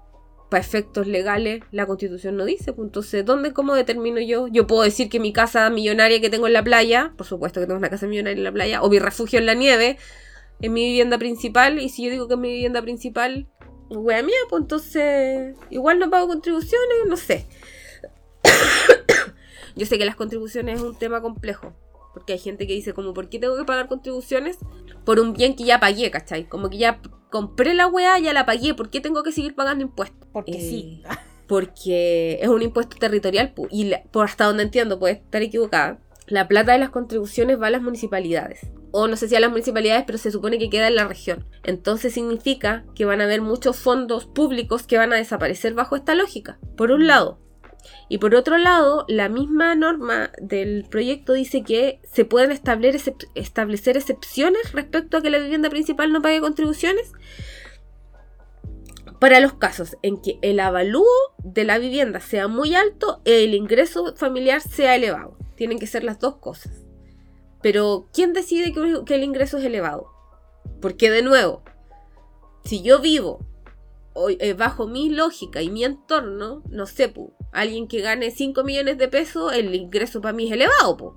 para 0.49 0.61
efectos 0.61 1.07
legales 1.07 1.63
la 1.73 1.87
constitución 1.87 2.37
no 2.37 2.45
dice. 2.45 2.73
Pues 2.73 2.87
entonces, 2.87 3.25
¿dónde, 3.25 3.53
cómo 3.53 3.75
determino 3.75 4.21
yo? 4.21 4.49
Yo 4.49 4.67
puedo 4.67 4.83
decir 4.83 5.09
que 5.09 5.21
mi 5.21 5.33
casa 5.33 5.69
millonaria 5.71 6.21
que 6.21 6.31
tengo 6.31 6.47
en 6.47 6.53
la 6.53 6.63
playa, 6.65 7.13
por 7.17 7.27
supuesto 7.27 7.61
que 7.61 7.67
tengo 7.67 7.79
una 7.79 7.91
casa 7.91 8.07
millonaria 8.07 8.39
en 8.39 8.45
la 8.45 8.53
playa, 8.53 8.83
o 8.83 8.91
mi 8.91 8.99
refugio 8.99 9.39
en 9.39 9.47
la 9.47 9.55
nieve, 9.55 9.99
es 10.61 10.71
mi 10.71 10.85
vivienda 10.85 11.19
principal. 11.19 11.81
Y 11.81 11.89
si 11.89 12.05
yo 12.05 12.11
digo 12.11 12.29
que 12.29 12.35
es 12.35 12.41
mi 12.41 12.53
vivienda 12.53 12.83
principal, 12.83 13.47
wea 13.91 14.23
mía, 14.23 14.37
pues 14.49 14.63
entonces 14.63 15.57
igual 15.71 15.99
no 15.99 16.11
pago 16.11 16.29
contribuciones, 16.29 16.97
no 17.07 17.17
sé. 17.17 17.47
yo 19.77 19.87
sé 19.87 19.99
que 19.99 20.05
las 20.05 20.17
contribuciones 20.17 20.77
es 20.77 20.83
un 20.83 20.97
tema 20.97 21.21
complejo. 21.21 21.75
Porque 22.17 22.33
hay 22.33 22.39
gente 22.39 22.67
que 22.67 22.73
dice 22.73 22.95
como, 22.95 23.13
¿por 23.13 23.29
qué 23.29 23.39
tengo 23.39 23.59
que 23.59 23.67
pagar 23.67 23.89
contribuciones? 23.89 24.57
Por 25.05 25.21
un 25.21 25.35
bien 25.35 25.55
que 25.55 25.65
ya 25.65 25.81
pagué, 25.81 26.11
¿cachai? 26.11 26.49
Como 26.49 26.71
que 26.71 26.79
ya 26.79 27.03
compré 27.31 27.75
la 27.75 27.89
weá, 27.89 28.19
ya 28.19 28.33
la 28.33 28.47
pagué, 28.47 28.73
¿por 28.73 28.89
qué 28.89 29.03
tengo 29.03 29.23
que 29.23 29.33
seguir 29.33 29.55
pagando 29.55 29.85
impuestos? 29.85 30.27
Porque 30.33 30.55
sí. 30.55 31.03
Eh, 31.05 31.09
porque 31.47 32.39
es 32.41 32.49
un 32.49 32.63
impuesto 32.63 32.97
territorial 32.97 33.53
y 33.71 33.93
por 34.13 34.25
hasta 34.25 34.47
donde 34.47 34.63
entiendo, 34.63 34.99
puede 34.99 35.17
estar 35.17 35.43
equivocada. 35.43 36.01
La 36.27 36.49
plata 36.49 36.73
de 36.73 36.79
las 36.79 36.89
contribuciones 36.89 37.61
va 37.61 37.67
a 37.67 37.71
las 37.71 37.83
municipalidades. 37.83 38.67
O 38.93 39.09
no 39.09 39.17
sé 39.17 39.29
si 39.29 39.37
a 39.37 39.41
las 39.41 39.51
municipalidades, 39.51 40.05
pero 40.07 40.17
se 40.17 40.31
supone 40.31 40.59
que 40.59 40.71
queda 40.71 40.89
en 40.89 40.95
la 40.95 41.07
región. 41.07 41.45
Entonces 41.65 42.15
significa 42.15 42.87
que 42.95 43.05
van 43.05 43.21
a 43.21 43.25
haber 43.25 43.43
muchos 43.43 43.77
fondos 43.77 44.25
públicos 44.25 44.87
que 44.87 44.97
van 44.97 45.13
a 45.13 45.17
desaparecer 45.17 45.75
bajo 45.75 45.97
esta 45.97 46.15
lógica. 46.15 46.59
Por 46.79 46.93
un 46.93 47.07
lado, 47.07 47.41
y 48.09 48.19
por 48.19 48.35
otro 48.35 48.59
lado, 48.59 49.05
la 49.09 49.29
misma 49.29 49.75
norma 49.75 50.31
del 50.41 50.87
proyecto 50.89 51.33
dice 51.33 51.63
que 51.63 52.01
se 52.11 52.25
pueden 52.25 52.53
establecer, 52.53 53.97
excepciones 53.97 54.73
respecto 54.73 55.17
a 55.17 55.23
que 55.23 55.31
la 55.31 55.39
vivienda 55.39 55.71
principal 55.71 56.13
no 56.13 56.23
pague 56.23 56.41
contribuciones 56.41 57.13
para 59.19 59.41
los 59.41 59.55
casos 59.55 59.97
en 60.03 60.21
que 60.21 60.39
el 60.43 60.61
avalúo 60.61 61.07
de 61.39 61.65
la 61.65 61.79
vivienda 61.79 62.21
sea 62.21 62.49
muy 62.49 62.75
alto 62.75 63.23
y 63.25 63.31
el 63.31 63.55
ingreso 63.55 64.15
familiar 64.17 64.61
sea 64.61 64.95
elevado. 64.95 65.37
Tienen 65.57 65.79
que 65.79 65.87
ser 65.87 66.05
las 66.05 66.19
dos 66.21 66.37
cosas. 66.37 66.85
Pero, 67.63 68.09
¿quién 68.13 68.35
decide 68.35 68.73
que, 68.73 69.03
que 69.07 69.15
el 69.15 69.25
ingreso 69.25 69.57
es 69.57 69.65
elevado? 69.65 70.11
Porque, 70.83 71.11
de 71.11 71.23
nuevo, 71.23 71.63
si 72.65 72.83
yo 72.83 73.01
vivo 73.01 73.41
eh, 74.29 74.55
bajo 74.55 74.87
mi 74.87 75.11
lógica 75.11 75.61
y 75.61 75.71
mi 75.71 75.85
entorno, 75.85 76.63
no 76.71 76.87
sé, 76.87 77.13
alguien 77.57 77.89
que 77.89 78.01
gane 78.01 78.31
5 78.31 78.63
millones 78.65 78.99
de 78.99 79.09
pesos, 79.09 79.53
el 79.53 79.75
ingreso 79.75 80.21
para 80.21 80.35
mí 80.35 80.47
es 80.47 80.53
elevado, 80.53 81.17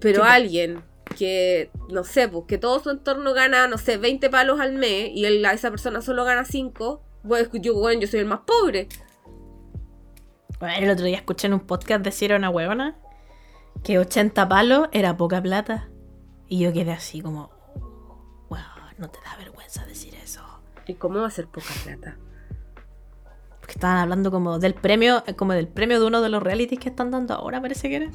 Pero 0.00 0.24
alguien 0.24 0.82
que, 1.16 1.70
no 1.90 2.02
sé, 2.02 2.28
pues, 2.28 2.44
que 2.48 2.58
todo 2.58 2.80
su 2.80 2.90
entorno 2.90 3.34
gana, 3.34 3.68
no 3.68 3.78
sé, 3.78 3.98
20 3.98 4.30
palos 4.30 4.60
al 4.60 4.72
mes 4.72 5.10
y 5.14 5.24
esa 5.26 5.70
persona 5.70 6.00
solo 6.00 6.24
gana 6.24 6.44
5, 6.44 7.02
pues 7.28 7.50
yo, 7.52 7.74
bueno, 7.74 8.00
yo 8.00 8.08
soy 8.08 8.20
el 8.20 8.26
más 8.26 8.40
pobre. 8.40 8.88
el 10.78 10.90
otro 10.90 11.04
día 11.04 11.18
escuché 11.18 11.46
en 11.46 11.54
un 11.54 11.60
podcast 11.60 12.02
decir 12.02 12.32
a 12.32 12.36
una 12.36 12.50
huevona 12.50 12.96
que 13.82 13.98
80 13.98 14.48
palos 14.48 14.88
era 14.92 15.16
poca 15.16 15.42
plata. 15.42 15.88
Y 16.48 16.58
yo 16.58 16.72
quedé 16.72 16.92
así 16.92 17.20
como, 17.20 17.50
wow, 18.48 18.58
no 18.98 19.10
te 19.10 19.18
da 19.24 19.36
vergüenza 19.36 19.84
decir 19.86 20.14
eso. 20.14 20.42
¿Y 20.86 20.94
cómo 20.94 21.20
va 21.20 21.26
a 21.26 21.30
ser 21.30 21.46
poca 21.46 21.72
plata? 21.84 22.16
Porque 23.64 23.78
estaban 23.78 23.96
hablando 23.96 24.30
como 24.30 24.58
del 24.58 24.74
premio, 24.74 25.24
como 25.38 25.54
del 25.54 25.68
premio 25.68 25.98
de 25.98 26.04
uno 26.04 26.20
de 26.20 26.28
los 26.28 26.42
realities 26.42 26.78
que 26.78 26.90
están 26.90 27.10
dando 27.10 27.32
ahora, 27.32 27.62
parece 27.62 27.88
que 27.88 27.96
era. 27.96 28.10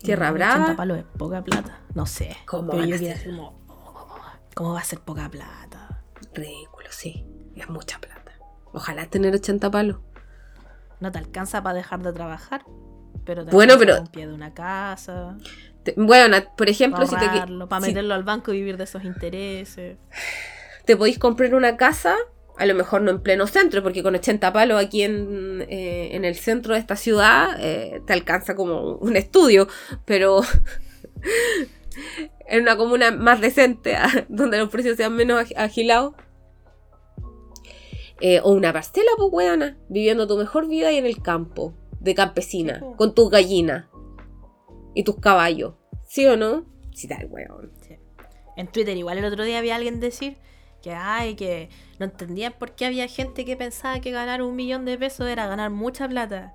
Tierra 0.00 0.30
Brava. 0.30 0.62
80 0.62 0.76
palos 0.76 0.98
es 0.98 1.04
poca 1.18 1.42
plata. 1.42 1.80
No 1.92 2.06
sé. 2.06 2.36
¿Cómo, 2.46 2.70
¿Cómo 4.54 4.74
va 4.74 4.78
a 4.78 4.84
ser 4.84 5.00
poca 5.00 5.28
plata? 5.28 6.04
Ridículo, 6.32 6.86
sí. 6.90 7.26
Es 7.56 7.68
mucha 7.68 7.98
plata. 7.98 8.30
Ojalá 8.72 9.06
tener 9.06 9.34
80 9.34 9.72
palos. 9.72 9.98
No 11.00 11.10
te 11.10 11.18
alcanza 11.18 11.64
para 11.64 11.74
dejar 11.74 12.00
de 12.04 12.12
trabajar. 12.12 12.64
Pero 13.24 13.44
te 13.44 13.50
bueno, 13.50 13.74
pero... 13.80 14.02
un 14.02 14.06
pie 14.06 14.28
de 14.28 14.34
una 14.34 14.54
casa. 14.54 15.36
bueno, 15.96 16.36
por 16.56 16.68
ejemplo, 16.68 17.04
si 17.08 17.16
te... 17.16 17.26
Para 17.66 17.80
meterlo 17.80 18.14
al 18.14 18.22
banco 18.22 18.52
y 18.52 18.58
vivir 18.58 18.76
de 18.76 18.84
esos 18.84 19.02
intereses 19.02 19.98
te 20.84 20.96
podéis 20.96 21.18
comprar 21.18 21.54
una 21.54 21.76
casa, 21.76 22.16
a 22.58 22.66
lo 22.66 22.74
mejor 22.74 23.02
no 23.02 23.10
en 23.10 23.22
pleno 23.22 23.46
centro, 23.46 23.82
porque 23.82 24.02
con 24.02 24.14
80 24.14 24.52
palos 24.52 24.82
aquí 24.82 25.02
en, 25.02 25.64
eh, 25.68 26.10
en 26.12 26.24
el 26.24 26.34
centro 26.34 26.74
de 26.74 26.80
esta 26.80 26.96
ciudad 26.96 27.56
eh, 27.60 28.02
te 28.06 28.12
alcanza 28.12 28.54
como 28.54 28.96
un 28.96 29.16
estudio, 29.16 29.68
pero 30.04 30.42
en 32.46 32.62
una 32.62 32.76
comuna 32.76 33.10
más 33.10 33.40
decente, 33.40 33.96
donde 34.28 34.58
los 34.58 34.68
precios 34.68 34.96
sean 34.96 35.14
menos 35.14 35.44
agilados. 35.56 36.14
Eh, 38.20 38.40
o 38.44 38.52
una 38.52 38.72
parcela, 38.72 39.10
pues, 39.18 39.74
viviendo 39.88 40.28
tu 40.28 40.36
mejor 40.36 40.68
vida 40.68 40.92
y 40.92 40.96
en 40.96 41.06
el 41.06 41.20
campo, 41.20 41.74
de 41.98 42.14
campesina, 42.14 42.80
con 42.96 43.14
tus 43.14 43.30
gallinas 43.30 43.86
y 44.94 45.02
tus 45.02 45.16
caballos. 45.16 45.74
¿Sí 46.06 46.24
o 46.26 46.36
no? 46.36 46.64
Sí, 46.92 47.08
tal, 47.08 47.26
weón. 47.30 47.72
En 48.56 48.68
Twitter, 48.68 48.96
igual 48.96 49.18
el 49.18 49.24
otro 49.24 49.42
día 49.42 49.58
había 49.58 49.74
alguien 49.74 49.98
decir 49.98 50.36
que 50.82 50.92
hay, 50.92 51.34
que 51.36 51.70
no 51.98 52.04
entendían 52.04 52.52
por 52.58 52.72
qué 52.72 52.86
había 52.86 53.08
gente 53.08 53.44
que 53.44 53.56
pensaba 53.56 54.00
que 54.00 54.10
ganar 54.10 54.42
un 54.42 54.54
millón 54.56 54.84
de 54.84 54.98
pesos 54.98 55.28
era 55.28 55.46
ganar 55.46 55.70
mucha 55.70 56.08
plata. 56.08 56.54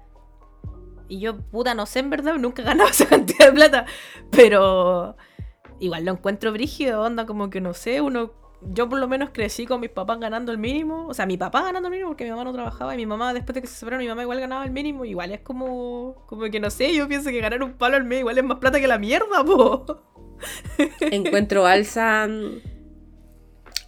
Y 1.07 1.19
yo, 1.19 1.37
puta, 1.37 1.73
no 1.73 1.85
sé 1.85 1.99
en 1.99 2.09
verdad, 2.09 2.35
nunca 2.35 2.61
he 2.61 2.65
ganado 2.65 2.89
esa 2.91 3.07
cantidad 3.07 3.47
de 3.47 3.53
plata. 3.53 3.85
Pero 4.29 5.15
igual 5.79 6.05
lo 6.05 6.11
encuentro 6.11 6.51
brígido, 6.51 7.01
onda, 7.01 7.25
como 7.25 7.49
que 7.49 7.61
no 7.61 7.73
sé, 7.73 8.01
uno. 8.01 8.33
Yo 8.59 8.89
por 8.89 8.97
lo 8.97 9.07
menos 9.07 9.29
crecí 9.31 9.67
con 9.67 9.79
mis 9.79 9.91
papás 9.91 10.19
ganando 10.19 10.51
el 10.51 10.57
mínimo. 10.57 11.05
O 11.07 11.13
sea, 11.13 11.27
mi 11.27 11.37
papá 11.37 11.61
ganando 11.61 11.87
el 11.87 11.91
mínimo 11.91 12.09
porque 12.09 12.23
mi 12.23 12.31
mamá 12.31 12.43
no 12.43 12.53
trabajaba. 12.53 12.95
Y 12.95 12.97
mi 12.97 13.05
mamá, 13.05 13.31
después 13.33 13.53
de 13.53 13.61
que 13.61 13.67
se 13.67 13.75
separaron, 13.75 14.03
mi 14.03 14.09
mamá 14.09 14.23
igual 14.23 14.39
ganaba 14.39 14.65
el 14.65 14.71
mínimo. 14.71 15.05
Igual 15.05 15.31
es 15.31 15.41
como. 15.41 16.25
Como 16.25 16.43
que 16.49 16.59
no 16.59 16.71
sé, 16.71 16.93
yo 16.93 17.07
pienso 17.07 17.29
que 17.29 17.39
ganar 17.39 17.61
un 17.61 17.73
palo 17.73 17.97
al 17.97 18.03
mes 18.03 18.19
igual 18.19 18.37
es 18.37 18.43
más 18.43 18.57
plata 18.57 18.79
que 18.79 18.87
la 18.87 18.97
mierda, 18.97 19.45
po. 19.45 20.01
Encuentro 20.99 21.67
alza 21.67 22.27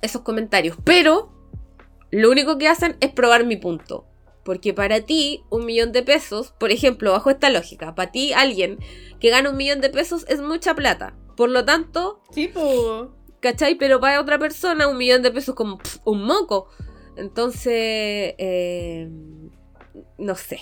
esos 0.01 0.21
comentarios. 0.21 0.77
Pero 0.83 1.31
lo 2.11 2.29
único 2.29 2.57
que 2.57 2.67
hacen 2.67 2.97
es 2.99 3.11
probar 3.11 3.45
mi 3.45 3.57
punto. 3.57 4.05
Porque 4.43 4.73
para 4.73 5.01
ti, 5.01 5.43
un 5.49 5.65
millón 5.65 5.91
de 5.91 6.01
pesos, 6.01 6.53
por 6.57 6.71
ejemplo, 6.71 7.11
bajo 7.11 7.29
esta 7.29 7.49
lógica, 7.49 7.93
para 7.93 8.11
ti 8.11 8.33
alguien 8.33 8.79
que 9.19 9.29
gana 9.29 9.49
un 9.49 9.57
millón 9.57 9.81
de 9.81 9.89
pesos 9.89 10.25
es 10.27 10.41
mucha 10.41 10.73
plata. 10.73 11.15
Por 11.35 11.49
lo 11.49 11.65
tanto, 11.65 12.21
tipo, 12.33 13.13
¿cachai? 13.41 13.75
Pero 13.75 13.99
para 13.99 14.19
otra 14.19 14.39
persona, 14.39 14.87
un 14.87 14.97
millón 14.97 15.21
de 15.21 15.31
pesos 15.31 15.49
es 15.49 15.55
como 15.55 15.79
un 16.03 16.23
moco. 16.23 16.69
Entonces, 17.15 18.33
eh, 18.37 19.09
no 20.17 20.35
sé. 20.35 20.59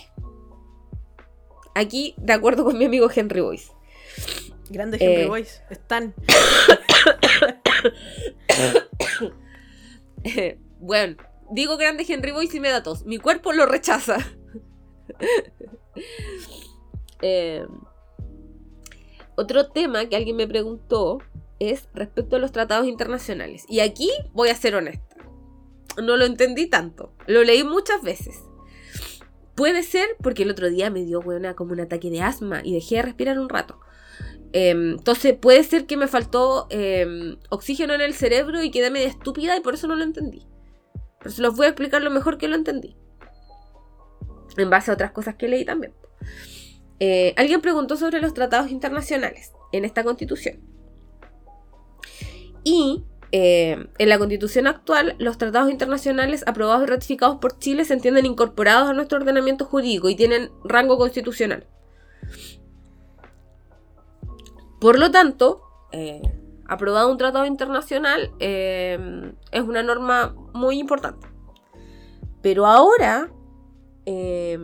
Aquí, 1.76 2.16
de 2.18 2.34
acuerdo 2.34 2.66
con 2.66 2.78
mi 2.78 2.86
amigo 2.86 3.10
Henry 3.14 3.42
Boyce. 3.42 3.72
Grande 4.70 4.98
Henry 5.00 5.22
eh, 5.22 5.28
Boyce. 5.28 5.62
Están. 5.70 6.14
bueno, 10.80 11.18
digo 11.51 11.78
grande 11.78 12.05
Henry 12.08 12.32
Boyce 12.32 12.58
y 12.58 12.60
me 12.60 12.70
da 12.70 12.84
tos. 12.84 13.05
Mi 13.05 13.18
cuerpo 13.18 13.53
lo 13.53 13.66
rechaza. 13.66 14.18
Eh, 17.24 17.66
otro 19.36 19.70
tema 19.70 20.08
que 20.08 20.16
alguien 20.16 20.36
me 20.36 20.47
preguntó 20.47 21.18
es 21.60 21.89
respecto 21.93 22.36
a 22.36 22.39
los 22.39 22.51
tratados 22.51 22.88
internacionales. 22.88 23.66
Y 23.68 23.80
aquí 23.80 24.12
voy 24.34 24.49
a 24.49 24.55
ser 24.55 24.76
honesta. 24.76 25.16
No 26.01 26.16
lo 26.18 26.26
entendí 26.26 26.68
tanto. 26.68 27.14
Lo 27.26 27.43
leí 27.43 27.64
muchas 27.64 28.01
veces. 28.03 28.39
Puede 29.55 29.82
ser 29.82 30.08
porque 30.22 30.43
el 30.43 30.51
otro 30.51 30.70
día 30.70 30.91
me 30.91 31.03
dio 31.03 31.24
como 31.55 31.72
un 31.72 31.80
ataque 31.80 32.12
de 32.12 32.22
asma 32.22 32.62
y 32.64 32.74
dejé 32.74 32.97
de 32.97 33.01
respirar 33.01 33.39
un 33.39 33.49
rato. 33.49 33.80
Em, 34.54 34.93
entonces 34.93 35.36
puede 35.36 35.64
ser 35.64 35.86
que 35.86 35.98
me 35.98 36.08
faltó 36.08 36.68
em, 36.70 37.38
oxígeno 37.50 37.93
en 37.93 38.02
el 38.02 38.14
cerebro 38.14 38.64
y 38.64 38.72
quedé 38.72 38.89
medio 38.89 39.08
estúpida 39.08 39.58
y 39.58 39.62
por 39.62 39.74
eso 39.74 39.88
no 39.88 39.95
lo 39.95 40.04
entendí. 40.04 40.45
Pero 41.20 41.32
se 41.32 41.41
los 41.41 41.56
voy 41.56 41.66
a 41.66 41.70
explicar 41.70 42.02
lo 42.02 42.12
mejor 42.12 42.38
que 42.38 42.48
lo 42.48 42.56
entendí. 42.56 42.95
En 44.58 44.70
base 44.70 44.89
a 44.89 44.93
otras 44.93 45.12
cosas 45.12 45.36
que 45.36 45.48
leí 45.48 45.66
también. 45.66 45.93
Eh, 47.00 47.34
alguien 47.38 47.62
preguntó 47.62 47.98
sobre 47.98 48.22
los 48.22 48.34
tratados 48.34 48.72
internacionales 48.72 49.52
en 49.72 49.86
esta 49.86 50.04
constitución. 50.04 50.60
Y 52.64 53.04
em, 53.32 53.88
en 53.98 54.10
la 54.10 54.18
constitución 54.18 54.68
actual, 54.68 55.16
los 55.20 55.38
tratados 55.38 55.70
internacionales 55.70 56.43
aprobados 56.48 56.84
y 56.84 56.89
ratificados 56.89 57.38
por 57.38 57.60
Chile 57.60 57.86
se 57.86 57.93
entienden 57.93 58.26
incorporados 58.26 58.89
a 58.89 58.93
nuestro 58.93 59.20
ordenamiento 59.20 59.66
jurídico 59.66 60.10
y 60.10 60.16
tienen 60.16 60.50
rango 60.64 60.98
constitucional. 60.98 61.68
Por 64.80 64.99
lo 64.99 65.11
tanto, 65.11 65.63
eh, 65.91 66.21
aprobado 66.67 67.11
un 67.11 67.17
tratado 67.17 67.45
internacional 67.45 68.32
eh, 68.39 69.34
es 69.51 69.61
una 69.61 69.84
norma 69.84 70.36
muy 70.53 70.80
importante. 70.80 71.28
Pero 72.41 72.65
ahora 72.65 73.32
eh, 74.05 74.59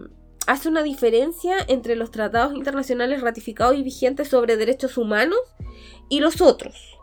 hace 0.47 0.69
una 0.69 0.83
diferencia 0.83 1.57
entre 1.67 1.95
los 1.95 2.11
tratados 2.11 2.53
internacionales 2.55 3.21
ratificados 3.21 3.75
y 3.75 3.83
vigentes 3.83 4.27
sobre 4.27 4.57
derechos 4.57 4.97
humanos 4.97 5.39
y 6.09 6.19
los 6.19 6.41
otros. 6.41 6.99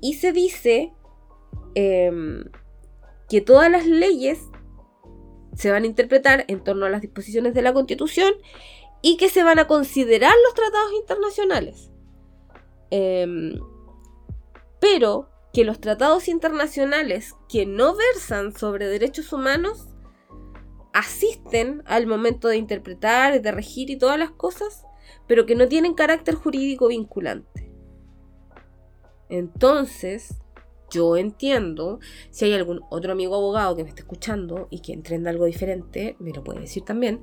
Y 0.00 0.14
se 0.14 0.32
dice 0.32 0.92
em, 1.74 2.44
que 3.28 3.40
todas 3.40 3.70
las 3.70 3.86
leyes 3.86 4.38
se 5.54 5.70
van 5.70 5.84
a 5.84 5.86
interpretar 5.86 6.44
en 6.48 6.62
torno 6.62 6.86
a 6.86 6.90
las 6.90 7.00
disposiciones 7.00 7.54
de 7.54 7.62
la 7.62 7.72
Constitución 7.72 8.34
y 9.02 9.16
que 9.16 9.28
se 9.28 9.42
van 9.42 9.58
a 9.58 9.66
considerar 9.66 10.34
los 10.44 10.54
tratados 10.54 10.92
internacionales. 11.00 11.90
Em, 12.90 13.58
pero 14.80 15.28
que 15.52 15.64
los 15.64 15.80
tratados 15.80 16.28
internacionales 16.28 17.34
que 17.48 17.66
no 17.66 17.96
versan 17.96 18.56
sobre 18.56 18.88
derechos 18.88 19.32
humanos 19.32 19.88
asisten 20.92 21.82
al 21.86 22.06
momento 22.06 22.48
de 22.48 22.56
interpretar, 22.56 23.40
de 23.40 23.52
regir 23.52 23.90
y 23.90 23.96
todas 23.96 24.18
las 24.18 24.30
cosas, 24.30 24.84
pero 25.26 25.46
que 25.46 25.54
no 25.54 25.68
tienen 25.68 25.94
carácter 25.94 26.34
jurídico 26.34 26.88
vinculante. 26.88 27.70
Entonces, 29.28 30.36
yo 30.90 31.16
entiendo, 31.16 32.00
si 32.30 32.44
hay 32.44 32.54
algún 32.54 32.80
otro 32.90 33.12
amigo 33.12 33.34
abogado 33.34 33.76
que 33.76 33.82
me 33.82 33.88
esté 33.88 34.02
escuchando 34.02 34.68
y 34.70 34.80
que 34.80 34.92
entienda 34.92 35.30
algo 35.30 35.44
diferente, 35.46 36.16
me 36.18 36.32
lo 36.32 36.44
puede 36.44 36.60
decir 36.60 36.84
también, 36.84 37.22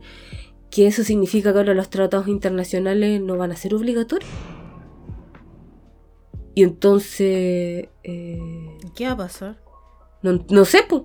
que 0.69 0.87
eso 0.87 1.03
significa 1.03 1.53
que 1.53 1.59
ahora 1.59 1.73
los 1.73 1.89
tratados 1.89 2.27
internacionales 2.27 3.21
no 3.21 3.37
van 3.37 3.51
a 3.51 3.55
ser 3.55 3.73
obligatorios. 3.73 4.29
Y 6.55 6.63
entonces... 6.63 7.89
Eh, 8.03 8.77
¿Qué 8.95 9.05
va 9.07 9.13
a 9.13 9.17
pasar? 9.17 9.61
No, 10.21 10.65
sé, 10.65 10.83
pues. 10.87 11.03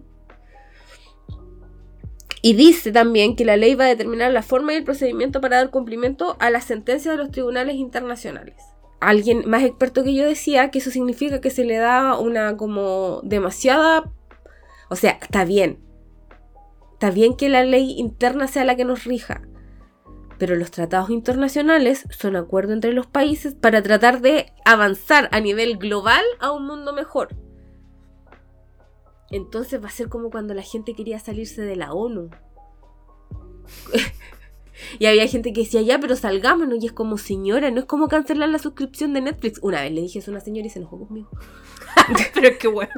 Y 2.40 2.54
dice 2.54 2.92
también 2.92 3.34
que 3.34 3.44
la 3.44 3.56
ley 3.56 3.74
va 3.74 3.86
a 3.86 3.88
determinar 3.88 4.30
la 4.32 4.42
forma 4.42 4.72
y 4.72 4.76
el 4.76 4.84
procedimiento 4.84 5.40
para 5.40 5.56
dar 5.56 5.70
cumplimiento 5.70 6.36
a 6.38 6.50
las 6.50 6.64
sentencias 6.64 7.16
de 7.16 7.22
los 7.22 7.32
tribunales 7.32 7.76
internacionales. 7.76 8.54
Alguien 9.00 9.48
más 9.48 9.64
experto 9.64 10.04
que 10.04 10.14
yo 10.14 10.24
decía 10.24 10.70
que 10.70 10.78
eso 10.78 10.90
significa 10.90 11.40
que 11.40 11.50
se 11.50 11.64
le 11.64 11.76
da 11.76 12.18
una 12.18 12.56
como 12.56 13.20
demasiada... 13.24 14.12
O 14.90 14.96
sea, 14.96 15.18
está 15.20 15.44
bien. 15.44 15.80
Está 16.92 17.10
bien 17.10 17.36
que 17.36 17.48
la 17.48 17.64
ley 17.64 17.98
interna 17.98 18.46
sea 18.48 18.64
la 18.64 18.76
que 18.76 18.84
nos 18.84 19.04
rija 19.04 19.42
pero 20.38 20.54
los 20.54 20.70
tratados 20.70 21.10
internacionales 21.10 22.04
son 22.10 22.36
acuerdos 22.36 22.74
entre 22.74 22.92
los 22.92 23.06
países 23.06 23.54
para 23.54 23.82
tratar 23.82 24.20
de 24.20 24.52
avanzar 24.64 25.28
a 25.32 25.40
nivel 25.40 25.76
global 25.78 26.22
a 26.40 26.52
un 26.52 26.66
mundo 26.66 26.92
mejor. 26.92 27.36
Entonces 29.30 29.82
va 29.82 29.88
a 29.88 29.92
ser 29.92 30.08
como 30.08 30.30
cuando 30.30 30.54
la 30.54 30.62
gente 30.62 30.94
quería 30.94 31.18
salirse 31.18 31.62
de 31.62 31.76
la 31.76 31.92
ONU. 31.92 32.30
y 34.98 35.06
había 35.06 35.26
gente 35.26 35.52
que 35.52 35.62
decía, 35.62 35.82
ya, 35.82 35.98
pero 35.98 36.16
salgámonos. 36.16 36.82
Y 36.82 36.86
es 36.86 36.92
como, 36.92 37.18
señora, 37.18 37.70
no 37.70 37.80
es 37.80 37.86
como 37.86 38.08
cancelar 38.08 38.48
la 38.48 38.58
suscripción 38.58 39.12
de 39.12 39.20
Netflix. 39.20 39.58
Una 39.62 39.82
vez 39.82 39.92
le 39.92 40.00
dije 40.00 40.20
eso 40.20 40.30
a 40.30 40.32
una 40.32 40.40
señora 40.40 40.66
y 40.66 40.70
se 40.70 40.78
enojó 40.78 40.98
conmigo. 40.98 41.28
pero 42.34 42.56
qué 42.58 42.68
bueno. 42.68 42.92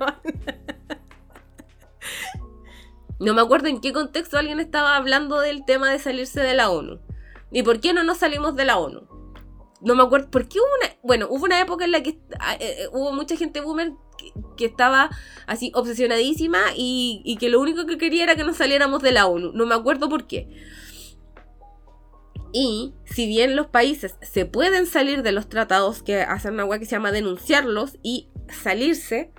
no 3.18 3.34
me 3.34 3.40
acuerdo 3.40 3.66
en 3.68 3.80
qué 3.80 3.92
contexto 3.92 4.38
alguien 4.38 4.60
estaba 4.60 4.96
hablando 4.96 5.40
del 5.40 5.64
tema 5.64 5.90
de 5.90 5.98
salirse 5.98 6.40
de 6.40 6.54
la 6.54 6.70
ONU. 6.70 7.00
¿Y 7.52 7.62
por 7.62 7.80
qué 7.80 7.92
no 7.92 8.04
nos 8.04 8.18
salimos 8.18 8.54
de 8.56 8.64
la 8.64 8.78
ONU? 8.78 9.08
No 9.80 9.94
me 9.94 10.02
acuerdo, 10.02 10.30
¿por 10.30 10.46
qué 10.48 10.58
hubo 10.58 10.68
una... 10.80 10.94
Bueno, 11.02 11.26
hubo 11.30 11.44
una 11.44 11.60
época 11.60 11.84
en 11.84 11.92
la 11.92 12.02
que 12.02 12.18
ah, 12.38 12.54
eh, 12.54 12.76
eh, 12.80 12.88
hubo 12.92 13.12
mucha 13.12 13.36
gente 13.36 13.60
boomer 13.60 13.92
que, 14.56 14.66
estaba 14.66 15.10
así 15.46 15.72
obsesionadísima 15.74 16.58
y, 16.76 17.36
que 17.40 17.48
lo 17.48 17.60
único 17.60 17.86
que 17.86 17.96
quería 17.96 18.24
era 18.24 18.36
que 18.36 18.44
nos 18.44 18.58
saliéramos 18.58 19.02
de 19.02 19.12
la 19.12 19.26
ONU. 19.26 19.52
No 19.52 19.66
me 19.66 19.74
acuerdo 19.74 20.08
por 20.08 20.26
qué. 20.26 20.48
Y 22.52 22.92
si 23.04 23.26
bien 23.26 23.56
los 23.56 23.68
países 23.68 24.16
se 24.20 24.44
pueden 24.44 24.86
salir 24.86 25.22
de 25.22 25.32
los 25.32 25.48
tratados 25.48 26.02
que 26.02 26.20
hacen 26.20 26.60
una 26.60 26.78
que 26.78 26.84
se 26.84 26.92
llama 26.92 27.12
denunciarlos 27.12 27.96
y 28.02 28.28
salirse, 28.48 29.32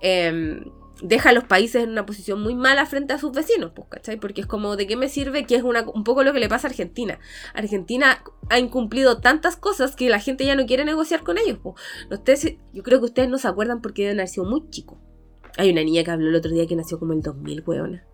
eh, 0.00 0.64
deja 1.02 1.30
a 1.30 1.32
los 1.32 1.44
países 1.44 1.84
en 1.84 1.90
una 1.90 2.06
posición 2.06 2.42
muy 2.42 2.54
mala 2.54 2.86
frente 2.86 3.12
a 3.12 3.18
sus 3.18 3.32
vecinos, 3.32 3.72
pues, 3.74 3.88
¿cachai? 3.90 4.18
Porque 4.18 4.40
es 4.40 4.46
como, 4.46 4.76
¿de 4.76 4.86
qué 4.86 4.96
me 4.96 5.08
sirve? 5.08 5.44
Que 5.44 5.56
es 5.56 5.62
una, 5.62 5.82
un 5.88 6.04
poco 6.04 6.24
lo 6.24 6.32
que 6.32 6.40
le 6.40 6.48
pasa 6.48 6.68
a 6.68 6.70
Argentina. 6.70 7.18
Argentina 7.54 8.22
ha 8.48 8.58
incumplido 8.58 9.20
tantas 9.20 9.56
cosas 9.56 9.94
que 9.94 10.08
la 10.08 10.20
gente 10.20 10.44
ya 10.44 10.54
no 10.54 10.66
quiere 10.66 10.84
negociar 10.84 11.22
con 11.22 11.38
ellos. 11.38 11.58
Pues. 11.62 11.76
Ustedes, 12.10 12.56
yo 12.72 12.82
creo 12.82 12.98
que 13.00 13.06
ustedes 13.06 13.28
no 13.28 13.38
se 13.38 13.48
acuerdan 13.48 13.82
porque 13.82 14.02
deben 14.02 14.20
haber 14.20 14.28
sido 14.28 14.46
muy 14.46 14.68
chicos. 14.70 14.98
Hay 15.58 15.70
una 15.70 15.82
niña 15.82 16.04
que 16.04 16.10
habló 16.10 16.28
el 16.28 16.34
otro 16.34 16.50
día 16.50 16.66
que 16.66 16.76
nació 16.76 16.98
como 16.98 17.12
el 17.12 17.22
2000, 17.22 17.62
weona. 17.66 18.04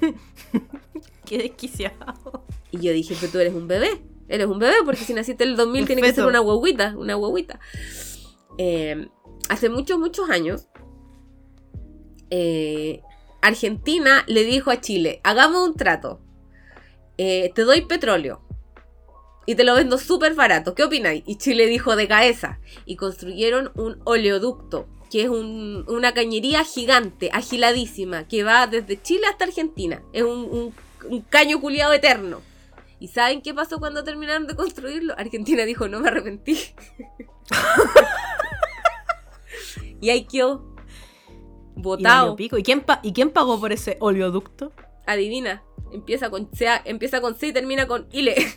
qué 1.24 1.38
desquiciado. 1.38 2.44
Y 2.70 2.78
yo 2.78 2.92
dije, 2.92 3.16
pero 3.20 3.32
tú 3.32 3.38
eres 3.38 3.54
un 3.54 3.68
bebé. 3.68 4.02
Eres 4.28 4.46
un 4.46 4.58
bebé 4.58 4.76
porque 4.84 5.04
si 5.04 5.14
naciste 5.14 5.44
en 5.44 5.50
el 5.50 5.56
2000 5.56 5.86
tiene 5.86 6.02
que 6.02 6.12
ser 6.12 6.26
una 6.26 6.40
huevita, 6.40 6.96
una 6.96 7.16
huevita. 7.16 7.60
Eh, 8.58 9.08
hace 9.48 9.68
muchos, 9.68 9.98
muchos 9.98 10.28
años 10.30 10.68
eh, 12.30 13.02
Argentina 13.42 14.24
le 14.26 14.44
dijo 14.44 14.70
a 14.70 14.80
Chile, 14.80 15.20
hagamos 15.22 15.68
un 15.68 15.74
trato. 15.74 16.20
Eh, 17.18 17.52
te 17.54 17.62
doy 17.62 17.82
petróleo 17.82 18.42
y 19.46 19.54
te 19.54 19.64
lo 19.64 19.74
vendo 19.74 19.98
súper 19.98 20.34
barato. 20.34 20.74
¿Qué 20.74 20.82
opináis? 20.82 21.22
Y 21.26 21.36
Chile 21.36 21.66
dijo 21.66 21.96
de 21.96 22.08
cabeza. 22.08 22.58
Y 22.84 22.96
construyeron 22.96 23.70
un 23.74 24.00
oleoducto, 24.04 24.88
que 25.10 25.22
es 25.22 25.28
una 25.28 26.12
cañería 26.12 26.64
gigante, 26.64 27.30
agiladísima, 27.32 28.26
que 28.26 28.42
va 28.42 28.66
desde 28.66 29.00
Chile 29.00 29.26
hasta 29.30 29.44
Argentina. 29.44 30.02
Es 30.12 30.24
un, 30.24 30.74
un 31.08 31.20
caño 31.22 31.60
culiado 31.60 31.92
eterno. 31.92 32.42
¿Y 32.98 33.08
saben 33.08 33.42
qué 33.42 33.54
pasó 33.54 33.78
cuando 33.78 34.04
terminaron 34.04 34.46
de 34.46 34.56
construirlo? 34.56 35.14
Argentina 35.16 35.64
dijo, 35.64 35.86
no 35.86 36.00
me 36.00 36.08
arrepentí. 36.08 36.58
y 40.00 40.10
ahí 40.10 40.24
quedó 40.24 40.75
Votado. 41.76 42.34
¿Y 42.38 42.48
quién, 42.62 42.84
¿Y 43.02 43.12
quién 43.12 43.30
pagó 43.30 43.60
por 43.60 43.72
ese 43.72 43.96
oleoducto? 44.00 44.72
Adivina. 45.06 45.62
Empieza 45.92 46.30
con, 46.30 46.50
C, 46.52 46.66
empieza 46.84 47.20
con 47.20 47.36
C 47.36 47.48
y 47.48 47.52
termina 47.52 47.86
con 47.86 48.06
ILE. 48.10 48.34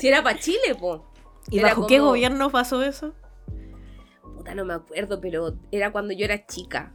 si 0.00 0.08
era 0.08 0.22
para 0.22 0.38
Chile, 0.38 0.74
po. 0.78 1.06
¿Y 1.50 1.60
bajo 1.60 1.86
qué 1.86 2.00
gobierno 2.00 2.50
pasó 2.50 2.82
eso? 2.82 3.14
Puta, 4.22 4.54
no 4.54 4.64
me 4.64 4.74
acuerdo, 4.74 5.20
pero 5.20 5.54
era 5.70 5.92
cuando 5.92 6.12
yo 6.12 6.24
era 6.24 6.46
chica. 6.46 6.92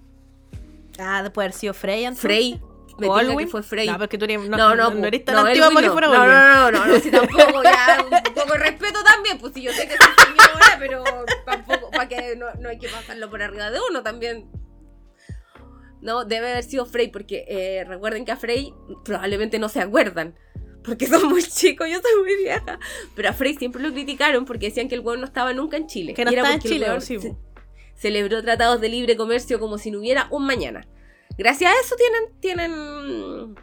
Ah, 0.99 1.29
puede 1.33 1.47
haber 1.47 1.57
sido 1.57 1.73
Frey 1.73 2.05
antes. 2.05 2.21
Frey. 2.21 2.61
Me 2.97 3.07
dijo 3.07 3.37
que 3.37 3.47
fue 3.47 3.63
Frey. 3.63 3.87
No, 3.87 3.97
porque 3.97 4.17
tú 4.17 4.25
eres, 4.25 4.47
no, 4.49 4.57
no, 4.57 4.75
no, 4.75 4.93
no 4.93 5.07
eres 5.07 5.25
tan 5.25 5.35
no, 5.35 5.41
antigua 5.41 5.69
para 5.71 5.87
que 5.87 5.91
fuera 5.91 6.07
No, 6.07 6.27
no, 6.27 6.71
no, 6.71 6.71
no, 6.71 6.87
no, 6.87 6.99
si 6.99 7.11
tampoco, 7.11 7.63
ya, 7.63 8.03
un 8.03 8.33
poco 8.33 8.53
de 8.53 8.59
respeto 8.59 9.03
también, 9.03 9.37
pues 9.37 9.53
si 9.53 9.61
yo 9.61 9.71
sé 9.71 9.87
que 9.87 9.95
soy 9.97 10.25
señora, 10.25 10.77
pero 10.79 11.03
tampoco, 11.45 11.91
para 11.91 12.07
que 12.07 12.35
no, 12.35 12.47
no 12.59 12.69
hay 12.69 12.77
que 12.77 12.89
pasarlo 12.89 13.29
por 13.29 13.41
arriba 13.41 13.71
de 13.71 13.79
uno 13.89 14.03
también. 14.03 14.49
No, 16.01 16.25
debe 16.25 16.51
haber 16.51 16.63
sido 16.63 16.85
Frey, 16.85 17.09
porque 17.09 17.45
eh, 17.47 17.83
recuerden 17.85 18.25
que 18.25 18.31
a 18.31 18.35
Frey 18.37 18.73
probablemente 19.03 19.59
no 19.59 19.69
se 19.69 19.81
acuerdan. 19.81 20.35
Porque 20.83 21.05
son 21.05 21.29
muy 21.29 21.43
chicos, 21.43 21.87
yo 21.89 21.99
soy 22.01 22.21
muy 22.23 22.35
vieja. 22.37 22.79
Pero 23.15 23.29
a 23.29 23.33
Frey 23.33 23.55
siempre 23.55 23.81
lo 23.81 23.91
criticaron 23.91 24.45
porque 24.45 24.67
decían 24.67 24.87
que 24.87 24.95
el 24.95 25.01
hueón 25.01 25.19
no 25.19 25.27
estaba 25.27 25.53
nunca 25.53 25.77
en 25.77 25.87
Chile. 25.87 26.13
Que 26.13 26.25
no 26.25 26.31
estaba 26.31 26.53
en 26.53 26.59
Chile, 26.59 26.87
sí. 27.01 27.19
celebró 27.95 28.41
tratados 28.41 28.81
de 28.81 28.89
libre 28.89 29.15
comercio 29.15 29.59
como 29.59 29.77
si 29.77 29.91
no 29.91 29.99
hubiera 29.99 30.27
un 30.31 30.45
mañana. 30.45 30.87
Gracias 31.37 31.71
a 31.71 31.79
eso 31.79 31.95
tienen, 31.95 32.39
tienen 32.39 33.55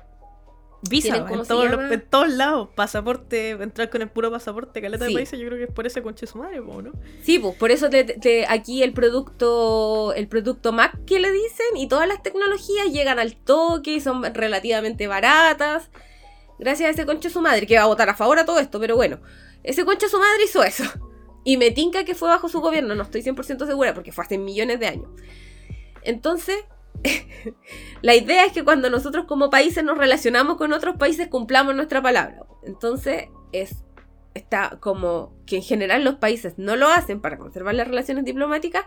Visa 0.88 1.16
en, 1.16 2.04
todos 2.08 2.30
lados, 2.30 2.68
pasaporte, 2.76 3.50
entrar 3.50 3.90
con 3.90 4.00
el 4.00 4.08
puro 4.08 4.30
pasaporte, 4.30 4.80
caleta 4.80 5.06
de 5.06 5.12
países, 5.12 5.38
yo 5.38 5.46
creo 5.46 5.58
que 5.58 5.64
es 5.64 5.72
por 5.72 5.88
ese 5.88 6.02
conche 6.02 6.24
su 6.28 6.38
madre, 6.38 6.60
¿no? 6.60 6.92
Sí, 7.20 7.40
pues 7.40 7.56
por 7.56 7.72
eso 7.72 7.88
aquí 8.48 8.82
el 8.84 8.92
producto, 8.92 10.12
el 10.14 10.28
producto 10.28 10.70
Mac 10.70 10.96
que 11.04 11.18
le 11.18 11.32
dicen 11.32 11.76
y 11.76 11.88
todas 11.88 12.06
las 12.06 12.22
tecnologías 12.22 12.92
llegan 12.92 13.18
al 13.18 13.34
toque 13.34 13.94
y 13.94 14.00
son 14.00 14.22
relativamente 14.34 15.08
baratas. 15.08 15.90
Gracias 16.60 16.88
a 16.88 16.92
ese 16.92 17.06
conche 17.06 17.28
su 17.28 17.40
madre, 17.40 17.66
que 17.66 17.76
va 17.76 17.82
a 17.82 17.86
votar 17.86 18.08
a 18.08 18.14
favor 18.14 18.38
a 18.38 18.46
todo 18.46 18.60
esto, 18.60 18.78
pero 18.78 18.94
bueno, 18.94 19.20
ese 19.64 19.84
conche 19.84 20.08
su 20.08 20.18
madre 20.18 20.44
hizo 20.44 20.62
eso. 20.62 20.84
Y 21.42 21.56
me 21.56 21.72
tinca 21.72 22.04
que 22.04 22.14
fue 22.14 22.28
bajo 22.28 22.48
su 22.48 22.60
gobierno, 22.60 22.94
no 22.94 23.02
estoy 23.02 23.22
100% 23.22 23.66
segura 23.66 23.94
porque 23.94 24.12
fue 24.12 24.24
hace 24.24 24.38
millones 24.38 24.78
de 24.78 24.86
años. 24.86 25.10
Entonces, 26.02 26.56
la 28.03 28.14
idea 28.14 28.44
es 28.44 28.53
que 28.53 28.64
cuando 28.64 28.90
nosotros 28.90 29.26
como 29.26 29.51
países 29.51 29.84
nos 29.84 29.99
relacionamos 29.99 30.57
con 30.57 30.72
otros 30.72 30.96
países 30.96 31.28
cumplamos 31.28 31.74
nuestra 31.74 32.03
palabra. 32.03 32.46
Entonces 32.64 33.26
es 33.53 33.84
está 34.34 34.78
como 34.80 35.34
que 35.46 35.57
en 35.57 35.62
general 35.62 36.05
los 36.05 36.16
países 36.16 36.55
no 36.57 36.76
lo 36.76 36.88
hacen 36.88 37.20
para 37.20 37.38
conservar 37.38 37.74
las 37.74 37.88
relaciones 37.88 38.24
diplomáticas, 38.24 38.84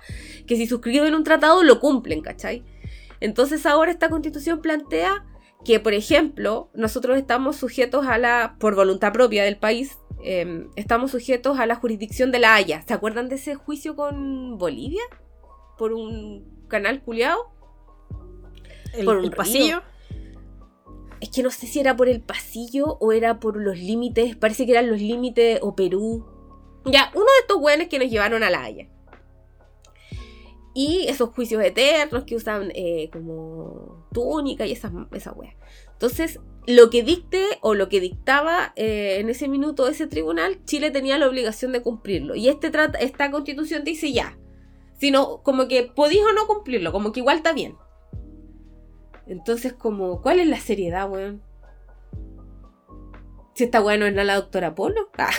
que 0.48 0.56
si 0.56 0.66
suscriben 0.66 1.14
un 1.14 1.24
tratado 1.24 1.64
lo 1.64 1.80
cumplen, 1.80 2.22
¿cachai? 2.22 2.64
Entonces 3.20 3.66
ahora 3.66 3.92
esta 3.92 4.10
constitución 4.10 4.62
plantea 4.62 5.26
que, 5.64 5.80
por 5.80 5.94
ejemplo, 5.94 6.72
nosotros 6.74 7.18
estamos 7.18 7.56
sujetos 7.56 8.08
a 8.08 8.18
la, 8.18 8.56
por 8.60 8.76
voluntad 8.76 9.14
propia 9.14 9.44
del 9.44 9.58
país, 9.58 10.00
em, 10.24 10.70
estamos 10.76 11.12
sujetos 11.12 11.60
a 11.60 11.68
la 11.68 11.76
jurisdicción 11.76 12.32
de 12.32 12.40
la 12.40 12.56
Haya. 12.56 12.82
¿Se 12.88 12.94
acuerdan 12.94 13.30
de 13.30 13.36
ese 13.36 13.56
juicio 13.56 13.96
con 13.96 14.58
Bolivia? 14.58 15.04
Por 15.78 15.94
un 15.94 16.66
canal 16.68 17.04
culiado. 17.04 17.52
¿El, 18.94 19.06
por 19.06 19.18
un 19.18 19.26
el 19.26 19.32
pasillo? 19.32 19.82
Es 21.20 21.30
que 21.30 21.44
no 21.44 21.52
sé 21.52 21.68
si 21.68 21.80
era 21.80 21.96
por 21.96 22.10
el 22.10 22.22
pasillo 22.22 22.98
o 23.00 23.12
era 23.12 23.40
por 23.40 23.56
los 23.56 23.78
límites. 23.78 24.36
Parece 24.36 24.66
que 24.66 24.72
eran 24.72 24.90
los 24.90 25.00
límites 25.00 25.60
o 25.62 25.76
Perú. 25.76 26.26
Ya, 26.86 27.12
uno 27.14 27.26
de 27.26 27.40
estos 27.42 27.58
weones 27.58 27.90
que 27.90 28.00
nos 28.00 28.10
llevaron 28.10 28.42
a 28.44 28.50
La 28.50 28.64
Haya. 28.64 28.90
Y 30.74 31.06
esos 31.08 31.30
juicios 31.30 31.64
eternos 31.64 32.24
que 32.24 32.36
usan 32.36 32.72
eh, 32.74 33.10
como 33.12 34.08
túnica 34.14 34.66
y 34.66 34.72
esas 34.72 34.92
esa 35.12 35.34
weas. 35.34 35.56
Entonces, 35.92 36.40
lo 36.66 36.90
que 36.90 37.04
dicte 37.04 37.46
o 37.62 37.74
lo 37.76 37.90
que 37.90 38.00
dictaba 38.00 38.74
eh, 38.76 39.18
en 39.20 39.30
ese 39.30 39.48
minuto 39.48 39.88
ese 39.88 40.08
tribunal, 40.08 40.64
Chile 40.66 40.90
tenía 40.90 41.18
la 41.18 41.28
obligación 41.28 41.72
de 41.72 41.82
cumplirlo. 41.82 42.36
Y 42.36 42.48
este 42.48 42.72
esta 43.00 43.32
constitución 43.32 43.84
dice 43.84 44.12
ya. 44.12 44.38
Sino 44.98 45.42
como 45.44 45.68
que 45.68 45.84
podís 45.84 46.22
o 46.22 46.34
no 46.34 46.48
cumplirlo, 46.48 46.92
como 46.92 47.12
que 47.12 47.20
igual 47.20 47.38
está 47.38 47.54
bien. 47.54 47.76
Entonces, 49.32 49.72
como, 49.72 50.22
¿cuál 50.22 50.42
es 50.42 50.48
la 50.48 50.60
seriedad, 50.60 51.10
weón? 51.10 51.42
Si 53.54 53.64
esta 53.64 53.82
weá 53.82 53.96
no 53.96 54.06
es 54.06 54.12
nada 54.12 54.26
la 54.26 54.36
doctora 54.36 54.76
Polo. 54.76 55.10
Ah, 55.18 55.30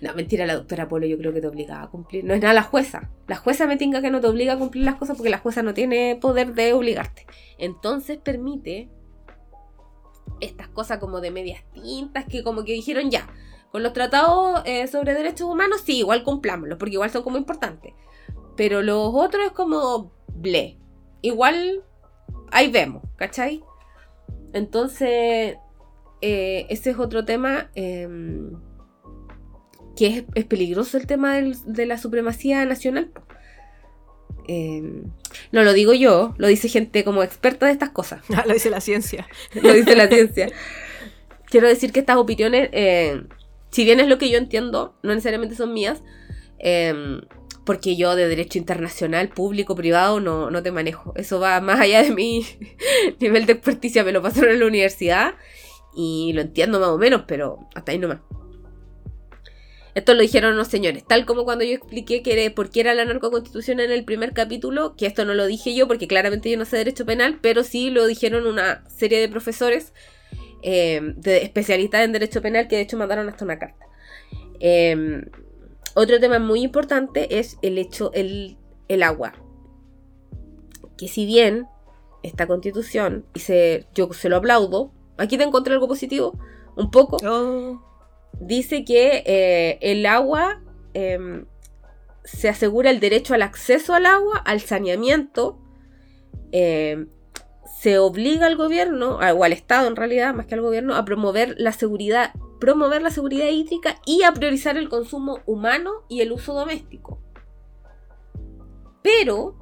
no, 0.00 0.14
mentira, 0.14 0.46
la 0.46 0.54
doctora 0.54 0.88
Polo 0.88 1.06
yo 1.06 1.18
creo 1.18 1.34
que 1.34 1.42
te 1.42 1.46
obligaba 1.46 1.82
a 1.82 1.90
cumplir. 1.90 2.24
No 2.24 2.32
es 2.32 2.40
nada 2.40 2.54
la 2.54 2.62
jueza. 2.62 3.10
La 3.26 3.36
jueza 3.36 3.66
me 3.66 3.76
tinga 3.76 4.00
que 4.00 4.10
no 4.10 4.22
te 4.22 4.28
obliga 4.28 4.54
a 4.54 4.58
cumplir 4.58 4.84
las 4.84 4.94
cosas 4.94 5.18
porque 5.18 5.28
la 5.28 5.40
jueza 5.40 5.62
no 5.62 5.74
tiene 5.74 6.16
poder 6.18 6.54
de 6.54 6.72
obligarte. 6.72 7.26
Entonces 7.58 8.16
permite 8.16 8.88
estas 10.40 10.68
cosas 10.68 10.96
como 10.96 11.20
de 11.20 11.30
medias 11.30 11.64
tintas 11.74 12.24
que 12.24 12.42
como 12.42 12.64
que 12.64 12.72
dijeron 12.72 13.10
ya. 13.10 13.28
Con 13.72 13.82
los 13.82 13.92
tratados 13.92 14.62
eh, 14.64 14.86
sobre 14.86 15.12
derechos 15.12 15.50
humanos, 15.50 15.82
sí, 15.84 15.98
igual 15.98 16.24
cumplámoslos, 16.24 16.78
porque 16.78 16.94
igual 16.94 17.10
son 17.10 17.22
como 17.22 17.36
importantes. 17.36 17.92
Pero 18.56 18.80
los 18.80 19.10
otros 19.12 19.44
es 19.44 19.52
como 19.52 20.12
ble. 20.28 20.78
Igual 21.20 21.84
ahí 22.54 22.70
vemos, 22.70 23.02
¿cachai? 23.16 23.62
Entonces, 24.52 25.56
eh, 26.20 26.66
ese 26.68 26.90
es 26.90 26.98
otro 26.98 27.24
tema 27.24 27.70
em, 27.74 28.52
que 29.96 30.06
es, 30.06 30.24
es, 30.34 30.44
peligroso 30.44 30.96
el 30.96 31.06
tema 31.06 31.34
del, 31.34 31.56
de 31.66 31.86
la 31.86 31.98
supremacía 31.98 32.64
nacional. 32.64 33.12
Em, 34.46 35.04
no 35.52 35.62
lo 35.62 35.72
digo 35.72 35.94
yo, 35.94 36.34
lo 36.36 36.46
dice 36.48 36.68
gente 36.68 37.04
como 37.04 37.22
experta 37.22 37.66
de 37.66 37.72
estas 37.72 37.90
cosas. 37.90 38.22
Ah, 38.34 38.44
lo 38.46 38.54
dice 38.54 38.70
la 38.70 38.80
ciencia. 38.80 39.26
lo 39.60 39.72
dice 39.72 39.96
la 39.96 40.08
ciencia. 40.08 40.48
Quiero 41.46 41.68
decir 41.68 41.92
que 41.92 42.00
estas 42.00 42.16
opiniones, 42.16 42.68
eh, 42.72 43.22
si 43.70 43.84
bien 43.84 44.00
es 44.00 44.08
lo 44.08 44.18
que 44.18 44.30
yo 44.30 44.38
entiendo, 44.38 44.96
no 45.02 45.10
necesariamente 45.10 45.54
son 45.54 45.72
mías, 45.72 46.02
eh, 46.58 47.20
porque 47.64 47.96
yo 47.96 48.14
de 48.14 48.28
derecho 48.28 48.58
internacional, 48.58 49.28
público, 49.28 49.74
privado, 49.74 50.20
no, 50.20 50.50
no 50.50 50.62
te 50.62 50.70
manejo. 50.70 51.12
Eso 51.16 51.40
va 51.40 51.60
más 51.60 51.80
allá 51.80 52.02
de 52.02 52.10
mi 52.10 52.46
nivel 53.20 53.46
de 53.46 53.54
experticia, 53.54 54.04
me 54.04 54.12
lo 54.12 54.22
pasaron 54.22 54.50
en 54.50 54.60
la 54.60 54.66
universidad 54.66 55.34
y 55.96 56.32
lo 56.34 56.42
entiendo 56.42 56.80
más 56.80 56.90
o 56.90 56.98
menos, 56.98 57.24
pero 57.26 57.68
hasta 57.74 57.92
ahí 57.92 57.98
nomás. 57.98 58.20
Esto 59.94 60.12
lo 60.14 60.22
dijeron 60.22 60.56
los 60.56 60.66
señores, 60.66 61.04
tal 61.06 61.24
como 61.24 61.44
cuando 61.44 61.64
yo 61.64 61.72
expliqué 61.72 62.20
que 62.20 62.50
por 62.50 62.70
qué 62.70 62.80
era 62.80 62.94
la 62.94 63.04
narcoconstitución 63.04 63.78
en 63.78 63.92
el 63.92 64.04
primer 64.04 64.32
capítulo, 64.32 64.96
que 64.96 65.06
esto 65.06 65.24
no 65.24 65.34
lo 65.34 65.46
dije 65.46 65.72
yo 65.72 65.86
porque 65.86 66.08
claramente 66.08 66.50
yo 66.50 66.58
no 66.58 66.64
sé 66.64 66.78
derecho 66.78 67.06
penal, 67.06 67.38
pero 67.40 67.62
sí 67.62 67.90
lo 67.90 68.04
dijeron 68.06 68.48
una 68.48 68.82
serie 68.88 69.20
de 69.20 69.28
profesores 69.28 69.92
eh, 70.62 71.00
de 71.16 71.42
especialistas 71.44 72.04
en 72.04 72.12
derecho 72.12 72.42
penal 72.42 72.66
que 72.66 72.74
de 72.74 72.82
hecho 72.82 72.96
mandaron 72.96 73.28
hasta 73.28 73.44
una 73.44 73.60
carta. 73.60 73.86
Eh, 74.58 75.22
otro 75.94 76.20
tema 76.20 76.38
muy 76.38 76.62
importante 76.62 77.38
es 77.38 77.58
el 77.62 77.78
hecho, 77.78 78.12
el, 78.12 78.56
el 78.88 79.02
agua. 79.02 79.34
Que 80.96 81.08
si 81.08 81.26
bien 81.26 81.66
esta 82.22 82.46
constitución, 82.46 83.26
y 83.34 83.40
se, 83.40 83.86
yo 83.94 84.12
se 84.12 84.28
lo 84.28 84.36
aplaudo, 84.36 84.92
aquí 85.18 85.36
te 85.36 85.44
encontré 85.44 85.74
algo 85.74 85.88
positivo, 85.88 86.38
un 86.76 86.90
poco. 86.90 87.18
Oh. 87.26 87.82
Dice 88.40 88.84
que 88.84 89.22
eh, 89.26 89.78
el 89.80 90.06
agua 90.06 90.62
eh, 90.94 91.44
se 92.24 92.48
asegura 92.48 92.90
el 92.90 93.00
derecho 93.00 93.34
al 93.34 93.42
acceso 93.42 93.94
al 93.94 94.06
agua, 94.06 94.38
al 94.38 94.60
saneamiento. 94.60 95.58
Eh, 96.50 97.06
se 97.78 97.98
obliga 97.98 98.46
al 98.46 98.56
gobierno, 98.56 99.18
o 99.18 99.44
al 99.44 99.52
Estado 99.52 99.88
en 99.88 99.96
realidad, 99.96 100.34
más 100.34 100.46
que 100.46 100.54
al 100.54 100.62
gobierno, 100.62 100.94
a 100.96 101.04
promover 101.04 101.54
la 101.58 101.72
seguridad 101.72 102.32
promover 102.60 103.02
la 103.02 103.10
seguridad 103.10 103.48
hídrica 103.48 104.00
y 104.06 104.22
a 104.22 104.32
priorizar 104.32 104.76
el 104.76 104.88
consumo 104.88 105.40
humano 105.46 106.04
y 106.08 106.20
el 106.20 106.32
uso 106.32 106.54
doméstico. 106.54 107.20
Pero 109.02 109.56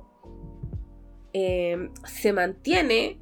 eh, 1.32 1.90
se 2.05 2.32
mantiene 2.32 3.18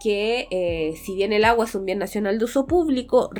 que 0.00 0.46
eh, 0.50 0.94
si 0.96 1.14
bien 1.14 1.32
el 1.32 1.44
agua 1.44 1.64
es 1.64 1.74
un 1.74 1.84
bien 1.84 1.98
nacional 1.98 2.38
de 2.38 2.44
uso 2.44 2.66
público, 2.66 3.30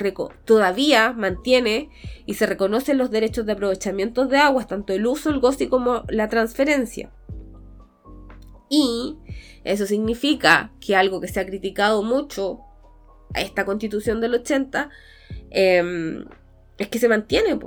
todavía 0.45 1.13
mantiene 1.13 1.89
y 2.25 2.33
se 2.33 2.45
reconocen 2.45 2.97
los 2.97 3.11
derechos 3.11 3.45
de 3.45 3.53
aprovechamiento 3.53 4.25
de 4.25 4.37
aguas, 4.37 4.67
tanto 4.67 4.93
el 4.93 5.05
uso, 5.05 5.29
el 5.29 5.39
goce 5.39 5.69
como 5.69 6.03
la 6.09 6.27
transferencia. 6.29 7.11
Y 8.69 9.17
eso 9.63 9.85
significa 9.85 10.73
que 10.79 10.95
algo 10.95 11.21
que 11.21 11.27
se 11.27 11.39
ha 11.39 11.45
criticado 11.45 12.03
mucho 12.03 12.59
a 13.33 13.41
esta 13.41 13.65
constitución 13.65 14.19
del 14.19 14.35
80 14.35 14.89
Em, 15.49 16.25
es 16.77 16.87
que 16.89 16.99
se 16.99 17.09
mantiene. 17.09 17.57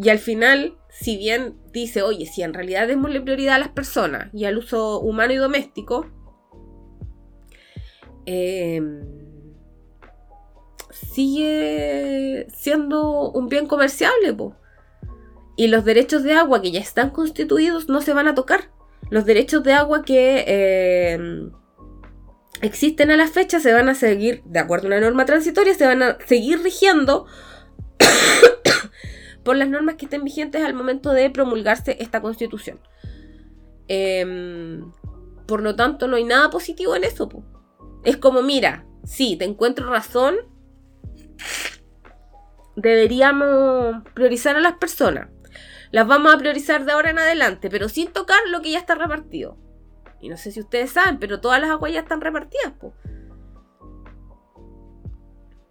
Y 0.00 0.08
al 0.08 0.18
final, 0.18 0.76
si 0.90 1.16
bien 1.16 1.56
dice, 1.72 2.02
oye, 2.02 2.26
si 2.26 2.42
en 2.42 2.54
realidad 2.54 2.86
démosle 2.86 3.20
prioridad 3.20 3.56
a 3.56 3.58
las 3.58 3.68
personas 3.68 4.28
y 4.32 4.44
al 4.44 4.58
uso 4.58 5.00
humano 5.00 5.32
y 5.32 5.36
doméstico, 5.36 6.06
em, 8.26 9.02
sigue 10.90 12.46
siendo 12.54 13.30
un 13.30 13.48
bien 13.48 13.66
comerciable. 13.66 14.36
Y 15.56 15.66
los 15.66 15.84
derechos 15.84 16.22
de 16.22 16.34
agua 16.34 16.62
que 16.62 16.70
ya 16.70 16.80
están 16.80 17.10
constituidos 17.10 17.88
no 17.88 18.00
se 18.00 18.12
van 18.12 18.28
a 18.28 18.34
tocar. 18.34 18.70
Los 19.10 19.24
derechos 19.24 19.64
de 19.64 19.72
agua 19.72 20.04
que 20.04 20.44
em, 20.46 21.50
existen 22.62 23.10
a 23.10 23.16
la 23.16 23.28
fecha 23.28 23.60
se 23.60 23.72
van 23.72 23.88
a 23.88 23.94
seguir, 23.94 24.42
de 24.44 24.58
acuerdo 24.58 24.86
a 24.86 24.88
una 24.88 25.00
norma 25.00 25.24
transitoria, 25.24 25.74
se 25.74 25.86
van 25.86 26.02
a 26.02 26.18
seguir 26.26 26.62
rigiendo 26.62 27.26
por 29.44 29.56
las 29.56 29.68
normas 29.68 29.96
que 29.96 30.06
estén 30.06 30.24
vigentes 30.24 30.64
al 30.64 30.74
momento 30.74 31.12
de 31.12 31.30
promulgarse 31.30 31.96
esta 32.00 32.20
constitución. 32.20 32.80
Em, 33.88 34.92
por 35.46 35.62
lo 35.62 35.74
tanto, 35.76 36.08
no 36.08 36.16
hay 36.16 36.24
nada 36.24 36.50
positivo 36.50 36.94
en 36.94 37.04
eso. 37.04 37.28
Es 38.04 38.16
como, 38.16 38.42
mira, 38.42 38.86
sí, 39.04 39.36
te 39.36 39.44
encuentro 39.44 39.88
razón. 39.88 40.36
Deberíamos 42.76 44.02
priorizar 44.14 44.56
a 44.56 44.60
las 44.60 44.74
personas. 44.74 45.28
Las 45.90 46.06
vamos 46.06 46.34
a 46.34 46.38
priorizar 46.38 46.84
de 46.84 46.92
ahora 46.92 47.10
en 47.10 47.18
adelante, 47.18 47.70
pero 47.70 47.88
sin 47.88 48.12
tocar 48.12 48.40
lo 48.48 48.60
que 48.60 48.72
ya 48.72 48.78
está 48.78 48.94
repartido. 48.94 49.56
Y 50.20 50.28
no 50.28 50.36
sé 50.36 50.52
si 50.52 50.60
ustedes 50.60 50.92
saben, 50.92 51.18
pero 51.18 51.40
todas 51.40 51.60
las 51.60 51.70
aguas 51.70 51.92
ya 51.92 52.00
están 52.00 52.20
repartidas. 52.20 52.72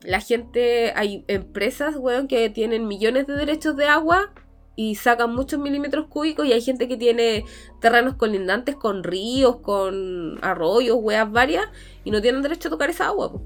La 0.02 0.22
gente, 0.22 0.94
hay 0.96 1.26
empresas, 1.28 1.96
weón, 1.98 2.28
que 2.28 2.50
tienen 2.50 2.88
millones 2.88 3.28
de 3.28 3.34
derechos 3.34 3.76
de 3.76 3.86
agua 3.88 4.34
y 4.78 4.96
sacan 4.96 5.34
muchos 5.34 5.60
milímetros 5.60 6.08
cúbicos 6.08 6.46
y 6.46 6.54
hay 6.54 6.62
gente 6.62 6.88
que 6.88 6.98
tiene 6.98 7.44
terrenos 7.82 8.16
colindantes 8.16 8.76
con 8.76 9.04
ríos, 9.04 9.58
con 9.58 10.38
arroyos, 10.44 10.98
weas 11.02 11.30
varias 11.30 11.66
y 12.04 12.12
no 12.12 12.22
tienen 12.22 12.44
derecho 12.44 12.70
a 12.70 12.72
tocar 12.72 12.90
esa 12.90 13.08
agua. 13.08 13.42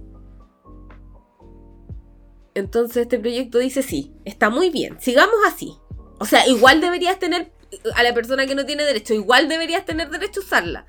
Entonces 2.53 3.03
este 3.03 3.17
proyecto 3.17 3.59
dice 3.59 3.81
sí, 3.81 4.13
está 4.25 4.49
muy 4.49 4.69
bien, 4.69 4.99
sigamos 4.99 5.37
así. 5.47 5.73
O 6.19 6.25
sea, 6.25 6.45
igual 6.47 6.81
deberías 6.81 7.17
tener 7.17 7.53
a 7.95 8.03
la 8.03 8.13
persona 8.13 8.45
que 8.45 8.55
no 8.55 8.65
tiene 8.65 8.83
derecho. 8.83 9.13
Igual 9.13 9.47
deberías 9.47 9.85
tener 9.85 10.09
derecho 10.09 10.41
a 10.41 10.43
usarla. 10.43 10.85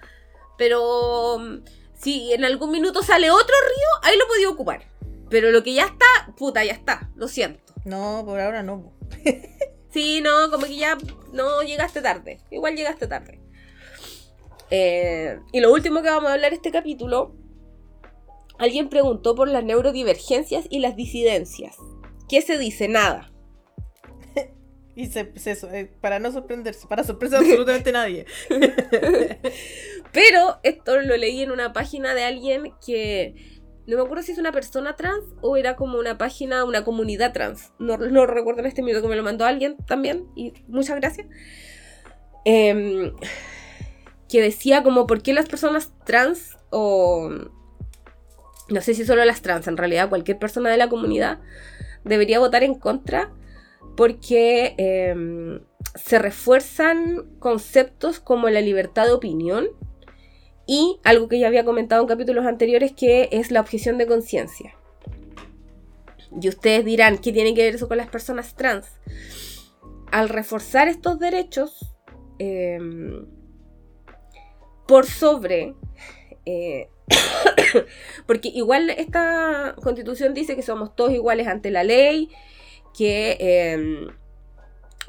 Pero 0.59 1.39
mm, 1.39 1.65
si 1.95 2.33
en 2.33 2.45
algún 2.45 2.71
minuto 2.71 3.03
sale 3.03 3.31
otro 3.31 3.55
río, 3.69 3.89
ahí 4.03 4.19
lo 4.19 4.27
podía 4.27 4.49
ocupar. 4.49 4.85
Pero 5.31 5.51
lo 5.51 5.63
que 5.63 5.75
ya 5.75 5.85
está, 5.85 6.35
puta, 6.37 6.65
ya 6.65 6.73
está. 6.73 7.11
Lo 7.17 7.29
siento. 7.29 7.73
No, 7.85 8.23
por 8.25 8.39
ahora 8.41 8.63
no. 8.63 8.93
sí, 9.91 10.21
no, 10.21 10.51
como 10.51 10.67
que 10.67 10.77
ya 10.77 10.99
no 11.33 11.63
llegaste 11.63 12.03
tarde. 12.03 12.41
Igual 12.51 12.77
llegaste 12.77 13.07
tarde. 13.07 13.41
Eh, 14.71 15.39
y 15.53 15.61
lo 15.61 15.73
último 15.73 16.03
que 16.03 16.09
vamos 16.09 16.31
a 16.31 16.35
hablar 16.35 16.53
este 16.53 16.71
capítulo, 16.71 17.35
alguien 18.59 18.89
preguntó 18.89 19.35
por 19.35 19.49
las 19.49 19.65
neurodivergencias 19.65 20.67
y 20.71 20.81
las 20.81 20.97
disidencias. 20.97 21.77
¿Qué 22.29 22.43
se 22.43 22.59
dice? 22.59 22.89
Nada. 22.89 23.32
Y 24.95 25.07
se, 25.07 25.33
eh, 25.45 25.91
para 26.01 26.19
no 26.19 26.31
sorprenderse, 26.33 26.87
para 26.87 27.05
sorprender 27.05 27.41
absolutamente 27.41 27.93
nadie. 27.93 28.27
Pero 30.13 30.61
esto 30.63 31.01
lo 31.01 31.17
leí 31.17 31.43
en 31.43 31.51
una 31.51 31.73
página 31.73 32.15
de 32.15 32.25
alguien 32.25 32.75
que 32.85 33.35
no 33.87 33.97
me 33.97 34.03
acuerdo 34.03 34.23
si 34.23 34.33
es 34.33 34.39
una 34.39 34.53
persona 34.53 34.95
trans 34.95 35.25
o 35.41 35.57
era 35.57 35.77
como 35.77 35.99
una 35.99 36.19
página, 36.19 36.65
una 36.65 36.85
comunidad 36.85 37.33
trans. 37.33 37.73
No 37.79 37.97
lo 37.97 38.27
recuerdo 38.27 38.61
en 38.61 38.67
este 38.67 38.83
minuto 38.83 39.03
que 39.03 39.09
me 39.09 39.17
lo 39.17 39.23
mandó 39.23 39.45
alguien 39.45 39.77
también. 39.87 40.27
Y 40.37 40.53
muchas 40.69 40.97
gracias. 41.01 41.27
Em, 42.45 43.13
que 44.29 44.41
decía 44.41 44.83
como 44.83 45.07
por 45.07 45.23
qué 45.23 45.33
las 45.33 45.49
personas 45.49 45.93
trans 46.05 46.57
o 46.71 47.31
no 48.69 48.81
sé 48.81 48.95
si 48.95 49.05
solo 49.05 49.25
las 49.25 49.43
trans, 49.43 49.69
en 49.69 49.77
realidad 49.77 50.09
cualquier 50.09 50.39
persona 50.39 50.71
de 50.71 50.77
la 50.77 50.89
comunidad 50.89 51.41
debería 52.05 52.39
votar 52.39 52.63
en 52.63 52.75
contra 52.75 53.31
porque 53.97 54.75
em, 54.79 55.61
se 55.95 56.19
refuerzan 56.19 57.27
conceptos 57.39 58.21
como 58.21 58.49
la 58.49 58.61
libertad 58.61 59.07
de 59.07 59.13
opinión 59.13 59.69
y 60.67 61.01
algo 61.05 61.29
que 61.29 61.39
ya 61.39 61.49
había 61.49 61.65
comentado 61.65 62.03
en 62.03 62.09
capítulos 62.09 62.47
anteriores 62.47 62.93
que 62.93 63.29
es 63.33 63.51
la 63.51 63.61
objeción 63.61 63.99
de 63.99 64.07
conciencia. 64.07 64.75
Y 66.41 66.49
ustedes 66.49 66.85
dirán, 66.85 67.19
¿qué 67.19 67.33
tiene 67.33 67.55
que 67.55 67.63
ver 67.63 67.75
eso 67.75 67.89
con 67.89 67.99
las 67.99 68.09
personas 68.09 68.55
trans? 68.55 68.87
Al 70.11 70.29
reforzar 70.29 70.89
estos 70.89 71.19
derechos 71.19 71.95
em, 72.39 73.27
por 74.87 75.07
sobre... 75.07 75.75
Eh, 76.47 76.89
porque 78.27 78.49
igual 78.49 78.91
esta 78.91 79.75
constitución 79.83 80.35
dice 80.35 80.57
que 80.57 80.63
somos 80.63 80.97
todos 80.97 81.13
iguales 81.13 81.47
ante 81.47 81.71
la 81.71 81.85
ley, 81.85 82.31
que 82.97 83.37
em, 83.41 84.09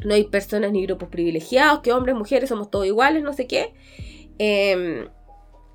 no 0.04 0.14
hay 0.14 0.26
personas 0.26 0.72
ni 0.72 0.84
grupos 0.86 1.10
privilegiados, 1.10 1.82
que 1.82 1.94
hombres, 1.94 2.16
mujeres 2.16 2.50
somos 2.50 2.70
todos 2.70 2.86
iguales, 2.86 3.24
no 3.24 3.34
sé 3.34 3.48
qué. 3.48 3.74
Em, 4.40 5.08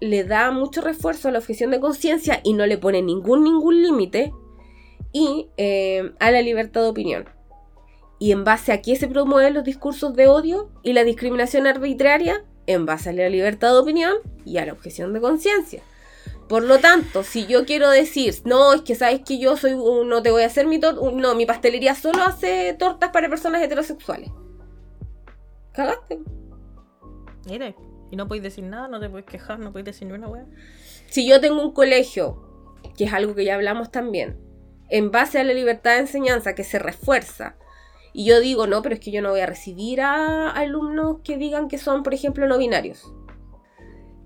le 0.00 0.24
da 0.24 0.50
mucho 0.50 0.80
refuerzo 0.80 1.28
a 1.28 1.32
la 1.32 1.38
objeción 1.38 1.70
de 1.70 1.80
conciencia 1.80 2.40
y 2.44 2.52
no 2.52 2.66
le 2.66 2.78
pone 2.78 3.02
ningún, 3.02 3.44
ningún 3.44 3.82
límite. 3.82 4.32
Y 5.12 5.48
em, 5.56 6.14
a 6.20 6.30
la 6.30 6.42
libertad 6.42 6.82
de 6.82 6.88
opinión. 6.88 7.28
Y 8.18 8.32
en 8.32 8.44
base 8.44 8.72
a 8.72 8.82
qué 8.82 8.96
se 8.96 9.08
promueven 9.08 9.54
los 9.54 9.64
discursos 9.64 10.14
de 10.14 10.26
odio 10.26 10.70
y 10.82 10.92
la 10.92 11.04
discriminación 11.04 11.66
arbitraria, 11.66 12.44
en 12.66 12.84
base 12.84 13.10
a 13.10 13.12
la 13.12 13.28
libertad 13.28 13.72
de 13.72 13.78
opinión 13.78 14.14
y 14.44 14.58
a 14.58 14.66
la 14.66 14.72
objeción 14.72 15.14
de 15.14 15.20
conciencia. 15.20 15.82
Por 16.48 16.64
lo 16.64 16.78
tanto, 16.78 17.22
si 17.24 17.46
yo 17.46 17.66
quiero 17.66 17.90
decir, 17.90 18.34
no, 18.44 18.72
es 18.72 18.80
que 18.80 18.94
sabes 18.94 19.20
que 19.20 19.38
yo 19.38 19.56
soy, 19.56 19.74
no 19.74 20.22
te 20.22 20.30
voy 20.30 20.42
a 20.42 20.46
hacer 20.46 20.66
mi 20.66 20.80
torta, 20.80 21.00
no, 21.12 21.34
mi 21.34 21.44
pastelería 21.44 21.94
solo 21.94 22.22
hace 22.22 22.74
tortas 22.78 23.10
para 23.10 23.28
personas 23.28 23.62
heterosexuales. 23.62 24.30
Cagaste. 25.72 26.20
Mire, 27.46 27.76
y 28.10 28.16
no 28.16 28.26
podéis 28.26 28.44
decir 28.44 28.64
nada, 28.64 28.88
no 28.88 28.98
te 28.98 29.10
puedes 29.10 29.26
quejar, 29.26 29.58
no 29.58 29.72
podéis 29.72 29.86
decir 29.86 30.08
ni 30.08 30.14
una 30.14 30.28
wea. 30.28 30.46
Si 31.08 31.28
yo 31.28 31.40
tengo 31.40 31.62
un 31.62 31.72
colegio, 31.72 32.42
que 32.96 33.04
es 33.04 33.12
algo 33.12 33.34
que 33.34 33.44
ya 33.44 33.54
hablamos 33.54 33.90
también, 33.90 34.38
en 34.88 35.10
base 35.10 35.38
a 35.38 35.44
la 35.44 35.52
libertad 35.52 35.92
de 35.92 36.00
enseñanza 36.00 36.54
que 36.54 36.64
se 36.64 36.78
refuerza, 36.78 37.56
y 38.14 38.24
yo 38.24 38.40
digo, 38.40 38.66
no, 38.66 38.80
pero 38.80 38.94
es 38.94 39.00
que 39.00 39.10
yo 39.10 39.20
no 39.20 39.30
voy 39.30 39.40
a 39.40 39.46
recibir 39.46 40.00
a 40.00 40.50
alumnos 40.50 41.18
que 41.22 41.36
digan 41.36 41.68
que 41.68 41.76
son, 41.76 42.02
por 42.02 42.14
ejemplo, 42.14 42.46
no 42.48 42.56
binarios. 42.56 43.12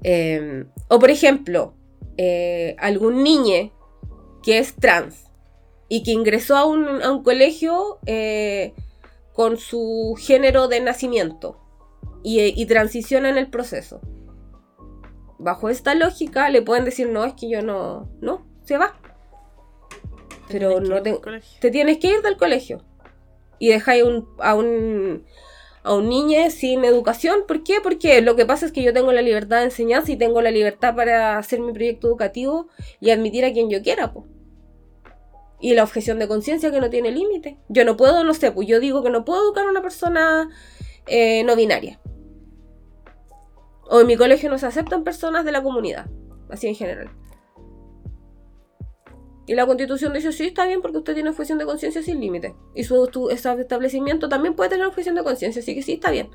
Em, 0.04 0.68
o 0.88 0.98
por 0.98 1.10
ejemplo, 1.10 1.74
eh, 2.16 2.76
algún 2.78 3.22
niño 3.22 3.72
que 4.42 4.58
es 4.58 4.74
trans 4.74 5.30
y 5.88 6.02
que 6.02 6.12
ingresó 6.12 6.56
a 6.56 6.64
un, 6.64 7.22
colegio 7.22 7.98
eh, 8.06 8.74
con 9.32 9.56
su 9.56 10.16
género 10.18 10.68
de 10.68 10.80
nacimiento 10.80 11.58
y, 12.22 12.40
y, 12.40 12.66
transiciona 12.66 13.28
en 13.28 13.38
el 13.38 13.48
proceso. 13.48 14.00
Bajo 15.38 15.68
esta 15.68 15.94
lógica 15.94 16.48
le 16.50 16.62
pueden 16.62 16.84
decir, 16.84 17.08
no, 17.08 17.24
es 17.24 17.34
que 17.34 17.48
yo 17.48 17.62
no, 17.62 18.08
no, 18.20 18.46
se 18.64 18.78
va. 18.78 18.94
Pero 20.48 20.80
no 20.80 21.02
te, 21.02 21.18
te 21.60 21.70
tienes 21.70 21.98
que 21.98 22.08
ir 22.08 22.22
del 22.22 22.36
colegio. 22.36 22.82
Y 23.58 23.68
dejáis 23.68 24.02
a 24.02 24.06
un 24.06 24.28
a 24.38 24.54
un 24.54 25.24
niño 25.84 26.50
sin 26.50 26.84
educación. 26.84 27.40
¿Por 27.46 27.64
qué? 27.64 27.80
Porque 27.82 28.20
lo 28.20 28.36
que 28.36 28.46
pasa 28.46 28.66
es 28.66 28.72
que 28.72 28.82
yo 28.82 28.92
tengo 28.92 29.12
la 29.12 29.22
libertad 29.22 29.58
de 29.58 29.64
enseñanza 29.64 30.12
y 30.12 30.16
tengo 30.16 30.40
la 30.40 30.50
libertad 30.50 30.94
para 30.94 31.38
hacer 31.38 31.60
mi 31.60 31.72
proyecto 31.72 32.06
educativo 32.08 32.68
y 33.00 33.10
admitir 33.10 33.44
a 33.44 33.52
quien 33.52 33.68
yo 33.70 33.82
quiera. 33.82 34.12
Y 35.60 35.74
la 35.74 35.84
objeción 35.84 36.18
de 36.18 36.28
conciencia 36.28 36.70
que 36.70 36.80
no 36.80 36.90
tiene 36.90 37.10
límite. 37.10 37.58
Yo 37.68 37.84
no 37.84 37.96
puedo, 37.96 38.24
no 38.24 38.34
sé, 38.34 38.52
pues 38.52 38.66
yo 38.68 38.80
digo 38.80 39.02
que 39.02 39.10
no 39.10 39.24
puedo 39.24 39.44
educar 39.44 39.66
a 39.66 39.70
una 39.70 39.82
persona 39.82 40.48
eh, 41.06 41.44
no 41.44 41.56
binaria. 41.56 42.00
O 43.88 44.00
en 44.00 44.06
mi 44.06 44.16
colegio 44.16 44.50
no 44.50 44.58
se 44.58 44.66
aceptan 44.66 45.04
personas 45.04 45.44
de 45.44 45.52
la 45.52 45.62
comunidad, 45.62 46.06
así 46.48 46.68
en 46.68 46.74
general. 46.74 47.10
Y 49.52 49.54
la 49.54 49.66
constitución 49.66 50.14
dice, 50.14 50.32
sí, 50.32 50.46
está 50.46 50.64
bien 50.64 50.80
porque 50.80 50.96
usted 50.96 51.12
tiene 51.12 51.28
objeción 51.28 51.58
de 51.58 51.66
conciencia 51.66 52.02
sin 52.02 52.22
límite. 52.22 52.54
Y 52.74 52.84
su, 52.84 53.28
establecimiento 53.30 54.30
también 54.30 54.54
puede 54.54 54.70
tener 54.70 54.86
objeción 54.86 55.14
de 55.14 55.22
conciencia, 55.22 55.60
así 55.60 55.74
que 55.74 55.82
sí, 55.82 55.92
está 55.92 56.10
bien. 56.10 56.30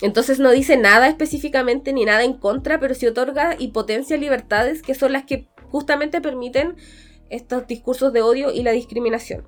Entonces 0.00 0.40
no 0.40 0.50
dice 0.50 0.76
nada 0.76 1.06
específicamente 1.06 1.92
ni 1.92 2.04
nada 2.04 2.24
en 2.24 2.32
contra, 2.32 2.80
pero 2.80 2.94
sí 2.94 3.06
otorga 3.06 3.54
y 3.56 3.68
potencia 3.68 4.16
libertades 4.16 4.82
que 4.82 4.96
son 4.96 5.12
las 5.12 5.22
que 5.22 5.46
justamente 5.68 6.20
permiten 6.20 6.74
estos 7.30 7.68
discursos 7.68 8.12
de 8.12 8.22
odio 8.22 8.50
y 8.50 8.64
la 8.64 8.72
discriminación. 8.72 9.46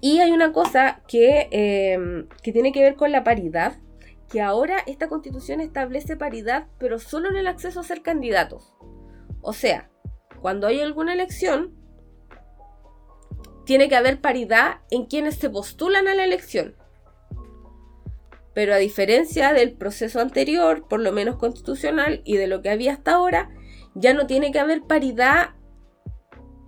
Y 0.00 0.18
hay 0.18 0.32
una 0.32 0.52
cosa 0.52 1.00
que, 1.06 1.46
eh, 1.52 2.26
que 2.42 2.50
tiene 2.50 2.72
que 2.72 2.82
ver 2.82 2.96
con 2.96 3.12
la 3.12 3.22
paridad, 3.22 3.78
que 4.28 4.40
ahora 4.40 4.78
esta 4.86 5.08
constitución 5.08 5.60
establece 5.60 6.16
paridad, 6.16 6.66
pero 6.78 6.98
solo 6.98 7.28
en 7.28 7.36
el 7.36 7.46
acceso 7.46 7.80
a 7.80 7.84
ser 7.84 8.02
candidatos. 8.02 8.74
O 9.40 9.52
sea, 9.52 9.90
cuando 10.40 10.66
hay 10.66 10.80
alguna 10.80 11.12
elección, 11.14 11.74
tiene 13.64 13.88
que 13.88 13.96
haber 13.96 14.20
paridad 14.20 14.80
en 14.90 15.06
quienes 15.06 15.36
se 15.36 15.50
postulan 15.50 16.08
a 16.08 16.14
la 16.14 16.24
elección. 16.24 16.76
Pero 18.54 18.74
a 18.74 18.78
diferencia 18.78 19.52
del 19.52 19.72
proceso 19.72 20.20
anterior, 20.20 20.86
por 20.88 21.00
lo 21.00 21.12
menos 21.12 21.36
constitucional, 21.36 22.22
y 22.24 22.36
de 22.36 22.46
lo 22.46 22.62
que 22.62 22.70
había 22.70 22.92
hasta 22.92 23.14
ahora, 23.14 23.50
ya 23.94 24.14
no 24.14 24.26
tiene 24.26 24.52
que 24.52 24.58
haber 24.58 24.82
paridad 24.82 25.50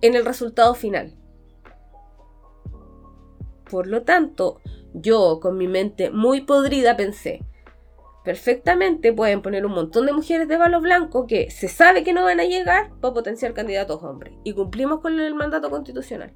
en 0.01 0.15
el 0.15 0.25
resultado 0.25 0.73
final. 0.73 1.15
Por 3.69 3.87
lo 3.87 4.03
tanto, 4.03 4.61
yo 4.93 5.39
con 5.41 5.57
mi 5.57 5.67
mente 5.67 6.09
muy 6.09 6.41
podrida 6.41 6.97
pensé, 6.97 7.41
perfectamente 8.27 9.13
pueden 9.13 9.41
poner 9.41 9.65
un 9.65 9.71
montón 9.71 10.05
de 10.05 10.11
mujeres 10.11 10.49
de 10.49 10.57
balo 10.57 10.81
blanco 10.81 11.27
que 11.27 11.49
se 11.49 11.69
sabe 11.69 12.03
que 12.03 12.11
no 12.11 12.25
van 12.25 12.41
a 12.41 12.43
llegar 12.43 12.91
para 12.99 13.13
potenciar 13.13 13.53
candidatos 13.53 14.03
hombres. 14.03 14.33
Y 14.43 14.53
cumplimos 14.53 14.99
con 14.99 15.17
el 15.17 15.33
mandato 15.33 15.69
constitucional. 15.69 16.33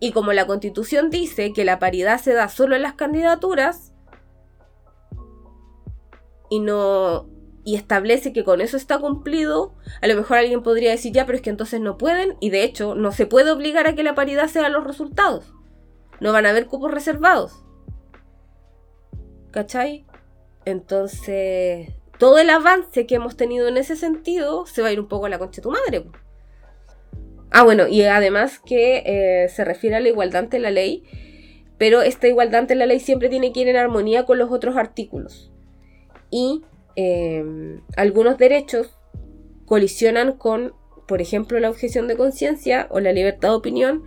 Y 0.00 0.12
como 0.12 0.32
la 0.32 0.46
constitución 0.46 1.10
dice 1.10 1.52
que 1.52 1.66
la 1.66 1.78
paridad 1.78 2.18
se 2.18 2.32
da 2.32 2.48
solo 2.48 2.74
en 2.74 2.80
las 2.80 2.94
candidaturas 2.94 3.92
y 6.48 6.60
no 6.60 7.28
y 7.64 7.76
establece 7.76 8.32
que 8.32 8.42
con 8.42 8.60
eso 8.60 8.76
está 8.76 8.98
cumplido, 8.98 9.74
a 10.00 10.06
lo 10.06 10.16
mejor 10.16 10.38
alguien 10.38 10.62
podría 10.62 10.90
decir 10.90 11.12
ya, 11.12 11.26
pero 11.26 11.36
es 11.36 11.42
que 11.42 11.50
entonces 11.50 11.80
no 11.80 11.98
pueden 11.98 12.36
y 12.40 12.50
de 12.50 12.64
hecho 12.64 12.94
no 12.94 13.12
se 13.12 13.26
puede 13.26 13.52
obligar 13.52 13.86
a 13.86 13.94
que 13.94 14.02
la 14.02 14.14
paridad 14.14 14.48
sea 14.48 14.68
los 14.68 14.84
resultados. 14.84 15.52
No 16.22 16.32
van 16.32 16.46
a 16.46 16.50
haber 16.50 16.66
cupos 16.66 16.92
reservados. 16.92 17.64
¿Cachai? 19.50 20.06
Entonces, 20.64 21.90
todo 22.18 22.38
el 22.38 22.48
avance 22.48 23.06
que 23.06 23.16
hemos 23.16 23.36
tenido 23.36 23.66
en 23.66 23.76
ese 23.76 23.96
sentido 23.96 24.64
se 24.64 24.80
va 24.80 24.88
a 24.88 24.92
ir 24.92 25.00
un 25.00 25.08
poco 25.08 25.26
a 25.26 25.28
la 25.28 25.40
concha 25.40 25.56
de 25.56 25.62
tu 25.62 25.70
madre. 25.72 26.04
Ah, 27.50 27.64
bueno, 27.64 27.88
y 27.88 28.02
además 28.04 28.60
que 28.60 29.02
eh, 29.04 29.48
se 29.48 29.64
refiere 29.64 29.96
a 29.96 30.00
la 30.00 30.08
igualdad 30.08 30.44
ante 30.44 30.60
la 30.60 30.70
ley, 30.70 31.02
pero 31.76 32.00
esta 32.00 32.28
igualdad 32.28 32.60
ante 32.60 32.76
la 32.76 32.86
ley 32.86 33.00
siempre 33.00 33.28
tiene 33.28 33.52
que 33.52 33.60
ir 33.60 33.68
en 33.68 33.76
armonía 33.76 34.24
con 34.24 34.38
los 34.38 34.52
otros 34.52 34.76
artículos. 34.76 35.52
Y 36.30 36.62
em, 36.94 37.82
algunos 37.96 38.38
derechos 38.38 38.96
colisionan 39.66 40.34
con, 40.34 40.72
por 41.08 41.20
ejemplo, 41.20 41.58
la 41.58 41.68
objeción 41.68 42.06
de 42.06 42.16
conciencia 42.16 42.86
o 42.90 43.00
la 43.00 43.12
libertad 43.12 43.48
de 43.48 43.54
opinión. 43.56 44.04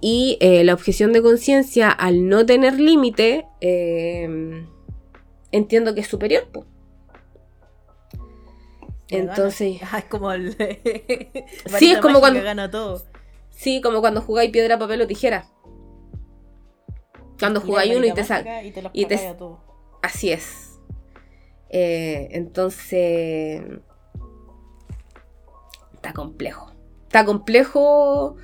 Y 0.00 0.38
eh, 0.40 0.64
la 0.64 0.74
objeción 0.74 1.12
de 1.12 1.22
conciencia, 1.22 1.90
al 1.90 2.28
no 2.28 2.46
tener 2.46 2.80
límite, 2.80 3.46
em, 3.60 4.66
entiendo 5.52 5.94
que 5.94 6.00
es 6.00 6.06
superior. 6.06 6.48
Entonces. 9.08 9.80
es 9.98 10.04
como 10.04 10.32
el. 10.32 10.56
sí, 11.78 11.92
es 11.92 11.98
como 11.98 12.20
cuando. 12.20 12.42
Gana 12.42 12.70
todo. 12.70 13.02
Sí, 13.50 13.80
como 13.82 14.00
cuando 14.00 14.22
jugáis 14.22 14.50
piedra, 14.50 14.78
papel 14.78 15.02
o 15.02 15.06
tijera. 15.06 15.46
Cuando 17.38 17.60
jugáis 17.60 17.96
uno 17.96 18.06
y 18.06 18.12
te 18.12 18.24
saca. 18.24 18.62
Y 18.62 19.06
te, 19.06 19.34
Así 20.02 20.30
es. 20.30 20.78
Eh, 21.68 22.28
entonces. 22.32 23.62
Está 25.94 26.12
complejo. 26.14 26.72
Está 27.02 27.24
complejo. 27.24 28.36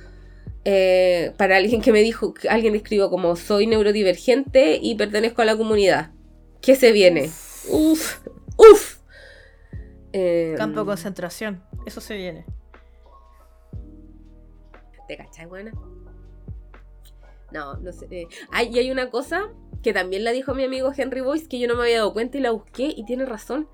Eh, 0.69 1.31
para 1.37 1.55
alguien 1.55 1.81
que 1.81 1.93
me 1.93 2.01
dijo, 2.01 2.33
alguien 2.49 2.75
escribió 2.75 3.09
como 3.09 3.37
soy 3.37 3.67
neurodivergente 3.67 4.77
y 4.81 4.95
pertenezco 4.95 5.41
a 5.41 5.45
la 5.45 5.55
comunidad. 5.55 6.11
¿Qué 6.61 6.75
se 6.75 6.91
viene? 6.91 7.31
Uf, 7.69 8.17
uf. 8.57 8.97
Em, 10.11 10.57
Campo 10.57 10.81
de 10.81 10.85
concentración, 10.87 11.63
eso 11.85 12.01
se 12.01 12.17
viene. 12.17 12.45
¿Te 15.07 15.15
cachai, 15.15 15.45
buena? 15.45 15.71
No, 17.53 17.75
no 17.77 17.93
sé. 17.93 18.07
Eh, 18.11 18.27
hay, 18.51 18.67
y 18.67 18.79
hay 18.79 18.91
una 18.91 19.09
cosa 19.09 19.43
que 19.81 19.93
también 19.93 20.25
la 20.25 20.31
dijo 20.33 20.53
mi 20.53 20.65
amigo 20.65 20.91
Henry 20.93 21.21
Boyce, 21.21 21.47
que 21.47 21.59
yo 21.59 21.69
no 21.69 21.75
me 21.75 21.83
había 21.83 21.99
dado 21.99 22.11
cuenta 22.11 22.39
y 22.39 22.41
la 22.41 22.51
busqué 22.51 22.93
y 22.93 23.05
tiene 23.05 23.25
razón. 23.25 23.69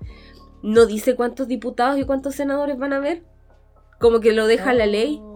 No 0.62 0.86
dice 0.86 1.16
cuántos 1.16 1.48
diputados 1.48 1.98
y 1.98 2.04
cuántos 2.04 2.36
senadores 2.36 2.78
van 2.78 2.92
a 2.92 2.98
haber. 2.98 3.24
Como 3.98 4.20
que 4.20 4.30
lo 4.30 4.46
deja 4.46 4.72
la 4.74 4.86
ley 4.86 5.20
Oh. 5.20 5.33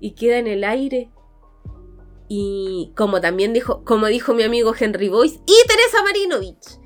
Y 0.00 0.12
queda 0.12 0.38
en 0.38 0.46
el 0.46 0.64
aire. 0.64 1.10
Y 2.28 2.92
como 2.96 3.20
también 3.20 3.52
dijo, 3.52 3.84
como 3.84 4.06
dijo 4.06 4.34
mi 4.34 4.42
amigo 4.42 4.74
Henry 4.78 5.08
Boyce 5.08 5.40
y 5.46 5.66
Teresa 5.66 6.02
Marinovich, 6.04 6.78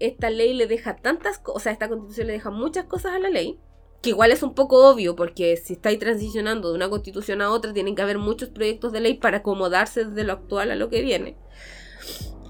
esta 0.00 0.30
ley 0.30 0.54
le 0.54 0.66
deja 0.66 0.96
tantas 0.96 1.38
cosas, 1.38 1.56
o 1.56 1.60
sea, 1.60 1.72
esta 1.72 1.88
constitución 1.88 2.26
le 2.26 2.32
deja 2.32 2.50
muchas 2.50 2.86
cosas 2.86 3.12
a 3.12 3.20
la 3.20 3.30
ley, 3.30 3.60
que 4.02 4.10
igual 4.10 4.32
es 4.32 4.42
un 4.42 4.54
poco 4.54 4.90
obvio, 4.90 5.14
porque 5.14 5.56
si 5.56 5.74
estáis 5.74 6.00
transicionando 6.00 6.70
de 6.70 6.74
una 6.74 6.90
constitución 6.90 7.40
a 7.40 7.50
otra, 7.50 7.72
tienen 7.72 7.94
que 7.94 8.02
haber 8.02 8.18
muchos 8.18 8.48
proyectos 8.48 8.90
de 8.92 9.00
ley 9.00 9.14
para 9.14 9.38
acomodarse 9.38 10.04
desde 10.04 10.24
lo 10.24 10.32
actual 10.32 10.72
a 10.72 10.74
lo 10.76 10.90
que 10.90 11.02
viene. 11.02 11.36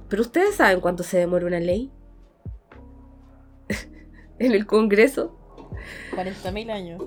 Pero 0.09 0.23
ustedes 0.23 0.55
saben 0.55 0.81
cuánto 0.81 1.03
se 1.03 1.19
demora 1.19 1.47
una 1.47 1.61
ley 1.61 1.91
en 4.39 4.53
el 4.53 4.67
Congreso. 4.67 5.37
40.000 6.15 6.71
años. 6.71 7.03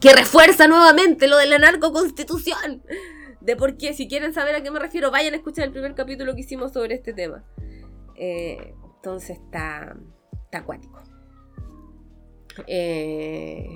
Que 0.00 0.12
refuerza 0.12 0.68
nuevamente 0.68 1.28
lo 1.28 1.36
de 1.36 1.46
la 1.46 1.58
narcoconstitución. 1.58 2.82
De 3.40 3.56
por 3.56 3.76
qué, 3.76 3.94
si 3.94 4.08
quieren 4.08 4.34
saber 4.34 4.54
a 4.54 4.62
qué 4.62 4.70
me 4.70 4.78
refiero, 4.78 5.10
vayan 5.10 5.34
a 5.34 5.36
escuchar 5.36 5.64
el 5.64 5.72
primer 5.72 5.94
capítulo 5.94 6.34
que 6.34 6.40
hicimos 6.40 6.72
sobre 6.72 6.94
este 6.94 7.12
tema. 7.12 7.44
Eh, 8.16 8.74
entonces 8.96 9.38
está, 9.38 9.96
está 10.44 10.58
acuático. 10.58 11.02
Eh, 12.66 13.68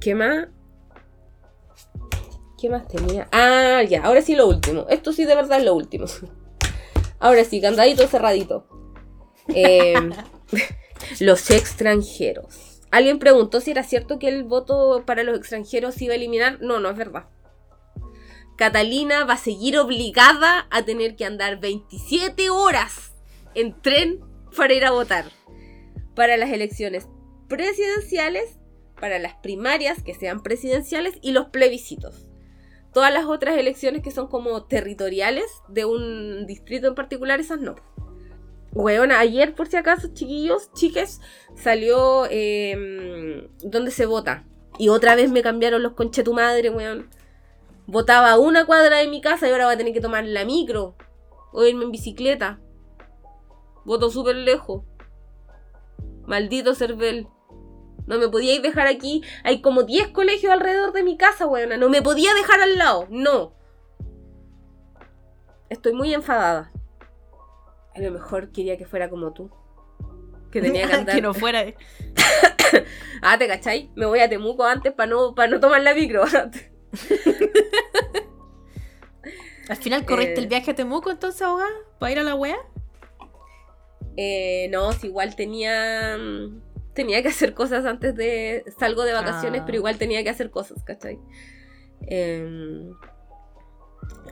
¿Qué 0.00 0.14
más? 0.14 0.48
¿Qué 2.60 2.70
más 2.70 2.86
tenía? 2.88 3.28
Ah, 3.32 3.82
ya, 3.82 4.04
ahora 4.04 4.22
sí 4.22 4.34
lo 4.36 4.46
último. 4.46 4.86
Esto 4.88 5.12
sí 5.12 5.24
de 5.24 5.34
verdad 5.34 5.58
es 5.58 5.64
lo 5.64 5.74
último. 5.74 6.06
Ahora 7.20 7.44
sí, 7.44 7.60
candadito 7.60 8.06
cerradito. 8.06 8.66
Eh, 9.48 9.94
los 11.20 11.50
extranjeros. 11.50 12.73
Alguien 12.94 13.18
preguntó 13.18 13.60
si 13.60 13.72
era 13.72 13.82
cierto 13.82 14.20
que 14.20 14.28
el 14.28 14.44
voto 14.44 15.02
para 15.04 15.24
los 15.24 15.36
extranjeros 15.36 15.96
se 15.96 16.04
iba 16.04 16.12
a 16.12 16.16
eliminar. 16.16 16.60
No, 16.60 16.78
no 16.78 16.90
es 16.90 16.96
verdad. 16.96 17.24
Catalina 18.56 19.24
va 19.24 19.32
a 19.34 19.36
seguir 19.36 19.76
obligada 19.78 20.68
a 20.70 20.84
tener 20.84 21.16
que 21.16 21.24
andar 21.24 21.58
27 21.58 22.50
horas 22.50 23.12
en 23.56 23.82
tren 23.82 24.20
para 24.56 24.74
ir 24.74 24.84
a 24.84 24.92
votar. 24.92 25.24
Para 26.14 26.36
las 26.36 26.50
elecciones 26.50 27.08
presidenciales, 27.48 28.60
para 29.00 29.18
las 29.18 29.34
primarias 29.38 30.00
que 30.00 30.14
sean 30.14 30.44
presidenciales 30.44 31.14
y 31.20 31.32
los 31.32 31.46
plebiscitos. 31.46 32.28
Todas 32.92 33.12
las 33.12 33.24
otras 33.24 33.58
elecciones 33.58 34.02
que 34.02 34.12
son 34.12 34.28
como 34.28 34.66
territoriales 34.66 35.46
de 35.68 35.84
un 35.84 36.46
distrito 36.46 36.86
en 36.86 36.94
particular, 36.94 37.40
esas 37.40 37.58
no. 37.58 37.74
Weona, 38.74 39.20
ayer 39.20 39.54
por 39.54 39.68
si 39.68 39.76
acaso, 39.76 40.08
chiquillos, 40.12 40.72
chiques, 40.72 41.20
salió 41.54 42.26
eh, 42.28 43.48
donde 43.62 43.90
se 43.92 44.06
vota. 44.06 44.44
Y 44.78 44.88
otra 44.88 45.14
vez 45.14 45.30
me 45.30 45.42
cambiaron 45.42 45.82
los 45.82 45.92
conche 45.92 46.24
tu 46.24 46.34
madre, 46.34 46.70
weón. 46.70 47.08
Votaba 47.86 48.32
a 48.32 48.38
una 48.38 48.66
cuadra 48.66 48.98
de 48.98 49.08
mi 49.08 49.20
casa 49.20 49.46
y 49.46 49.52
ahora 49.52 49.66
voy 49.66 49.74
a 49.74 49.78
tener 49.78 49.92
que 49.92 50.00
tomar 50.00 50.24
la 50.24 50.44
micro. 50.44 50.96
O 51.52 51.64
irme 51.64 51.84
en 51.84 51.92
bicicleta. 51.92 52.58
Voto 53.84 54.10
súper 54.10 54.36
lejos. 54.36 54.82
Maldito 56.26 56.74
Cervel. 56.74 57.28
No 58.06 58.18
me 58.18 58.28
podíais 58.28 58.62
dejar 58.62 58.88
aquí. 58.88 59.22
Hay 59.44 59.60
como 59.60 59.84
10 59.84 60.08
colegios 60.08 60.52
alrededor 60.52 60.92
de 60.92 61.04
mi 61.04 61.16
casa, 61.16 61.46
weona. 61.46 61.76
No 61.76 61.88
me 61.88 62.02
podía 62.02 62.34
dejar 62.34 62.60
al 62.60 62.76
lado. 62.76 63.06
No. 63.10 63.54
Estoy 65.68 65.92
muy 65.92 66.12
enfadada. 66.12 66.72
A 67.94 68.00
lo 68.00 68.10
mejor 68.10 68.50
quería 68.52 68.76
que 68.76 68.86
fuera 68.86 69.08
como 69.10 69.32
tú. 69.32 69.50
Que 70.50 70.60
tenía 70.62 70.86
que 70.86 70.94
andar. 70.94 71.14
que 71.16 71.22
no 71.22 71.34
fuera. 71.34 71.64
Ah, 73.22 73.38
¿te 73.38 73.46
cachai? 73.46 73.90
Me 73.94 74.04
voy 74.04 74.18
a 74.20 74.28
Temuco 74.28 74.64
antes 74.64 74.92
para 74.92 75.08
no, 75.08 75.34
para 75.34 75.48
no 75.48 75.60
tomar 75.60 75.80
la 75.82 75.94
micro. 75.94 76.24
Al 79.68 79.76
final 79.76 80.04
corriste 80.04 80.34
Eh. 80.34 80.38
el 80.42 80.46
viaje 80.48 80.72
a 80.72 80.74
Temuco 80.74 81.10
entonces, 81.10 81.40
abogada, 81.42 81.70
para 81.98 82.12
ir 82.12 82.18
a 82.18 82.22
la 82.22 82.34
wea. 82.34 82.58
Eh, 84.16 84.68
no, 84.70 84.92
si 84.92 85.06
igual 85.08 85.34
tenía. 85.36 86.16
mm, 86.18 86.60
Tenía 86.94 87.22
que 87.22 87.28
hacer 87.28 87.54
cosas 87.54 87.84
antes 87.86 88.14
de. 88.14 88.64
Salgo 88.78 89.02
de 89.04 89.12
vacaciones, 89.12 89.62
Ah. 89.62 89.64
pero 89.66 89.78
igual 89.78 89.98
tenía 89.98 90.22
que 90.22 90.30
hacer 90.30 90.50
cosas, 90.50 90.82
¿cachai? 90.84 91.18
Em, 92.02 92.92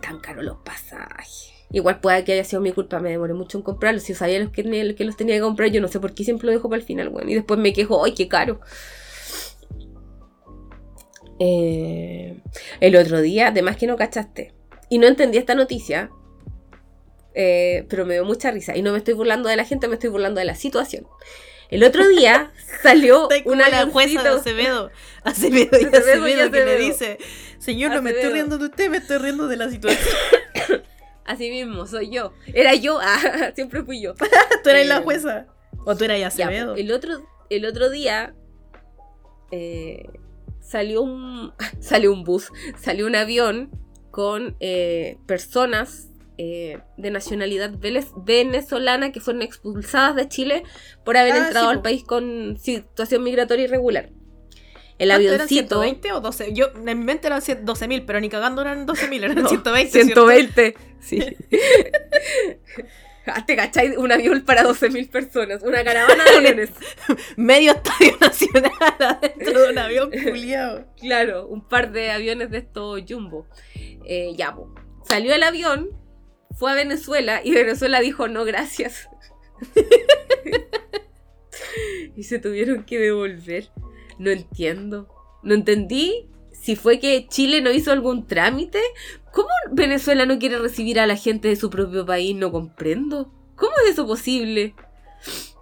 tan 0.00 0.20
caros 0.20 0.44
los 0.44 0.58
pasajes. 0.58 1.51
Igual 1.72 2.00
puede 2.00 2.22
que 2.24 2.32
haya 2.34 2.44
sido 2.44 2.60
mi 2.60 2.72
culpa, 2.72 3.00
me 3.00 3.10
demoré 3.10 3.32
mucho 3.34 3.56
en 3.58 3.64
comprarlos. 3.64 4.02
Si 4.02 4.12
yo 4.12 4.18
sabía 4.18 4.38
los 4.38 4.50
que, 4.50 4.62
tenía- 4.62 4.94
que 4.94 5.04
los 5.04 5.16
tenía 5.16 5.36
que 5.36 5.40
comprar, 5.40 5.70
yo 5.70 5.80
no 5.80 5.88
sé 5.88 6.00
por 6.00 6.12
qué 6.14 6.22
siempre 6.24 6.46
lo 6.46 6.52
dejo 6.52 6.68
para 6.68 6.80
el 6.80 6.86
final, 6.86 7.08
bueno. 7.08 7.30
Y 7.30 7.34
después 7.34 7.58
me 7.58 7.72
quejo, 7.72 8.04
¡ay, 8.04 8.12
qué 8.14 8.28
caro! 8.28 8.60
Eh, 11.38 12.36
el 12.80 12.96
otro 12.96 13.20
día, 13.20 13.48
además 13.48 13.76
que 13.76 13.86
no 13.86 13.96
cachaste, 13.96 14.52
y 14.88 14.98
no 14.98 15.06
entendí 15.08 15.38
esta 15.38 15.54
noticia, 15.54 16.10
eh, 17.34 17.86
pero 17.88 18.04
me 18.06 18.14
dio 18.14 18.24
mucha 18.24 18.50
risa. 18.50 18.76
Y 18.76 18.82
no 18.82 18.92
me 18.92 18.98
estoy 18.98 19.14
burlando 19.14 19.48
de 19.48 19.56
la 19.56 19.64
gente, 19.64 19.88
me 19.88 19.94
estoy 19.94 20.10
burlando 20.10 20.38
de 20.40 20.44
la 20.44 20.54
situación. 20.54 21.06
El 21.70 21.82
otro 21.84 22.06
día 22.06 22.52
salió 22.82 23.28
una 23.46 23.68
la 23.70 23.86
jueza 23.86 24.22
de 24.22 24.28
Acevedo. 24.28 24.90
Acevedo 25.24 25.78
y 25.80 25.84
Acevedo 25.86 26.28
y 26.28 26.32
Acevedo 26.32 26.50
que 26.50 26.58
le 26.58 26.62
Acevedo. 26.74 26.78
dice, 26.86 27.18
señor, 27.58 27.92
no 27.94 28.02
me 28.02 28.10
estoy 28.10 28.24
Acevedo. 28.24 28.34
riendo 28.34 28.58
de 28.58 28.64
usted, 28.66 28.90
me 28.90 28.98
estoy 28.98 29.18
riendo 29.18 29.48
de 29.48 29.56
la 29.56 29.70
situación. 29.70 30.02
Así 31.32 31.50
mismo, 31.50 31.86
soy 31.86 32.10
yo. 32.10 32.32
Era 32.54 32.74
yo, 32.74 32.98
ah, 33.00 33.52
siempre 33.54 33.82
fui 33.82 34.00
yo. 34.02 34.14
tú 34.64 34.70
eras 34.70 34.86
la 34.86 34.98
Eh, 34.98 35.02
jueza. 35.02 35.46
O 35.84 35.96
tú 35.96 36.04
eras 36.04 36.18
Ya, 36.20 36.26
Acevedo. 36.28 36.74
el, 36.76 36.92
otro, 36.92 37.26
el 37.50 37.64
otro 37.66 37.90
día 37.90 38.34
eh, 39.50 40.04
salió, 40.60 41.02
un, 41.02 41.52
salió 41.80 42.12
un 42.12 42.24
bus, 42.24 42.50
salió 42.78 43.06
un 43.06 43.16
avión 43.16 43.70
con 44.10 44.56
eh, 44.60 45.18
personas 45.26 46.08
de 46.38 47.10
nacionalidad 47.12 47.70
venez- 47.78 48.12
venezolana 48.24 49.12
que 49.12 49.20
fueron 49.20 49.42
expulsadas 49.42 50.16
de 50.16 50.26
Chile 50.28 50.64
por 51.04 51.16
haber 51.16 51.34
Ah, 51.34 51.46
entrado 51.46 51.68
sí, 51.68 51.72
al 51.76 51.82
país 51.82 52.02
con 52.02 52.56
situación 52.58 53.22
migratoria 53.22 53.66
irregular. 53.66 54.10
El 55.02 55.08
¿Cuánto 55.08 55.26
eran, 55.26 55.40
avioncito... 55.40 55.82
120 55.82 56.12
o 56.12 56.20
12? 56.20 56.52
Yo 56.52 56.66
en 56.76 56.84
mi 56.84 57.04
mente 57.04 57.26
eran 57.26 57.40
12.000, 57.40 58.04
pero 58.06 58.20
ni 58.20 58.28
cagando 58.28 58.62
eran 58.62 58.86
12.000, 58.86 59.24
eran 59.24 59.34
No, 59.42 59.48
120. 59.48 59.90
¿cierto? 59.90 60.28
120. 60.28 60.76
Sí. 61.00 61.36
Ah, 63.24 63.46
¿Te 63.46 63.54
cachai? 63.54 63.96
Un 63.96 64.10
avión 64.10 64.40
para 64.40 64.64
12.000 64.64 65.08
personas. 65.08 65.62
Una 65.62 65.84
caravana 65.84 66.24
de 66.24 66.30
aviones. 66.38 66.70
Medio 67.36 67.70
estadio 67.70 68.16
nacional 68.20 68.72
adentro 68.98 69.60
de 69.62 69.70
un 69.70 69.78
avión 69.78 70.10
culiado. 70.10 70.88
Claro, 71.00 71.46
un 71.46 71.68
par 71.68 71.92
de 71.92 72.10
aviones 72.10 72.50
de 72.50 72.58
estos 72.58 73.00
jumbo. 73.08 73.46
Eh, 74.04 74.32
ya, 74.36 74.52
po. 74.52 74.74
Salió 75.04 75.36
el 75.36 75.44
avión, 75.44 75.90
fue 76.58 76.72
a 76.72 76.74
Venezuela 76.74 77.42
y 77.44 77.52
Venezuela 77.54 78.00
dijo 78.00 78.26
no, 78.26 78.44
gracias. 78.44 79.08
y 82.16 82.24
se 82.24 82.40
tuvieron 82.40 82.82
que 82.82 82.98
devolver. 82.98 83.70
No 84.18 84.30
entiendo. 84.30 85.08
No 85.42 85.54
entendí 85.54 86.28
si 86.52 86.76
fue 86.76 87.00
que 87.00 87.26
Chile 87.28 87.60
no 87.60 87.70
hizo 87.72 87.92
algún 87.92 88.26
trámite. 88.26 88.80
¿Cómo 89.32 89.48
Venezuela 89.72 90.26
no 90.26 90.38
quiere 90.38 90.58
recibir 90.58 91.00
a 91.00 91.06
la 91.06 91.16
gente 91.16 91.48
de 91.48 91.56
su 91.56 91.70
propio 91.70 92.06
país? 92.06 92.36
No 92.36 92.52
comprendo. 92.52 93.32
¿Cómo 93.56 93.72
es 93.84 93.92
eso 93.92 94.06
posible? 94.06 94.74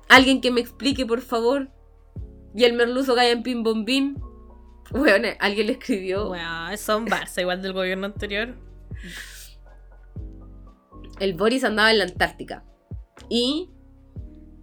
Alguien 0.09 0.41
que 0.41 0.51
me 0.51 0.61
explique, 0.61 1.07
por 1.07 1.21
favor. 1.21 1.71
Y 2.55 2.65
el 2.65 2.75
merluzo 2.75 3.15
cae 3.15 3.31
en 3.31 3.43
pin 3.43 3.63
bombín. 3.63 4.21
Bueno, 4.91 5.29
alguien 5.39 5.69
le 5.69 5.75
escribió. 5.75 6.29
Bueno, 6.29 6.77
son 6.77 7.07
Barça, 7.07 7.41
igual 7.41 7.63
del 7.63 7.73
gobierno 7.73 8.07
anterior. 8.07 8.57
El 11.21 11.35
Boris 11.35 11.65
andaba 11.65 11.93
en 11.93 11.99
la 11.99 12.05
Antártica. 12.05 12.65
Y 13.29 13.71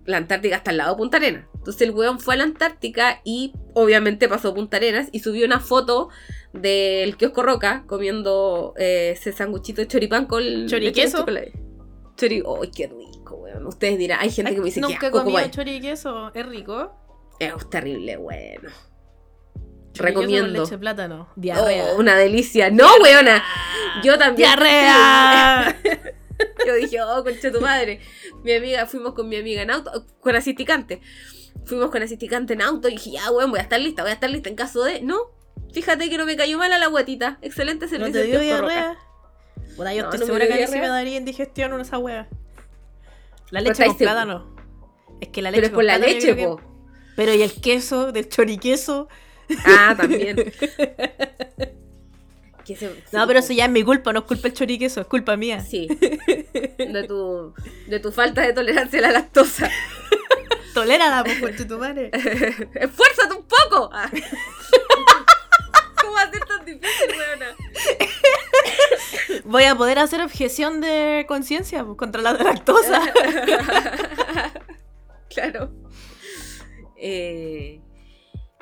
la 0.07 0.17
Antártica 0.17 0.55
está 0.55 0.71
al 0.71 0.77
lado 0.77 0.95
de 0.95 0.97
Punta 0.97 1.17
Arenas. 1.17 1.45
Entonces 1.53 1.81
el 1.83 1.91
weón 1.91 2.19
fue 2.19 2.33
a 2.33 2.37
la 2.37 2.43
Antártica 2.45 3.21
y 3.23 3.53
obviamente 3.75 4.27
pasó 4.27 4.49
a 4.49 4.53
Punta 4.55 4.77
Arenas 4.77 5.09
y 5.11 5.19
subió 5.19 5.45
una 5.45 5.59
foto 5.59 6.09
del 6.53 7.15
kiosco 7.17 7.43
Roca 7.43 7.83
comiendo 7.87 8.73
eh, 8.77 9.11
ese 9.15 9.31
sanguchito 9.33 9.81
de 9.81 9.87
choripán 9.87 10.25
con 10.25 10.41
¿Choriqueso? 10.67 11.25
Chori, 12.15 12.41
¡ay, 12.61 12.71
qué 12.75 12.87
rico, 12.87 13.35
weón! 13.35 13.67
Ustedes 13.67 13.97
dirán, 13.99 14.19
hay 14.21 14.31
gente 14.31 14.53
que 14.55 14.59
me 14.59 14.65
dice 14.65 14.79
que 14.79 14.87
Nunca 14.87 15.05
he 15.05 15.09
asco, 15.09 15.19
comido 15.19 15.37
como- 15.39 15.51
chori 15.51 15.71
y 15.75 15.81
queso, 15.81 16.31
es 16.33 16.45
rico. 16.47 16.95
Es 17.39 17.69
terrible, 17.69 18.17
bueno. 18.17 18.69
Con 19.53 20.05
Recomiendo. 20.05 20.63
leche 20.63 20.77
plátano. 20.77 21.29
Diarrea. 21.35 21.93
Oh, 21.93 21.99
una 21.99 22.15
delicia. 22.15 22.69
¡No, 22.71 22.87
weona! 23.03 23.43
Yo 24.03 24.17
también. 24.17 24.49
¡Diarrea! 24.49 25.75
Yo 26.67 26.75
dije, 26.75 27.01
oh, 27.01 27.23
concha 27.23 27.51
tu 27.51 27.59
madre. 27.61 27.99
Mi 28.43 28.53
amiga, 28.53 28.85
fuimos 28.85 29.13
con 29.13 29.27
mi 29.29 29.35
amiga 29.37 29.61
en 29.61 29.71
auto, 29.71 30.05
con 30.19 30.35
asisticante. 30.35 31.01
Fuimos 31.65 31.89
con 31.91 32.01
asisticante 32.03 32.53
en 32.53 32.61
auto 32.61 32.87
y 32.87 32.91
dije, 32.93 33.11
ya, 33.11 33.31
weón, 33.31 33.49
voy 33.49 33.59
a 33.59 33.63
estar 33.63 33.79
lista, 33.79 34.03
voy 34.03 34.11
a 34.11 34.13
estar 34.13 34.29
lista 34.29 34.49
en 34.49 34.55
caso 34.55 34.83
de. 34.83 35.01
No, 35.01 35.17
fíjate 35.73 36.09
que 36.09 36.17
no 36.17 36.25
me 36.25 36.35
cayó 36.37 36.57
mal 36.57 36.71
a 36.71 36.77
la 36.77 36.87
guatita. 36.87 37.39
Excelente 37.41 37.85
¿No 37.85 37.89
servicio. 37.89 38.13
te 38.13 38.19
del 38.19 38.31
dio 38.31 38.39
diarrea? 38.41 38.97
Puta, 39.75 39.93
yo 39.93 40.03
No, 40.03 40.09
estoy 40.09 40.19
no 40.21 40.25
segura 40.27 40.47
que 40.47 40.53
a 40.53 40.67
mí 40.67 40.73
sí 40.73 40.79
me 40.79 40.87
daría 40.87 41.17
indigestión 41.17 41.73
una 41.73 41.81
esa 41.83 41.97
wea. 41.97 42.29
La 43.49 43.61
leche 43.61 43.85
con 43.85 43.97
plátano. 43.97 44.55
Es 45.21 45.29
que 45.29 45.41
la 45.41 45.51
leche 45.51 45.61
Pero 45.61 45.65
es 45.67 45.71
con 45.71 45.77
por 45.77 45.83
la 45.85 45.97
leche, 45.97 46.33
creo 46.33 46.35
que- 46.35 46.43
po. 46.63 46.73
Pero 47.15 47.33
y 47.33 47.41
el 47.41 47.51
queso, 47.61 48.11
del 48.11 48.29
choriqueso. 48.29 49.07
Ah, 49.65 49.95
también. 49.97 50.51
Que 52.67 52.75
se- 52.75 52.93
No, 53.13 53.25
pero 53.25 53.39
eso 53.39 53.53
ya 53.53 53.65
es 53.65 53.71
mi 53.71 53.81
culpa, 53.83 54.11
no 54.13 54.19
es 54.19 54.25
culpa 54.25 54.43
del 54.43 54.53
choriqueso, 54.53 54.99
es 55.01 55.07
culpa 55.07 55.35
mía. 55.37 55.61
Sí. 55.61 55.87
De 56.77 57.05
tu, 57.07 57.53
de 57.87 57.99
tu 57.99 58.11
falta 58.11 58.41
de 58.41 58.53
tolerancia 58.53 58.99
a 58.99 59.03
la 59.03 59.11
lactosa. 59.11 59.69
Tolérala, 60.73 61.23
pues, 61.23 61.39
por 61.39 61.67
tu 61.67 61.77
madre. 61.79 62.11
¡Esfuérzate 62.13 63.33
un 63.35 63.45
poco! 63.47 63.89
Ah. 63.91 64.09
¿Cómo 66.01 66.13
va 66.13 66.21
a 66.21 66.31
ser 66.31 66.45
tan 66.45 66.63
difícil, 66.65 67.09
weona? 67.17 67.55
Voy 69.45 69.63
a 69.63 69.75
poder 69.75 69.97
hacer 69.99 70.21
objeción 70.21 70.81
de 70.81 71.25
conciencia 71.27 71.83
pues, 71.83 71.97
contra 71.97 72.21
la 72.21 72.33
lactosa. 72.33 73.01
claro. 75.33 75.71
Eh, 76.95 77.81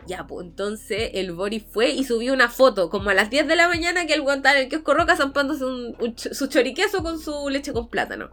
ya, 0.07 0.27
pues 0.27 0.45
entonces 0.45 1.11
el 1.13 1.31
Boris 1.31 1.63
fue 1.69 1.89
y 1.89 2.03
subió 2.03 2.33
una 2.33 2.49
foto, 2.49 2.89
como 2.89 3.09
a 3.09 3.13
las 3.13 3.29
10 3.29 3.47
de 3.47 3.55
la 3.55 3.67
mañana, 3.67 4.05
que 4.05 4.13
el 4.13 4.21
weón 4.21 4.37
estaba 4.37 4.57
en 4.57 4.63
el 4.63 4.69
kiosco 4.69 4.93
roca 4.93 5.15
zampándose 5.15 5.65
un, 5.65 5.95
su 6.17 6.47
choriqueso 6.47 7.03
con 7.03 7.19
su 7.19 7.49
leche 7.49 7.73
con 7.73 7.89
plátano. 7.89 8.31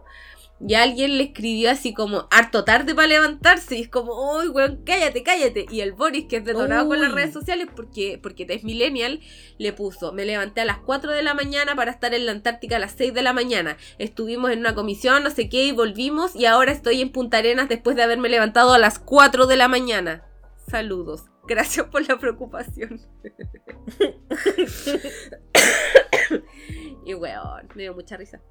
Y 0.65 0.75
alguien 0.75 1.17
le 1.17 1.25
escribió 1.25 1.71
así 1.71 1.93
como, 1.93 2.27
harto 2.31 2.63
tarde 2.63 2.95
para 2.95 3.07
levantarse. 3.07 3.75
Y 3.75 3.81
es 3.81 3.89
como, 3.89 4.37
uy, 4.37 4.47
weón, 4.47 4.81
cállate, 4.85 5.21
cállate. 5.21 5.65
Y 5.69 5.81
el 5.81 5.91
Boris, 5.91 6.25
que 6.25 6.37
es 6.37 6.45
detonado 6.45 6.87
con 6.87 7.01
las 7.01 7.11
redes 7.11 7.33
sociales 7.33 7.67
porque, 7.75 8.17
porque 8.21 8.45
es 8.47 8.63
millennial, 8.63 9.19
le 9.57 9.73
puso, 9.73 10.13
me 10.13 10.23
levanté 10.23 10.61
a 10.61 10.65
las 10.65 10.77
4 10.77 11.11
de 11.11 11.21
la 11.21 11.33
mañana 11.33 11.75
para 11.75 11.91
estar 11.91 12.13
en 12.13 12.25
la 12.25 12.31
Antártica 12.31 12.77
a 12.77 12.79
las 12.79 12.93
6 12.93 13.13
de 13.13 13.23
la 13.23 13.33
mañana. 13.33 13.77
Estuvimos 13.97 14.51
en 14.51 14.59
una 14.59 14.73
comisión, 14.73 15.23
no 15.23 15.31
sé 15.31 15.49
qué, 15.49 15.65
y 15.65 15.71
volvimos. 15.73 16.33
Y 16.33 16.45
ahora 16.45 16.71
estoy 16.71 17.01
en 17.01 17.11
Punta 17.11 17.39
Arenas 17.39 17.67
después 17.67 17.97
de 17.97 18.03
haberme 18.03 18.29
levantado 18.29 18.73
a 18.73 18.79
las 18.79 18.99
4 18.99 19.47
de 19.47 19.57
la 19.57 19.67
mañana. 19.67 20.23
Saludos. 20.69 21.32
Gracias 21.47 21.87
por 21.87 22.07
la 22.07 22.17
preocupación. 22.17 23.01
y 27.05 27.13
weón, 27.13 27.67
me 27.75 27.83
dio 27.83 27.93
mucha 27.93 28.17
risa. 28.17 28.41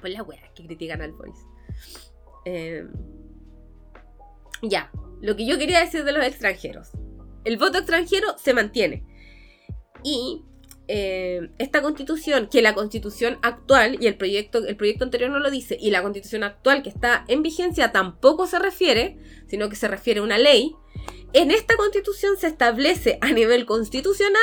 Pues 0.00 0.12
las 0.12 0.26
weas 0.26 0.50
que 0.54 0.66
critican 0.66 1.02
al 1.02 1.12
Boris. 1.12 1.38
Eh, 2.44 2.84
ya, 4.62 4.90
lo 5.20 5.36
que 5.36 5.46
yo 5.46 5.58
quería 5.58 5.80
decir 5.80 6.04
de 6.04 6.12
los 6.12 6.24
extranjeros. 6.24 6.90
El 7.44 7.58
voto 7.58 7.78
extranjero 7.78 8.36
se 8.38 8.54
mantiene. 8.54 9.04
Y 10.02 10.44
eh, 10.90 11.50
esta 11.58 11.82
constitución, 11.82 12.48
que 12.50 12.62
la 12.62 12.74
constitución 12.74 13.38
actual 13.42 13.98
y 14.00 14.06
el 14.06 14.16
proyecto, 14.16 14.66
el 14.66 14.76
proyecto 14.76 15.04
anterior 15.04 15.30
no 15.30 15.38
lo 15.38 15.50
dice, 15.50 15.76
y 15.78 15.90
la 15.90 16.02
constitución 16.02 16.44
actual 16.44 16.82
que 16.82 16.88
está 16.88 17.26
en 17.28 17.42
vigencia 17.42 17.92
tampoco 17.92 18.46
se 18.46 18.58
refiere, 18.58 19.18
sino 19.48 19.68
que 19.68 19.76
se 19.76 19.86
refiere 19.86 20.20
a 20.20 20.22
una 20.22 20.38
ley. 20.38 20.74
En 21.32 21.50
esta 21.50 21.76
constitución 21.76 22.36
se 22.36 22.46
establece 22.46 23.18
a 23.20 23.32
nivel 23.32 23.66
constitucional 23.66 24.42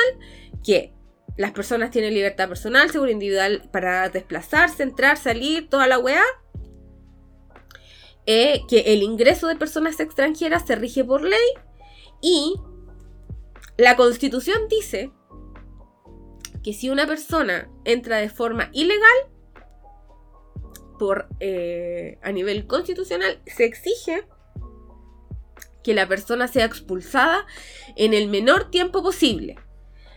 que 0.64 0.92
las 1.36 1.52
personas 1.52 1.90
tienen 1.90 2.14
libertad 2.14 2.48
personal, 2.48 2.90
seguridad 2.90 3.14
individual 3.14 3.68
para 3.72 4.08
desplazarse, 4.08 4.82
entrar, 4.82 5.16
salir, 5.16 5.68
toda 5.68 5.86
la 5.86 5.98
weá. 5.98 6.22
Eh, 8.28 8.62
que 8.68 8.92
el 8.92 9.02
ingreso 9.02 9.46
de 9.46 9.54
personas 9.54 10.00
extranjeras 10.00 10.66
se 10.66 10.74
rige 10.74 11.04
por 11.04 11.22
ley 11.22 11.48
y 12.20 12.54
la 13.76 13.94
constitución 13.94 14.66
dice 14.68 15.12
que 16.64 16.72
si 16.72 16.90
una 16.90 17.06
persona 17.06 17.70
entra 17.84 18.16
de 18.16 18.28
forma 18.28 18.70
ilegal, 18.72 19.16
por, 20.98 21.28
eh, 21.40 22.18
a 22.22 22.32
nivel 22.32 22.66
constitucional, 22.66 23.40
se 23.46 23.64
exige 23.64 24.26
que 25.86 25.94
la 25.94 26.08
persona 26.08 26.48
sea 26.48 26.64
expulsada 26.64 27.46
en 27.94 28.12
el 28.12 28.26
menor 28.26 28.72
tiempo 28.72 29.04
posible. 29.04 29.54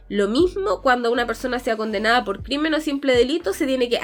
Lo 0.07 0.27
mismo 0.27 0.81
cuando 0.81 1.11
una 1.11 1.27
persona 1.27 1.59
sea 1.59 1.77
condenada 1.77 2.25
por 2.25 2.41
crimen 2.41 2.73
o 2.73 2.81
simple 2.81 3.15
delito, 3.15 3.53
se 3.53 3.67
tiene 3.67 3.87
que... 3.87 3.99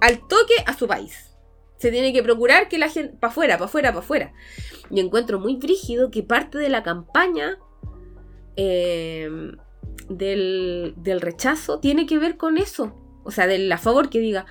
al 0.00 0.18
toque 0.28 0.54
a 0.64 0.72
su 0.72 0.88
país. 0.88 1.36
Se 1.76 1.90
tiene 1.90 2.14
que 2.14 2.22
procurar 2.22 2.70
que 2.70 2.78
la 2.78 2.88
gente... 2.88 3.14
Para 3.20 3.30
afuera, 3.30 3.58
para 3.58 3.66
afuera, 3.66 3.90
para 3.90 4.00
afuera. 4.02 4.32
Y 4.90 4.98
encuentro 4.98 5.38
muy 5.38 5.56
brígido 5.56 6.10
que 6.10 6.22
parte 6.22 6.56
de 6.56 6.70
la 6.70 6.82
campaña 6.82 7.58
eh, 8.56 9.28
del, 10.08 10.94
del 10.96 11.20
rechazo 11.20 11.80
tiene 11.80 12.06
que 12.06 12.16
ver 12.16 12.38
con 12.38 12.56
eso. 12.56 12.96
O 13.24 13.30
sea, 13.30 13.46
del 13.46 13.70
a 13.70 13.76
favor 13.76 14.08
que 14.08 14.20
diga. 14.20 14.46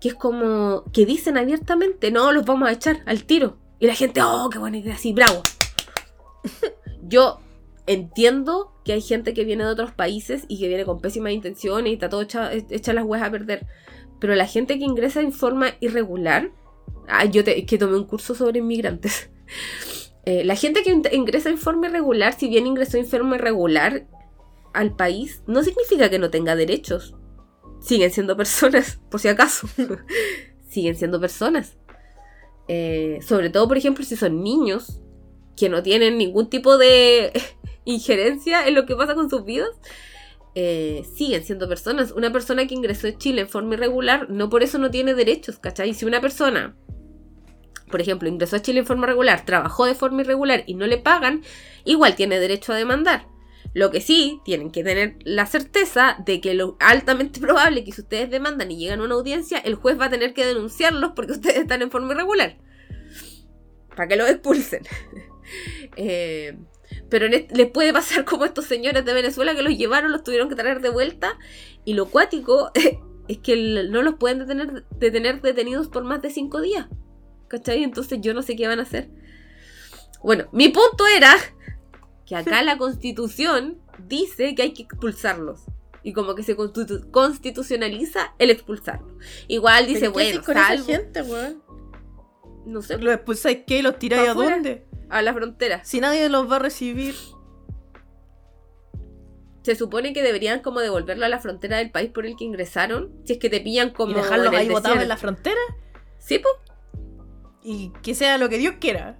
Que 0.00 0.10
es 0.10 0.14
como 0.14 0.84
que 0.92 1.04
dicen 1.04 1.36
abiertamente, 1.36 2.12
no, 2.12 2.30
los 2.30 2.44
vamos 2.44 2.68
a 2.68 2.72
echar 2.72 3.02
al 3.06 3.24
tiro. 3.24 3.63
Y 3.84 3.86
la 3.86 3.94
gente, 3.94 4.22
oh, 4.22 4.48
qué 4.48 4.58
buena 4.58 4.78
idea, 4.78 4.96
sí, 4.96 5.12
bravo. 5.12 5.42
Yo 7.02 7.38
entiendo 7.86 8.72
que 8.82 8.94
hay 8.94 9.02
gente 9.02 9.34
que 9.34 9.44
viene 9.44 9.62
de 9.62 9.68
otros 9.70 9.92
países 9.92 10.44
y 10.48 10.58
que 10.58 10.68
viene 10.68 10.86
con 10.86 11.02
pésimas 11.02 11.32
intenciones 11.34 11.90
y 11.90 11.92
está 11.92 12.08
todo 12.08 12.22
hecha, 12.22 12.50
las 12.94 13.04
huevas 13.04 13.28
a 13.28 13.30
perder. 13.30 13.66
Pero 14.20 14.34
la 14.36 14.46
gente 14.46 14.78
que 14.78 14.86
ingresa 14.86 15.20
en 15.20 15.32
forma 15.32 15.74
irregular, 15.80 16.50
ah, 17.08 17.26
yo 17.26 17.44
te- 17.44 17.66
que 17.66 17.76
tomé 17.76 17.98
un 17.98 18.06
curso 18.06 18.34
sobre 18.34 18.60
inmigrantes. 18.60 19.28
Eh, 20.26 20.42
la 20.42 20.56
gente 20.56 20.82
que 20.82 20.90
in- 20.90 21.02
ingresa 21.12 21.50
en 21.50 21.58
forma 21.58 21.86
irregular, 21.88 22.32
si 22.32 22.48
bien 22.48 22.66
ingresó 22.66 22.96
en 22.96 23.04
forma 23.04 23.36
irregular 23.36 24.06
al 24.72 24.96
país, 24.96 25.42
no 25.46 25.62
significa 25.62 26.08
que 26.08 26.18
no 26.18 26.30
tenga 26.30 26.56
derechos. 26.56 27.14
Siguen 27.82 28.10
siendo 28.10 28.34
personas, 28.34 29.02
por 29.10 29.20
si 29.20 29.28
acaso. 29.28 29.68
Siguen 30.70 30.96
siendo 30.96 31.20
personas. 31.20 31.76
Eh, 32.68 33.20
sobre 33.26 33.50
todo, 33.50 33.68
por 33.68 33.76
ejemplo, 33.76 34.04
si 34.04 34.16
son 34.16 34.42
niños 34.42 35.00
que 35.56 35.68
no 35.68 35.82
tienen 35.82 36.18
ningún 36.18 36.48
tipo 36.48 36.78
de 36.78 37.32
injerencia 37.84 38.66
en 38.66 38.74
lo 38.74 38.86
que 38.86 38.96
pasa 38.96 39.14
con 39.14 39.30
sus 39.30 39.44
vidas, 39.44 39.70
eh, 40.54 41.04
siguen 41.16 41.44
siendo 41.44 41.68
personas. 41.68 42.12
Una 42.12 42.32
persona 42.32 42.66
que 42.66 42.74
ingresó 42.74 43.08
a 43.08 43.18
Chile 43.18 43.42
en 43.42 43.48
forma 43.48 43.74
irregular, 43.74 44.30
no 44.30 44.48
por 44.48 44.62
eso 44.62 44.78
no 44.78 44.90
tiene 44.90 45.14
derechos, 45.14 45.58
¿cachai? 45.58 45.94
Si 45.94 46.04
una 46.04 46.20
persona, 46.20 46.76
por 47.90 48.00
ejemplo, 48.00 48.28
ingresó 48.28 48.56
a 48.56 48.62
Chile 48.62 48.80
en 48.80 48.86
forma 48.86 49.06
regular, 49.06 49.44
trabajó 49.44 49.84
de 49.86 49.94
forma 49.94 50.22
irregular 50.22 50.64
y 50.66 50.74
no 50.74 50.86
le 50.86 50.98
pagan, 50.98 51.42
igual 51.84 52.14
tiene 52.16 52.38
derecho 52.38 52.72
a 52.72 52.76
demandar. 52.76 53.26
Lo 53.74 53.90
que 53.90 54.00
sí, 54.00 54.40
tienen 54.44 54.70
que 54.70 54.84
tener 54.84 55.16
la 55.24 55.46
certeza 55.46 56.16
de 56.24 56.40
que 56.40 56.54
lo 56.54 56.76
altamente 56.78 57.40
probable 57.46 57.84
que 57.84 57.92
si 57.92 58.00
ustedes 58.00 58.30
demandan 58.30 58.70
y 58.70 58.78
llegan 58.78 59.00
a 59.00 59.04
una 59.04 59.14
audiencia, 59.14 59.58
el 59.58 59.74
juez 59.74 60.00
va 60.00 60.06
a 60.06 60.10
tener 60.10 60.32
que 60.32 60.46
denunciarlos 60.46 61.12
porque 61.14 61.32
ustedes 61.38 61.58
están 61.58 61.82
en 61.82 61.90
forma 61.90 62.14
irregular. 62.14 62.56
Para 63.94 64.08
que 64.08 64.16
los 64.16 64.30
expulsen. 64.30 64.82
Eh, 65.96 66.56
pero 67.10 67.28
les 67.28 67.70
puede 67.70 67.92
pasar 67.92 68.24
como 68.24 68.46
estos 68.46 68.64
señores 68.64 69.04
de 69.04 69.12
Venezuela 69.12 69.54
que 69.54 69.62
los 69.62 69.76
llevaron, 69.76 70.10
los 70.10 70.24
tuvieron 70.24 70.48
que 70.48 70.56
traer 70.56 70.80
de 70.80 70.88
vuelta. 70.88 71.38
Y 71.84 71.92
lo 71.92 72.06
cuático 72.06 72.72
es 73.28 73.38
que 73.38 73.84
no 73.90 74.02
los 74.02 74.14
pueden 74.14 74.40
detener, 74.40 74.84
detener 74.98 75.42
detenidos 75.42 75.88
por 75.88 76.02
más 76.02 76.22
de 76.22 76.30
cinco 76.30 76.60
días. 76.60 76.86
¿Cachai? 77.48 77.84
Entonces 77.84 78.20
yo 78.22 78.34
no 78.34 78.42
sé 78.42 78.56
qué 78.56 78.66
van 78.66 78.80
a 78.80 78.82
hacer. 78.82 79.10
Bueno, 80.22 80.48
mi 80.52 80.70
punto 80.70 81.06
era 81.06 81.36
que 82.26 82.36
acá 82.36 82.62
la 82.62 82.78
constitución 82.78 83.80
dice 84.06 84.54
que 84.54 84.62
hay 84.62 84.72
que 84.72 84.82
expulsarlos. 84.82 85.60
Y 86.02 86.12
como 86.12 86.34
que 86.34 86.42
se 86.42 86.56
constitu- 86.56 87.10
constitucionaliza 87.10 88.34
el 88.38 88.50
expulsarlos. 88.50 89.12
Igual 89.48 89.86
dice, 89.86 90.00
¿Pero 90.00 90.12
qué 90.12 90.24
bueno, 90.24 90.44
con 90.44 90.56
esa 90.56 90.66
salvo. 90.68 90.84
gente, 90.86 91.22
weón? 91.22 91.62
No 92.66 92.82
sé, 92.82 92.98
¿Los 92.98 93.14
expulsáis 93.14 93.58
qué? 93.66 93.82
¿Los 93.82 93.98
tiráis 93.98 94.28
a 94.28 94.34
dónde? 94.34 94.86
a 95.10 95.22
la 95.22 95.32
frontera. 95.34 95.84
Si 95.84 96.00
nadie 96.00 96.28
los 96.28 96.50
va 96.50 96.56
a 96.56 96.58
recibir. 96.58 97.14
Se 99.62 99.74
supone 99.76 100.12
que 100.12 100.22
deberían 100.22 100.60
como 100.60 100.80
devolverlo 100.80 101.24
a 101.24 101.28
la 101.30 101.38
frontera 101.40 101.78
del 101.78 101.90
país 101.90 102.10
por 102.10 102.26
el 102.26 102.36
que 102.36 102.44
ingresaron. 102.44 103.12
Si 103.24 103.34
es 103.34 103.38
que 103.38 103.48
te 103.48 103.60
pillan 103.60 103.90
como. 103.90 104.12
y 104.12 104.14
dejarlos 104.14 104.48
en 104.48 104.54
el 104.54 104.58
ahí 104.60 104.68
botados 104.68 105.00
en 105.00 105.08
la 105.08 105.16
frontera. 105.16 105.60
Sí, 106.18 106.38
po. 106.38 106.48
Y 107.62 107.90
que 108.02 108.14
sea 108.14 108.36
lo 108.36 108.48
que 108.50 108.58
Dios 108.58 108.74
quiera. 108.78 109.18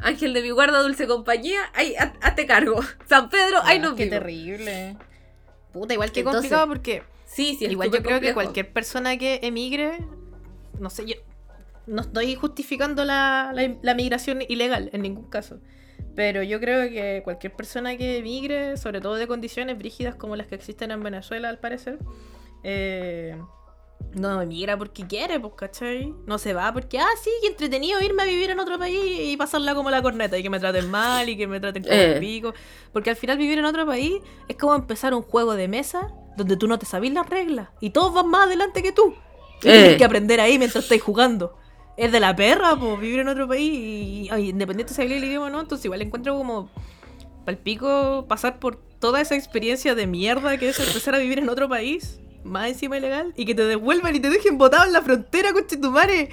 Ángel 0.00 0.32
de 0.34 0.42
mi 0.42 0.50
guarda, 0.50 0.82
dulce 0.82 1.06
compañía. 1.06 1.60
Ahí, 1.74 1.94
haz- 1.98 2.14
hazte 2.20 2.46
cargo. 2.46 2.80
San 3.06 3.28
Pedro, 3.30 3.58
ahí 3.64 3.78
nos 3.78 3.92
Ah, 3.92 3.96
Qué 3.96 4.04
vimos. 4.04 4.18
terrible. 4.20 4.96
Puta, 5.72 5.94
igual 5.94 6.10
que 6.12 6.20
Entonces, 6.20 6.42
complicado 6.42 6.66
porque 6.68 7.02
Sí, 7.26 7.56
sí, 7.58 7.66
es 7.66 7.72
igual 7.72 7.90
yo 7.90 8.02
creo 8.02 8.20
que 8.20 8.32
cualquier 8.32 8.72
persona 8.72 9.16
que 9.18 9.40
emigre, 9.42 9.98
no 10.80 10.88
sé, 10.88 11.04
yo 11.04 11.14
no 11.86 12.00
estoy 12.02 12.34
justificando 12.34 13.04
la, 13.04 13.50
la, 13.54 13.74
la 13.82 13.94
migración 13.94 14.40
ilegal 14.48 14.88
en 14.92 15.02
ningún 15.02 15.28
caso. 15.28 15.60
Pero 16.16 16.42
yo 16.42 16.58
creo 16.58 16.88
que 16.90 17.20
cualquier 17.22 17.52
persona 17.54 17.96
que 17.96 18.18
emigre, 18.18 18.76
sobre 18.76 19.00
todo 19.00 19.14
de 19.16 19.26
condiciones 19.26 19.76
brígidas 19.78 20.14
como 20.16 20.36
las 20.36 20.46
que 20.46 20.54
existen 20.54 20.90
en 20.90 21.02
Venezuela, 21.02 21.48
al 21.48 21.58
parecer, 21.58 21.98
eh, 22.64 23.36
No 24.14 24.40
emigra 24.40 24.76
porque 24.78 25.06
quiere, 25.06 25.38
pues, 25.38 25.52
¿cachai? 25.56 26.14
No 26.26 26.38
se 26.38 26.54
va 26.54 26.72
porque, 26.72 26.98
ah, 26.98 27.06
sí, 27.22 27.30
qué 27.42 27.48
entretenido 27.48 28.00
irme 28.00 28.22
a 28.22 28.26
vivir 28.26 28.50
en 28.50 28.58
otro 28.58 28.78
país 28.78 28.98
y 29.20 29.36
pasarla 29.36 29.74
como 29.74 29.90
la 29.90 30.00
corneta 30.02 30.38
y 30.38 30.42
que 30.42 30.50
me 30.50 30.58
traten 30.58 30.90
mal 30.90 31.28
y 31.28 31.36
que 31.36 31.46
me 31.46 31.60
traten 31.60 31.82
como 31.82 31.94
Eh. 31.94 32.14
el 32.14 32.20
pico. 32.20 32.54
Porque 32.92 33.10
al 33.10 33.16
final 33.16 33.36
vivir 33.38 33.58
en 33.58 33.64
otro 33.66 33.84
país 33.86 34.14
es 34.48 34.56
como 34.56 34.74
empezar 34.74 35.12
un 35.14 35.22
juego 35.22 35.54
de 35.54 35.68
mesa 35.68 36.10
donde 36.36 36.56
tú 36.56 36.66
no 36.68 36.78
te 36.78 36.86
sabes 36.86 37.12
las 37.12 37.28
reglas 37.28 37.68
y 37.80 37.90
todos 37.90 38.14
van 38.14 38.28
más 38.28 38.46
adelante 38.46 38.82
que 38.82 38.92
tú. 38.92 39.14
Y 39.62 39.68
Eh. 39.68 39.72
tienes 39.72 39.96
que 39.98 40.04
aprender 40.04 40.40
ahí 40.40 40.58
mientras 40.58 40.84
estáis 40.84 41.02
jugando. 41.02 41.56
Es 41.96 42.10
de 42.12 42.20
la 42.20 42.34
perra, 42.34 42.76
pues, 42.78 42.98
vivir 43.00 43.18
en 43.20 43.28
otro 43.28 43.46
país 43.46 43.72
y, 43.74 44.28
ay, 44.30 44.50
independiente 44.50 44.94
si 44.94 45.02
habla 45.02 45.16
el 45.16 45.24
idioma 45.24 45.46
o 45.46 45.50
no, 45.50 45.60
entonces 45.60 45.84
igual 45.84 46.00
encuentro 46.00 46.36
como 46.36 46.70
palpico 47.44 48.26
pasar 48.28 48.58
por 48.58 48.76
toda 48.76 49.20
esa 49.20 49.34
experiencia 49.34 49.94
de 49.94 50.06
mierda 50.06 50.56
que 50.58 50.68
es 50.68 50.78
empezar 50.80 51.14
a 51.14 51.18
vivir 51.18 51.38
en 51.38 51.48
otro 51.48 51.68
país, 51.68 52.20
más 52.44 52.68
encima 52.68 52.96
ilegal, 52.98 53.32
y 53.36 53.44
que 53.44 53.54
te 53.54 53.64
devuelvan 53.64 54.14
y 54.16 54.20
te 54.20 54.30
dejen 54.30 54.58
botado 54.58 54.84
en 54.86 54.92
la 54.92 55.02
frontera, 55.02 55.52
conchetumare. 55.52 56.28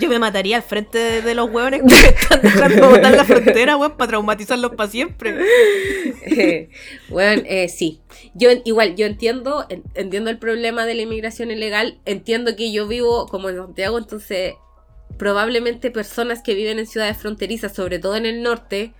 Yo 0.00 0.08
me 0.08 0.18
mataría 0.18 0.56
al 0.56 0.62
frente 0.64 0.98
de, 0.98 1.22
de 1.22 1.34
los 1.36 1.48
hueones 1.50 1.80
que 1.82 1.86
me 1.86 2.08
están 2.08 2.42
dejando 2.42 2.88
botar 2.90 3.12
en 3.12 3.16
la 3.16 3.24
frontera, 3.24 3.76
weón, 3.76 3.96
para 3.96 4.08
traumatizarlos 4.08 4.74
para 4.74 4.90
siempre. 4.90 5.36
bueno, 7.08 7.42
eh, 7.46 7.68
sí. 7.68 8.00
Yo 8.34 8.48
igual, 8.64 8.96
yo 8.96 9.06
entiendo, 9.06 9.66
en- 9.68 9.84
entiendo 9.94 10.30
el 10.30 10.38
problema 10.38 10.84
de 10.86 10.94
la 10.94 11.02
inmigración 11.02 11.50
ilegal. 11.52 12.00
Entiendo 12.06 12.56
que 12.56 12.72
yo 12.72 12.88
vivo 12.88 13.26
como 13.28 13.48
en 13.50 13.56
Santiago, 13.56 13.98
entonces 13.98 14.54
probablemente 15.16 15.92
personas 15.92 16.42
que 16.42 16.54
viven 16.54 16.80
en 16.80 16.86
ciudades 16.88 17.16
fronterizas, 17.16 17.72
sobre 17.74 18.00
todo 18.00 18.16
en 18.16 18.26
el 18.26 18.42
norte, 18.42 18.92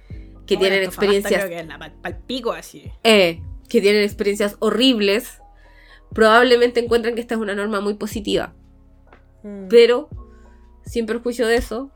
que 0.46 0.54
Bueno, 0.56 0.74
tienen 0.74 0.82
experiencias 0.84 1.44
Creo 1.44 1.48
que 1.56 1.60
es 1.60 1.66
la 1.66 1.78
pal- 1.78 2.54
así. 2.56 2.84
eh, 3.02 3.40
que 3.68 3.80
tienen 3.80 4.02
experiencias 4.04 4.56
horribles, 4.60 5.38
probablemente 6.12 6.80
encuentran 6.80 7.14
que 7.14 7.20
esta 7.20 7.34
es 7.34 7.40
una 7.40 7.54
norma 7.54 7.80
muy 7.80 7.94
positiva. 7.94 8.54
Mm. 9.42 9.68
Pero, 9.68 10.08
sin 10.84 11.06
perjuicio 11.06 11.46
de 11.46 11.56
eso, 11.56 11.90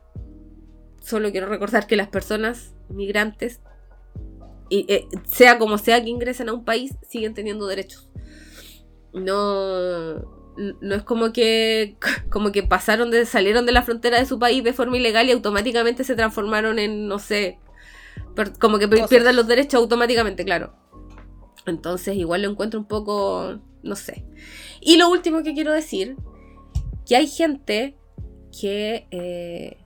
solo 1.01 1.31
quiero 1.31 1.49
recordar 1.49 1.87
que 1.87 1.97
las 1.97 2.09
personas 2.09 2.75
migrantes, 2.89 3.61
y, 4.71 4.85
eh, 4.93 5.07
sea 5.27 5.59
como 5.59 5.79
sea 5.79 6.03
que 6.03 6.11
ingresen 6.11 6.49
a 6.49 6.53
un 6.53 6.65
país, 6.65 6.95
siguen 7.09 7.35
teniendo 7.35 7.67
derechos. 7.67 8.11
No, 9.15 10.17
no 10.57 10.95
es 10.95 11.03
como 11.05 11.33
que, 11.33 11.97
como 12.31 12.53
que 12.53 12.63
pasaron 12.63 13.11
de, 13.11 13.25
salieron 13.27 13.65
de 13.67 13.73
la 13.73 13.83
frontera 13.83 14.19
de 14.19 14.27
su 14.27 14.39
país 14.39 14.63
de 14.65 14.73
forma 14.73 14.97
ilegal 14.97 15.29
y 15.29 15.33
automáticamente 15.33 16.05
se 16.05 16.15
transformaron 16.17 16.79
en, 16.79 17.09
no 17.09 17.19
sé, 17.19 17.59
per- 18.35 18.59
como 18.59 18.79
que 18.79 18.89
Cosas. 18.89 19.09
pierden 19.09 19.37
los 19.37 19.47
derechos 19.47 19.81
automáticamente, 19.81 20.45
claro. 20.45 20.75
Entonces, 21.67 22.17
igual 22.17 22.43
lo 22.43 22.51
encuentro 22.51 22.81
un 22.81 22.87
poco, 22.87 23.59
no 23.83 23.97
sé. 23.97 24.25
Y 24.81 24.97
lo 24.97 25.11
último 25.11 25.43
que 25.43 25.55
quiero 25.55 25.73
decir, 25.73 26.17
que 27.07 27.17
hay 27.17 27.27
gente 27.27 27.97
que, 28.59 29.07
eh, 29.11 29.79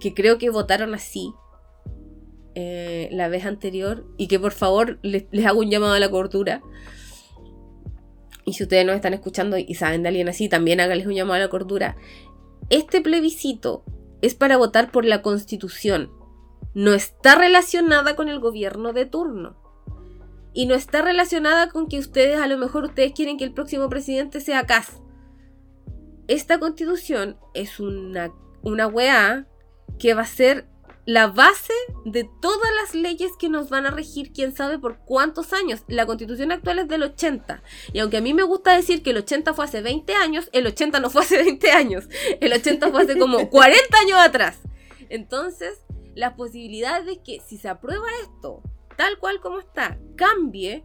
que 0.00 0.14
creo 0.14 0.38
que 0.38 0.50
votaron 0.50 0.94
así 0.94 1.32
eh, 2.54 3.08
la 3.12 3.28
vez 3.28 3.44
anterior 3.44 4.06
y 4.16 4.28
que 4.28 4.38
por 4.38 4.52
favor 4.52 4.98
les, 5.02 5.24
les 5.30 5.46
hago 5.46 5.60
un 5.60 5.70
llamado 5.70 5.94
a 5.94 6.00
la 6.00 6.10
cordura. 6.10 6.62
Y 8.44 8.52
si 8.52 8.62
ustedes 8.62 8.86
nos 8.86 8.94
están 8.94 9.14
escuchando 9.14 9.58
y 9.58 9.74
saben 9.74 10.02
de 10.02 10.08
alguien 10.08 10.28
así, 10.28 10.48
también 10.48 10.80
háganles 10.80 11.06
un 11.06 11.14
llamado 11.14 11.34
a 11.34 11.44
la 11.44 11.50
cordura. 11.50 11.96
Este 12.70 13.00
plebiscito 13.00 13.84
es 14.22 14.34
para 14.34 14.56
votar 14.56 14.90
por 14.90 15.04
la 15.04 15.22
constitución. 15.22 16.10
No 16.74 16.92
está 16.94 17.34
relacionada 17.34 18.16
con 18.16 18.28
el 18.28 18.38
gobierno 18.38 18.92
de 18.92 19.06
turno. 19.06 19.56
Y 20.56 20.64
no 20.64 20.74
está 20.74 21.02
relacionada 21.02 21.68
con 21.68 21.86
que 21.86 21.98
ustedes, 21.98 22.40
a 22.40 22.46
lo 22.46 22.56
mejor 22.56 22.84
ustedes 22.84 23.12
quieren 23.12 23.36
que 23.36 23.44
el 23.44 23.52
próximo 23.52 23.90
presidente 23.90 24.40
sea 24.40 24.64
Kass. 24.64 25.02
Esta 26.28 26.58
constitución 26.58 27.36
es 27.52 27.78
una, 27.78 28.32
una 28.62 28.86
weá 28.86 29.46
que 29.98 30.14
va 30.14 30.22
a 30.22 30.26
ser 30.26 30.66
la 31.04 31.26
base 31.26 31.74
de 32.06 32.26
todas 32.40 32.70
las 32.82 32.94
leyes 32.94 33.32
que 33.38 33.50
nos 33.50 33.68
van 33.68 33.84
a 33.84 33.90
regir, 33.90 34.32
quién 34.32 34.56
sabe 34.56 34.78
por 34.78 35.00
cuántos 35.04 35.52
años. 35.52 35.82
La 35.88 36.06
constitución 36.06 36.50
actual 36.50 36.78
es 36.78 36.88
del 36.88 37.02
80. 37.02 37.62
Y 37.92 37.98
aunque 37.98 38.16
a 38.16 38.22
mí 38.22 38.32
me 38.32 38.42
gusta 38.42 38.74
decir 38.74 39.02
que 39.02 39.10
el 39.10 39.18
80 39.18 39.52
fue 39.52 39.66
hace 39.66 39.82
20 39.82 40.14
años, 40.14 40.48
el 40.52 40.66
80 40.66 41.00
no 41.00 41.10
fue 41.10 41.20
hace 41.20 41.36
20 41.36 41.70
años. 41.70 42.08
El 42.40 42.54
80 42.54 42.90
fue 42.90 43.02
hace 43.02 43.18
como 43.18 43.50
40 43.50 43.98
años 43.98 44.18
atrás. 44.18 44.58
Entonces, 45.10 45.74
las 46.14 46.32
posibilidades 46.32 47.04
de 47.04 47.22
que 47.22 47.42
si 47.46 47.58
se 47.58 47.68
aprueba 47.68 48.06
esto, 48.22 48.62
tal 48.96 49.18
cual 49.18 49.40
como 49.40 49.60
está, 49.60 49.98
cambie, 50.16 50.84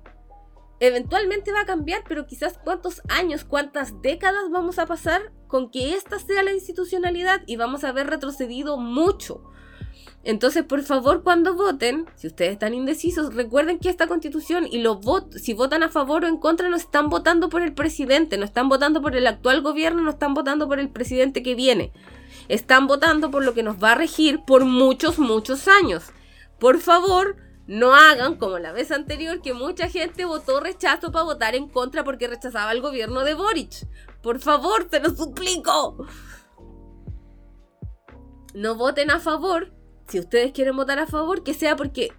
eventualmente 0.79 1.51
va 1.51 1.61
a 1.61 1.65
cambiar, 1.65 2.03
pero 2.07 2.25
quizás 2.25 2.59
cuántos 2.63 3.01
años, 3.07 3.43
cuántas 3.43 4.01
décadas 4.01 4.49
vamos 4.49 4.79
a 4.79 4.87
pasar 4.87 5.31
con 5.47 5.69
que 5.69 5.93
esta 5.93 6.17
sea 6.17 6.43
la 6.43 6.53
institucionalidad 6.53 7.41
y 7.45 7.55
vamos 7.55 7.83
a 7.83 7.89
haber 7.89 8.07
retrocedido 8.07 8.77
mucho. 8.77 9.43
Entonces, 10.23 10.63
por 10.63 10.83
favor, 10.83 11.23
cuando 11.23 11.55
voten, 11.55 12.05
si 12.15 12.27
ustedes 12.27 12.53
están 12.53 12.75
indecisos, 12.75 13.33
recuerden 13.33 13.79
que 13.79 13.89
esta 13.89 14.07
constitución 14.07 14.67
y 14.69 14.79
los 14.79 15.01
vot 15.01 15.33
si 15.33 15.53
votan 15.53 15.81
a 15.81 15.89
favor 15.89 16.23
o 16.23 16.27
en 16.27 16.37
contra, 16.37 16.69
no 16.69 16.77
están 16.77 17.09
votando 17.09 17.49
por 17.49 17.63
el 17.63 17.73
presidente, 17.73 18.37
no 18.37 18.45
están 18.45 18.69
votando 18.69 19.01
por 19.01 19.15
el 19.15 19.25
actual 19.25 19.61
gobierno, 19.61 20.01
no 20.01 20.11
están 20.11 20.33
votando 20.33 20.67
por 20.67 20.79
el 20.79 20.89
presidente 20.89 21.41
que 21.41 21.55
viene. 21.55 21.91
Están 22.49 22.85
votando 22.85 23.31
por 23.31 23.43
lo 23.43 23.53
que 23.53 23.63
nos 23.63 23.81
va 23.81 23.93
a 23.93 23.95
regir 23.95 24.41
por 24.45 24.65
muchos, 24.65 25.17
muchos 25.17 25.67
años. 25.67 26.05
Por 26.59 26.79
favor, 26.79 27.37
no 27.67 27.93
hagan 27.93 28.35
como 28.35 28.59
la 28.59 28.71
vez 28.71 28.91
anterior 28.91 29.41
que 29.41 29.53
mucha 29.53 29.89
gente 29.89 30.25
votó 30.25 30.59
rechazo 30.59 31.11
para 31.11 31.25
votar 31.25 31.55
en 31.55 31.69
contra 31.69 32.03
porque 32.03 32.27
rechazaba 32.27 32.71
el 32.71 32.81
gobierno 32.81 33.23
de 33.23 33.33
Boric. 33.33 33.87
Por 34.21 34.39
favor, 34.39 34.85
te 34.85 34.99
lo 34.99 35.09
suplico. 35.15 36.05
No 38.53 38.75
voten 38.75 39.11
a 39.11 39.19
favor. 39.19 39.73
Si 40.07 40.19
ustedes 40.19 40.51
quieren 40.51 40.75
votar 40.75 40.99
a 40.99 41.07
favor, 41.07 41.43
que 41.43 41.53
sea 41.53 41.75
porque 41.75 42.11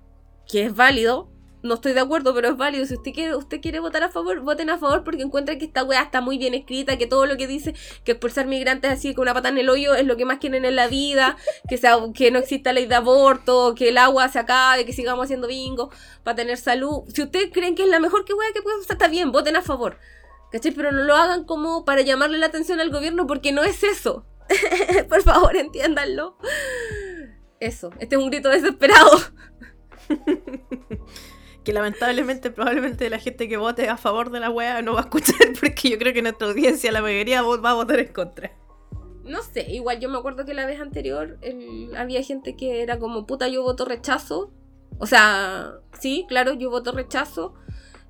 que 0.46 0.66
es 0.66 0.74
válido. 0.74 1.31
No 1.62 1.74
estoy 1.74 1.92
de 1.92 2.00
acuerdo, 2.00 2.34
pero 2.34 2.48
es 2.48 2.56
válido. 2.56 2.84
Si 2.86 2.94
usted 2.94 3.12
quiere, 3.12 3.36
usted 3.36 3.60
quiere 3.60 3.78
votar 3.78 4.02
a 4.02 4.08
favor, 4.10 4.40
voten 4.40 4.68
a 4.68 4.78
favor 4.78 5.04
porque 5.04 5.22
encuentran 5.22 5.58
que 5.58 5.64
esta 5.64 5.84
weá 5.84 6.02
está 6.02 6.20
muy 6.20 6.36
bien 6.36 6.54
escrita, 6.54 6.98
que 6.98 7.06
todo 7.06 7.26
lo 7.26 7.36
que 7.36 7.46
dice 7.46 7.74
que 8.04 8.12
expulsar 8.12 8.46
migrantes 8.46 8.90
así 8.90 9.14
con 9.14 9.22
una 9.22 9.34
pata 9.34 9.48
en 9.48 9.58
el 9.58 9.68
hoyo 9.70 9.94
es 9.94 10.04
lo 10.04 10.16
que 10.16 10.24
más 10.24 10.38
quieren 10.38 10.64
en 10.64 10.74
la 10.74 10.88
vida, 10.88 11.36
que, 11.68 11.78
sea, 11.78 11.98
que 12.14 12.32
no 12.32 12.40
exista 12.40 12.72
ley 12.72 12.86
de 12.86 12.96
aborto, 12.96 13.74
que 13.76 13.90
el 13.90 13.98
agua 13.98 14.28
se 14.28 14.40
acabe, 14.40 14.84
que 14.84 14.92
sigamos 14.92 15.24
haciendo 15.24 15.46
bingo 15.46 15.90
para 16.24 16.34
tener 16.34 16.58
salud. 16.58 17.04
Si 17.14 17.22
ustedes 17.22 17.50
creen 17.52 17.76
que 17.76 17.84
es 17.84 17.88
la 17.88 18.00
mejor 18.00 18.24
que 18.24 18.34
weá 18.34 18.48
que 18.52 18.62
puede 18.62 18.80
está 18.80 19.06
bien, 19.06 19.30
voten 19.30 19.54
a 19.54 19.62
favor. 19.62 19.98
¿Cachai? 20.50 20.72
Pero 20.72 20.90
no 20.90 21.04
lo 21.04 21.14
hagan 21.16 21.44
como 21.44 21.84
para 21.84 22.02
llamarle 22.02 22.38
la 22.38 22.46
atención 22.46 22.80
al 22.80 22.90
gobierno 22.90 23.26
porque 23.26 23.52
no 23.52 23.62
es 23.62 23.84
eso. 23.84 24.26
Por 25.08 25.22
favor, 25.22 25.56
entiéndanlo. 25.56 26.36
Eso, 27.60 27.90
este 28.00 28.16
es 28.16 28.20
un 28.22 28.30
grito 28.30 28.48
desesperado. 28.48 29.10
Que 31.64 31.72
lamentablemente, 31.72 32.50
probablemente 32.50 33.08
la 33.08 33.18
gente 33.18 33.48
que 33.48 33.56
vote 33.56 33.88
a 33.88 33.96
favor 33.96 34.30
de 34.30 34.40
la 34.40 34.50
wea 34.50 34.82
no 34.82 34.94
va 34.94 35.00
a 35.00 35.02
escuchar 35.04 35.36
porque 35.60 35.90
yo 35.90 35.98
creo 35.98 36.12
que 36.12 36.22
nuestra 36.22 36.48
audiencia, 36.48 36.90
la 36.92 37.02
mayoría, 37.02 37.42
va 37.42 37.70
a 37.70 37.74
votar 37.74 38.00
en 38.00 38.12
contra. 38.12 38.52
No 39.24 39.42
sé, 39.42 39.70
igual 39.70 40.00
yo 40.00 40.08
me 40.08 40.18
acuerdo 40.18 40.44
que 40.44 40.52
la 40.52 40.66
vez 40.66 40.80
anterior 40.80 41.38
había 41.96 42.22
gente 42.24 42.56
que 42.56 42.82
era 42.82 42.98
como, 42.98 43.26
puta, 43.26 43.46
yo 43.48 43.62
voto 43.62 43.84
rechazo. 43.84 44.50
O 44.98 45.06
sea, 45.06 45.74
sí, 45.98 46.26
claro, 46.28 46.54
yo 46.54 46.70
voto 46.70 46.92
rechazo. 46.92 47.54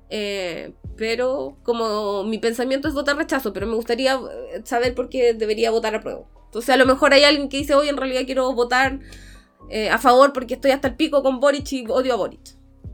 eh, 0.09 0.73
pero 0.95 1.57
como 1.63 2.23
mi 2.23 2.37
pensamiento 2.37 2.87
es 2.87 2.93
votar 2.93 3.17
rechazo, 3.17 3.51
pero 3.53 3.65
me 3.67 3.75
gustaría 3.75 4.13
eh, 4.13 4.61
saber 4.63 4.93
por 4.93 5.09
qué 5.09 5.33
debería 5.33 5.71
votar 5.71 5.95
a 5.95 6.01
prueba. 6.01 6.21
Entonces 6.45 6.69
a 6.69 6.77
lo 6.77 6.85
mejor 6.85 7.13
hay 7.13 7.23
alguien 7.23 7.49
que 7.49 7.57
dice, 7.57 7.73
oye, 7.73 7.89
en 7.89 7.97
realidad 7.97 8.21
quiero 8.25 8.51
votar 8.53 8.99
eh, 9.69 9.89
a 9.89 9.97
favor 9.97 10.33
porque 10.33 10.53
estoy 10.53 10.71
hasta 10.71 10.89
el 10.89 10.95
pico 10.95 11.23
con 11.23 11.39
Boric 11.39 11.71
y 11.73 11.85
odio 11.89 12.13
a 12.13 12.17
Boric. 12.17 12.41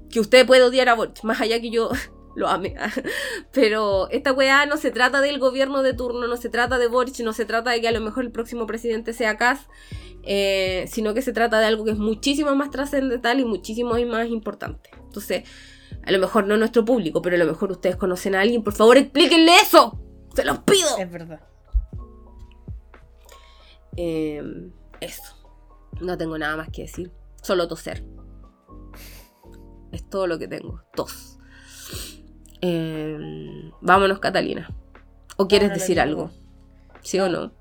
Que 0.10 0.20
usted 0.20 0.46
puede 0.46 0.64
odiar 0.64 0.90
a 0.90 0.96
Boric, 0.96 1.24
más 1.24 1.40
allá 1.42 1.60
que 1.60 1.70
yo 1.70 1.90
lo 2.36 2.48
ame. 2.48 2.76
Pero 3.52 4.10
esta 4.10 4.34
weá 4.34 4.66
no 4.66 4.78
se 4.78 4.92
trata 4.92 5.22
del 5.22 5.40
gobierno 5.40 5.84
de 5.84 5.94
turno, 5.94 6.28
no 6.28 6.38
se 6.38 6.50
trata 6.50 6.78
de 6.78 6.88
Boric, 6.88 7.20
no 7.20 7.34
se 7.34 7.46
trata 7.46 7.72
de 7.72 7.82
que 7.82 7.88
a 7.88 7.92
lo 7.92 8.02
mejor 8.02 8.24
el 8.24 8.32
próximo 8.32 8.66
presidente 8.66 9.14
sea 9.14 9.38
Kass, 9.38 9.68
eh, 10.24 10.86
sino 10.88 11.14
que 11.14 11.22
se 11.22 11.34
trata 11.34 11.60
de 11.60 11.66
algo 11.66 11.86
que 11.86 11.92
es 11.92 11.98
muchísimo 11.98 12.56
más 12.56 12.72
trascendental 12.72 13.40
y 13.40 13.46
muchísimo 13.46 13.96
más 14.08 14.28
importante. 14.28 14.90
Entonces, 15.04 15.44
a 16.04 16.12
lo 16.12 16.20
mejor 16.20 16.48
no 16.48 16.58
nuestro 16.58 16.86
público, 16.86 17.22
pero 17.22 17.36
a 17.36 17.40
lo 17.40 17.46
mejor 17.46 17.72
ustedes 17.72 17.96
conocen 17.96 18.36
a 18.36 18.42
alguien, 18.42 18.64
por 18.64 18.74
favor 18.74 18.98
explíquenle 18.98 19.56
eso. 19.56 20.00
Se 20.36 20.44
los 20.46 20.60
pido. 20.60 20.98
Es 20.98 21.12
verdad. 21.12 21.42
Eh, 23.98 24.42
eso. 25.02 25.36
No 26.00 26.18
tengo 26.18 26.38
nada 26.38 26.56
más 26.56 26.70
que 26.70 26.84
decir. 26.84 27.12
Solo 27.42 27.68
toser. 27.68 28.04
Es 29.92 30.08
todo 30.10 30.28
lo 30.28 30.38
que 30.40 30.48
tengo. 30.48 30.82
Tos. 30.96 31.38
Eh, 32.62 33.18
vámonos, 33.82 34.20
Catalina. 34.20 34.70
¿O 35.38 35.48
quieres 35.48 35.70
decir 35.74 36.00
algo? 36.00 36.32
¿Sí 37.02 37.20
o 37.20 37.30
no? 37.30 37.52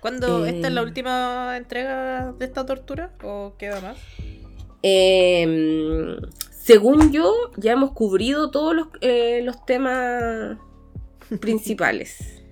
¿Cuándo? 0.00 0.44
¿Esta 0.44 0.68
es 0.68 0.74
la 0.74 0.82
Eh. 0.82 0.84
última 0.84 1.56
entrega 1.56 2.32
de 2.38 2.44
esta 2.44 2.66
tortura? 2.66 3.12
¿O 3.22 3.54
queda 3.58 3.80
más? 3.80 3.96
Eh, 4.82 6.16
según 6.50 7.10
yo, 7.10 7.32
ya 7.56 7.72
hemos 7.72 7.92
cubrido 7.92 8.50
todos 8.50 8.74
los, 8.74 8.88
eh, 9.00 9.40
los 9.42 9.64
temas 9.64 10.58
principales. 11.40 12.42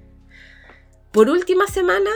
Por 1.10 1.28
última 1.28 1.66
semana, 1.66 2.10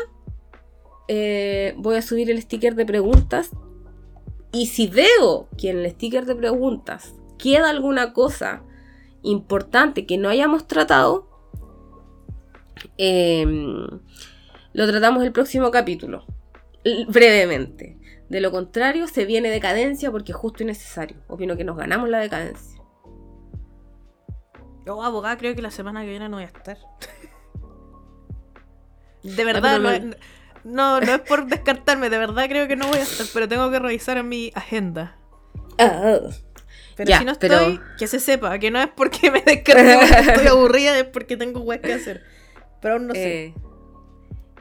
eh, 1.09 1.75
voy 1.77 1.97
a 1.97 2.03
subir 2.03 2.31
el 2.31 2.41
sticker 2.41 2.75
de 2.75 2.87
preguntas. 2.87 3.51
Y 4.57 4.67
si 4.69 4.87
veo 4.87 5.51
que 5.59 5.69
en 5.69 5.81
el 5.81 5.91
sticker 5.91 6.25
de 6.25 6.35
preguntas 6.35 7.15
queda 7.37 7.69
alguna 7.69 8.15
cosa 8.15 8.63
importante 9.23 10.07
que 10.07 10.17
no 10.17 10.31
hayamos 10.31 10.67
tratado, 10.67 11.29
em, 12.97 13.87
lo 14.73 14.87
tratamos 14.87 15.23
el 15.25 15.33
próximo 15.33 15.71
capítulo, 15.71 16.25
brevemente. 17.07 17.99
De 18.31 18.41
lo 18.41 18.51
contrario, 18.51 19.07
se 19.09 19.27
viene 19.27 19.51
decadencia 19.51 20.11
porque 20.11 20.33
es 20.33 20.39
justo 20.39 20.63
y 20.63 20.67
necesario. 20.67 21.19
Opino 21.29 21.59
que 21.59 21.65
nos 21.65 21.77
ganamos 21.77 22.09
la 22.09 22.19
decadencia. 22.19 22.81
Yo, 24.87 25.03
abogada, 25.03 25.37
creo 25.37 25.55
que 25.55 25.61
la 25.61 25.71
semana 25.71 26.01
que 26.01 26.09
viene 26.09 26.31
no 26.31 26.39
voy 26.39 26.45
a 26.45 26.47
estar. 26.47 26.79
De 29.23 29.45
verdad, 29.45 29.81
no, 29.81 29.99
no, 29.99 30.15
es 31.03 31.21
por 31.21 31.47
descartarme, 31.47 32.11
de 32.11 32.19
verdad 32.19 32.47
creo 32.49 32.69
que 32.69 32.77
no 32.77 32.89
voy 32.89 32.99
a 32.99 33.03
estar, 33.03 33.27
pero 33.33 33.49
tengo 33.49 33.71
que 33.71 33.79
revisar 33.79 34.17
en 34.17 34.29
mi 34.29 34.53
agenda. 34.55 35.17
Ah. 35.79 36.21
Pero 36.97 37.17
si 37.19 37.25
no 37.25 37.33
estoy, 37.33 37.81
que 37.99 38.07
se 38.07 38.19
sepa, 38.19 38.59
que 38.59 38.71
no 38.71 38.81
es 38.81 38.89
porque 38.89 39.31
me 39.31 39.43
descarté 39.43 39.99
porque 39.99 40.31
estoy 40.31 40.47
aburrida, 40.47 40.99
es 40.99 41.05
porque 41.05 41.37
tengo 41.37 41.65
cosas 41.65 41.81
que 41.81 41.93
hacer. 41.93 42.25
Pero 42.81 42.95
aún 42.95 43.07
no 43.07 43.15
sé. 43.15 43.47
Eh, 43.47 43.55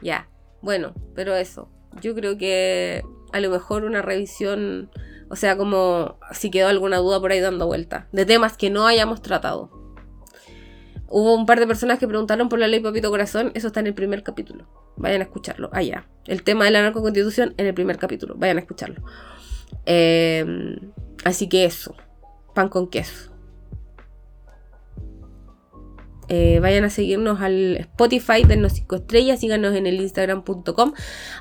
ya, 0.02 0.28
bueno, 0.60 0.94
pero 1.14 1.34
eso. 1.34 1.70
Yo 2.02 2.14
creo 2.14 2.36
que 2.36 3.02
a 3.32 3.40
lo 3.40 3.50
mejor 3.50 3.84
una 3.84 4.02
revisión, 4.02 4.90
o 5.30 5.36
sea, 5.36 5.56
como 5.56 6.18
si 6.32 6.50
quedó 6.50 6.68
alguna 6.68 6.98
duda 6.98 7.20
por 7.20 7.32
ahí 7.32 7.40
dando 7.40 7.66
vuelta, 7.66 8.06
de 8.12 8.26
temas 8.26 8.56
que 8.56 8.68
no 8.68 8.86
hayamos 8.86 9.22
tratado. 9.22 9.70
Hubo 11.08 11.34
un 11.34 11.46
par 11.46 11.60
de 11.60 11.66
personas 11.66 11.98
que 11.98 12.08
preguntaron 12.08 12.48
por 12.48 12.58
la 12.58 12.66
ley 12.66 12.80
Papito 12.80 13.10
Corazón, 13.10 13.52
eso 13.54 13.68
está 13.68 13.80
en 13.80 13.86
el 13.86 13.94
primer 13.94 14.22
capítulo. 14.22 14.66
Vayan 14.96 15.20
a 15.20 15.24
escucharlo. 15.24 15.70
Allá. 15.72 16.04
Ah, 16.06 16.10
el 16.26 16.42
tema 16.42 16.64
de 16.64 16.72
la 16.72 16.82
narcoconstitución 16.82 17.54
en 17.56 17.66
el 17.66 17.74
primer 17.74 17.98
capítulo. 17.98 18.34
Vayan 18.36 18.56
a 18.56 18.60
escucharlo. 18.60 19.02
Em, 19.84 20.92
así 21.24 21.48
que 21.48 21.64
eso. 21.64 21.94
Pan 22.54 22.68
con 22.68 22.88
queso. 22.88 23.32
Eh, 26.28 26.58
vayan 26.60 26.84
a 26.84 26.90
seguirnos 26.90 27.40
al 27.40 27.76
Spotify, 27.76 28.42
denos 28.42 28.72
5 28.72 28.96
estrellas, 28.96 29.38
síganos 29.38 29.76
en 29.76 29.86
el 29.86 30.00
instagram.com. 30.00 30.92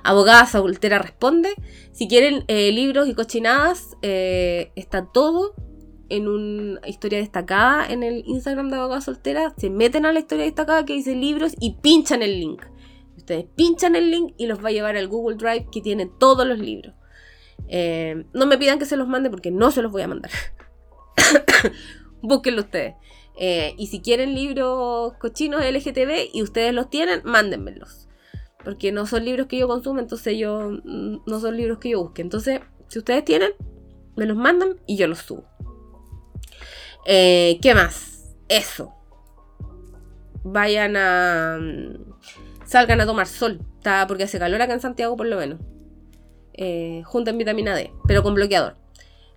Abogada 0.03 0.45
Soltera 0.45 0.99
Responde. 0.99 1.49
Si 1.91 2.07
quieren 2.07 2.43
eh, 2.47 2.71
libros 2.71 3.07
y 3.07 3.15
cochinadas, 3.15 3.97
eh, 4.03 4.71
está 4.75 5.07
todo 5.11 5.55
en 6.09 6.27
una 6.27 6.87
historia 6.87 7.19
destacada 7.19 7.85
en 7.87 8.03
el 8.03 8.23
Instagram 8.25 8.69
de 8.69 8.77
Abogada 8.77 9.01
Soltera. 9.01 9.53
Se 9.57 9.69
meten 9.69 10.05
a 10.05 10.11
la 10.11 10.19
historia 10.19 10.45
destacada 10.45 10.85
que 10.85 10.93
dice 10.93 11.15
libros 11.15 11.53
y 11.59 11.75
pinchan 11.81 12.21
el 12.21 12.39
link. 12.39 12.63
Ustedes 13.17 13.45
pinchan 13.55 13.95
el 13.95 14.11
link 14.11 14.33
y 14.37 14.47
los 14.47 14.63
va 14.63 14.69
a 14.69 14.71
llevar 14.71 14.97
al 14.97 15.07
Google 15.07 15.37
Drive 15.37 15.67
que 15.71 15.81
tiene 15.81 16.09
todos 16.19 16.45
los 16.45 16.59
libros. 16.59 16.93
no 18.33 18.45
me 18.45 18.57
pidan 18.57 18.79
que 18.79 18.85
se 18.85 18.97
los 18.97 19.07
mande 19.07 19.29
porque 19.29 19.51
no 19.51 19.71
se 19.71 19.81
los 19.81 19.91
voy 19.91 20.03
a 20.03 20.07
mandar. 20.07 20.31
Búsquenlo 22.21 22.61
ustedes. 22.61 22.95
Eh, 23.37 23.75
y 23.77 23.87
si 23.87 24.01
quieren 24.01 24.33
libros 24.33 25.13
cochinos 25.19 25.61
LGTB 25.61 26.29
y 26.33 26.41
ustedes 26.41 26.73
los 26.73 26.89
tienen, 26.89 27.21
mándenmelos. 27.23 28.07
Porque 28.63 28.91
no 28.91 29.05
son 29.05 29.25
libros 29.25 29.47
que 29.47 29.57
yo 29.57 29.67
consumo, 29.67 29.99
entonces 29.99 30.37
yo 30.37 30.71
mm, 30.83 31.17
no 31.25 31.39
son 31.39 31.57
libros 31.57 31.79
que 31.79 31.89
yo 31.89 32.01
busque. 32.01 32.21
Entonces, 32.21 32.61
si 32.87 32.99
ustedes 32.99 33.25
tienen, 33.25 33.51
me 34.15 34.25
los 34.25 34.37
mandan 34.37 34.79
y 34.87 34.97
yo 34.97 35.07
los 35.07 35.19
subo. 35.19 35.45
Eh, 37.05 37.59
¿Qué 37.61 37.73
más? 37.75 38.35
Eso. 38.49 38.93
Vayan 40.43 40.95
a. 40.97 41.57
Mm, 41.59 42.13
salgan 42.65 43.01
a 43.01 43.05
tomar 43.05 43.27
sol. 43.27 43.61
Porque 44.07 44.23
hace 44.23 44.39
calor 44.39 44.61
acá 44.61 44.73
en 44.73 44.81
Santiago, 44.81 45.15
por 45.15 45.27
lo 45.27 45.37
menos. 45.37 45.59
Eh, 46.53 47.03
junten 47.05 47.37
vitamina 47.37 47.75
D, 47.75 47.93
pero 48.07 48.23
con 48.23 48.33
bloqueador. 48.33 48.77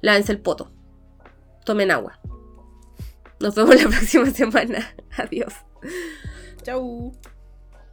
Lávense 0.01 0.33
el 0.33 0.41
poto. 0.41 0.73
Tomen 1.65 1.91
agua. 1.91 2.19
Nos 3.41 3.55
vemos 3.55 3.77
la 3.83 3.89
próxima 3.91 4.31
semana. 4.31 4.95
Adiós. 5.17 5.53
Chau. 6.63 7.13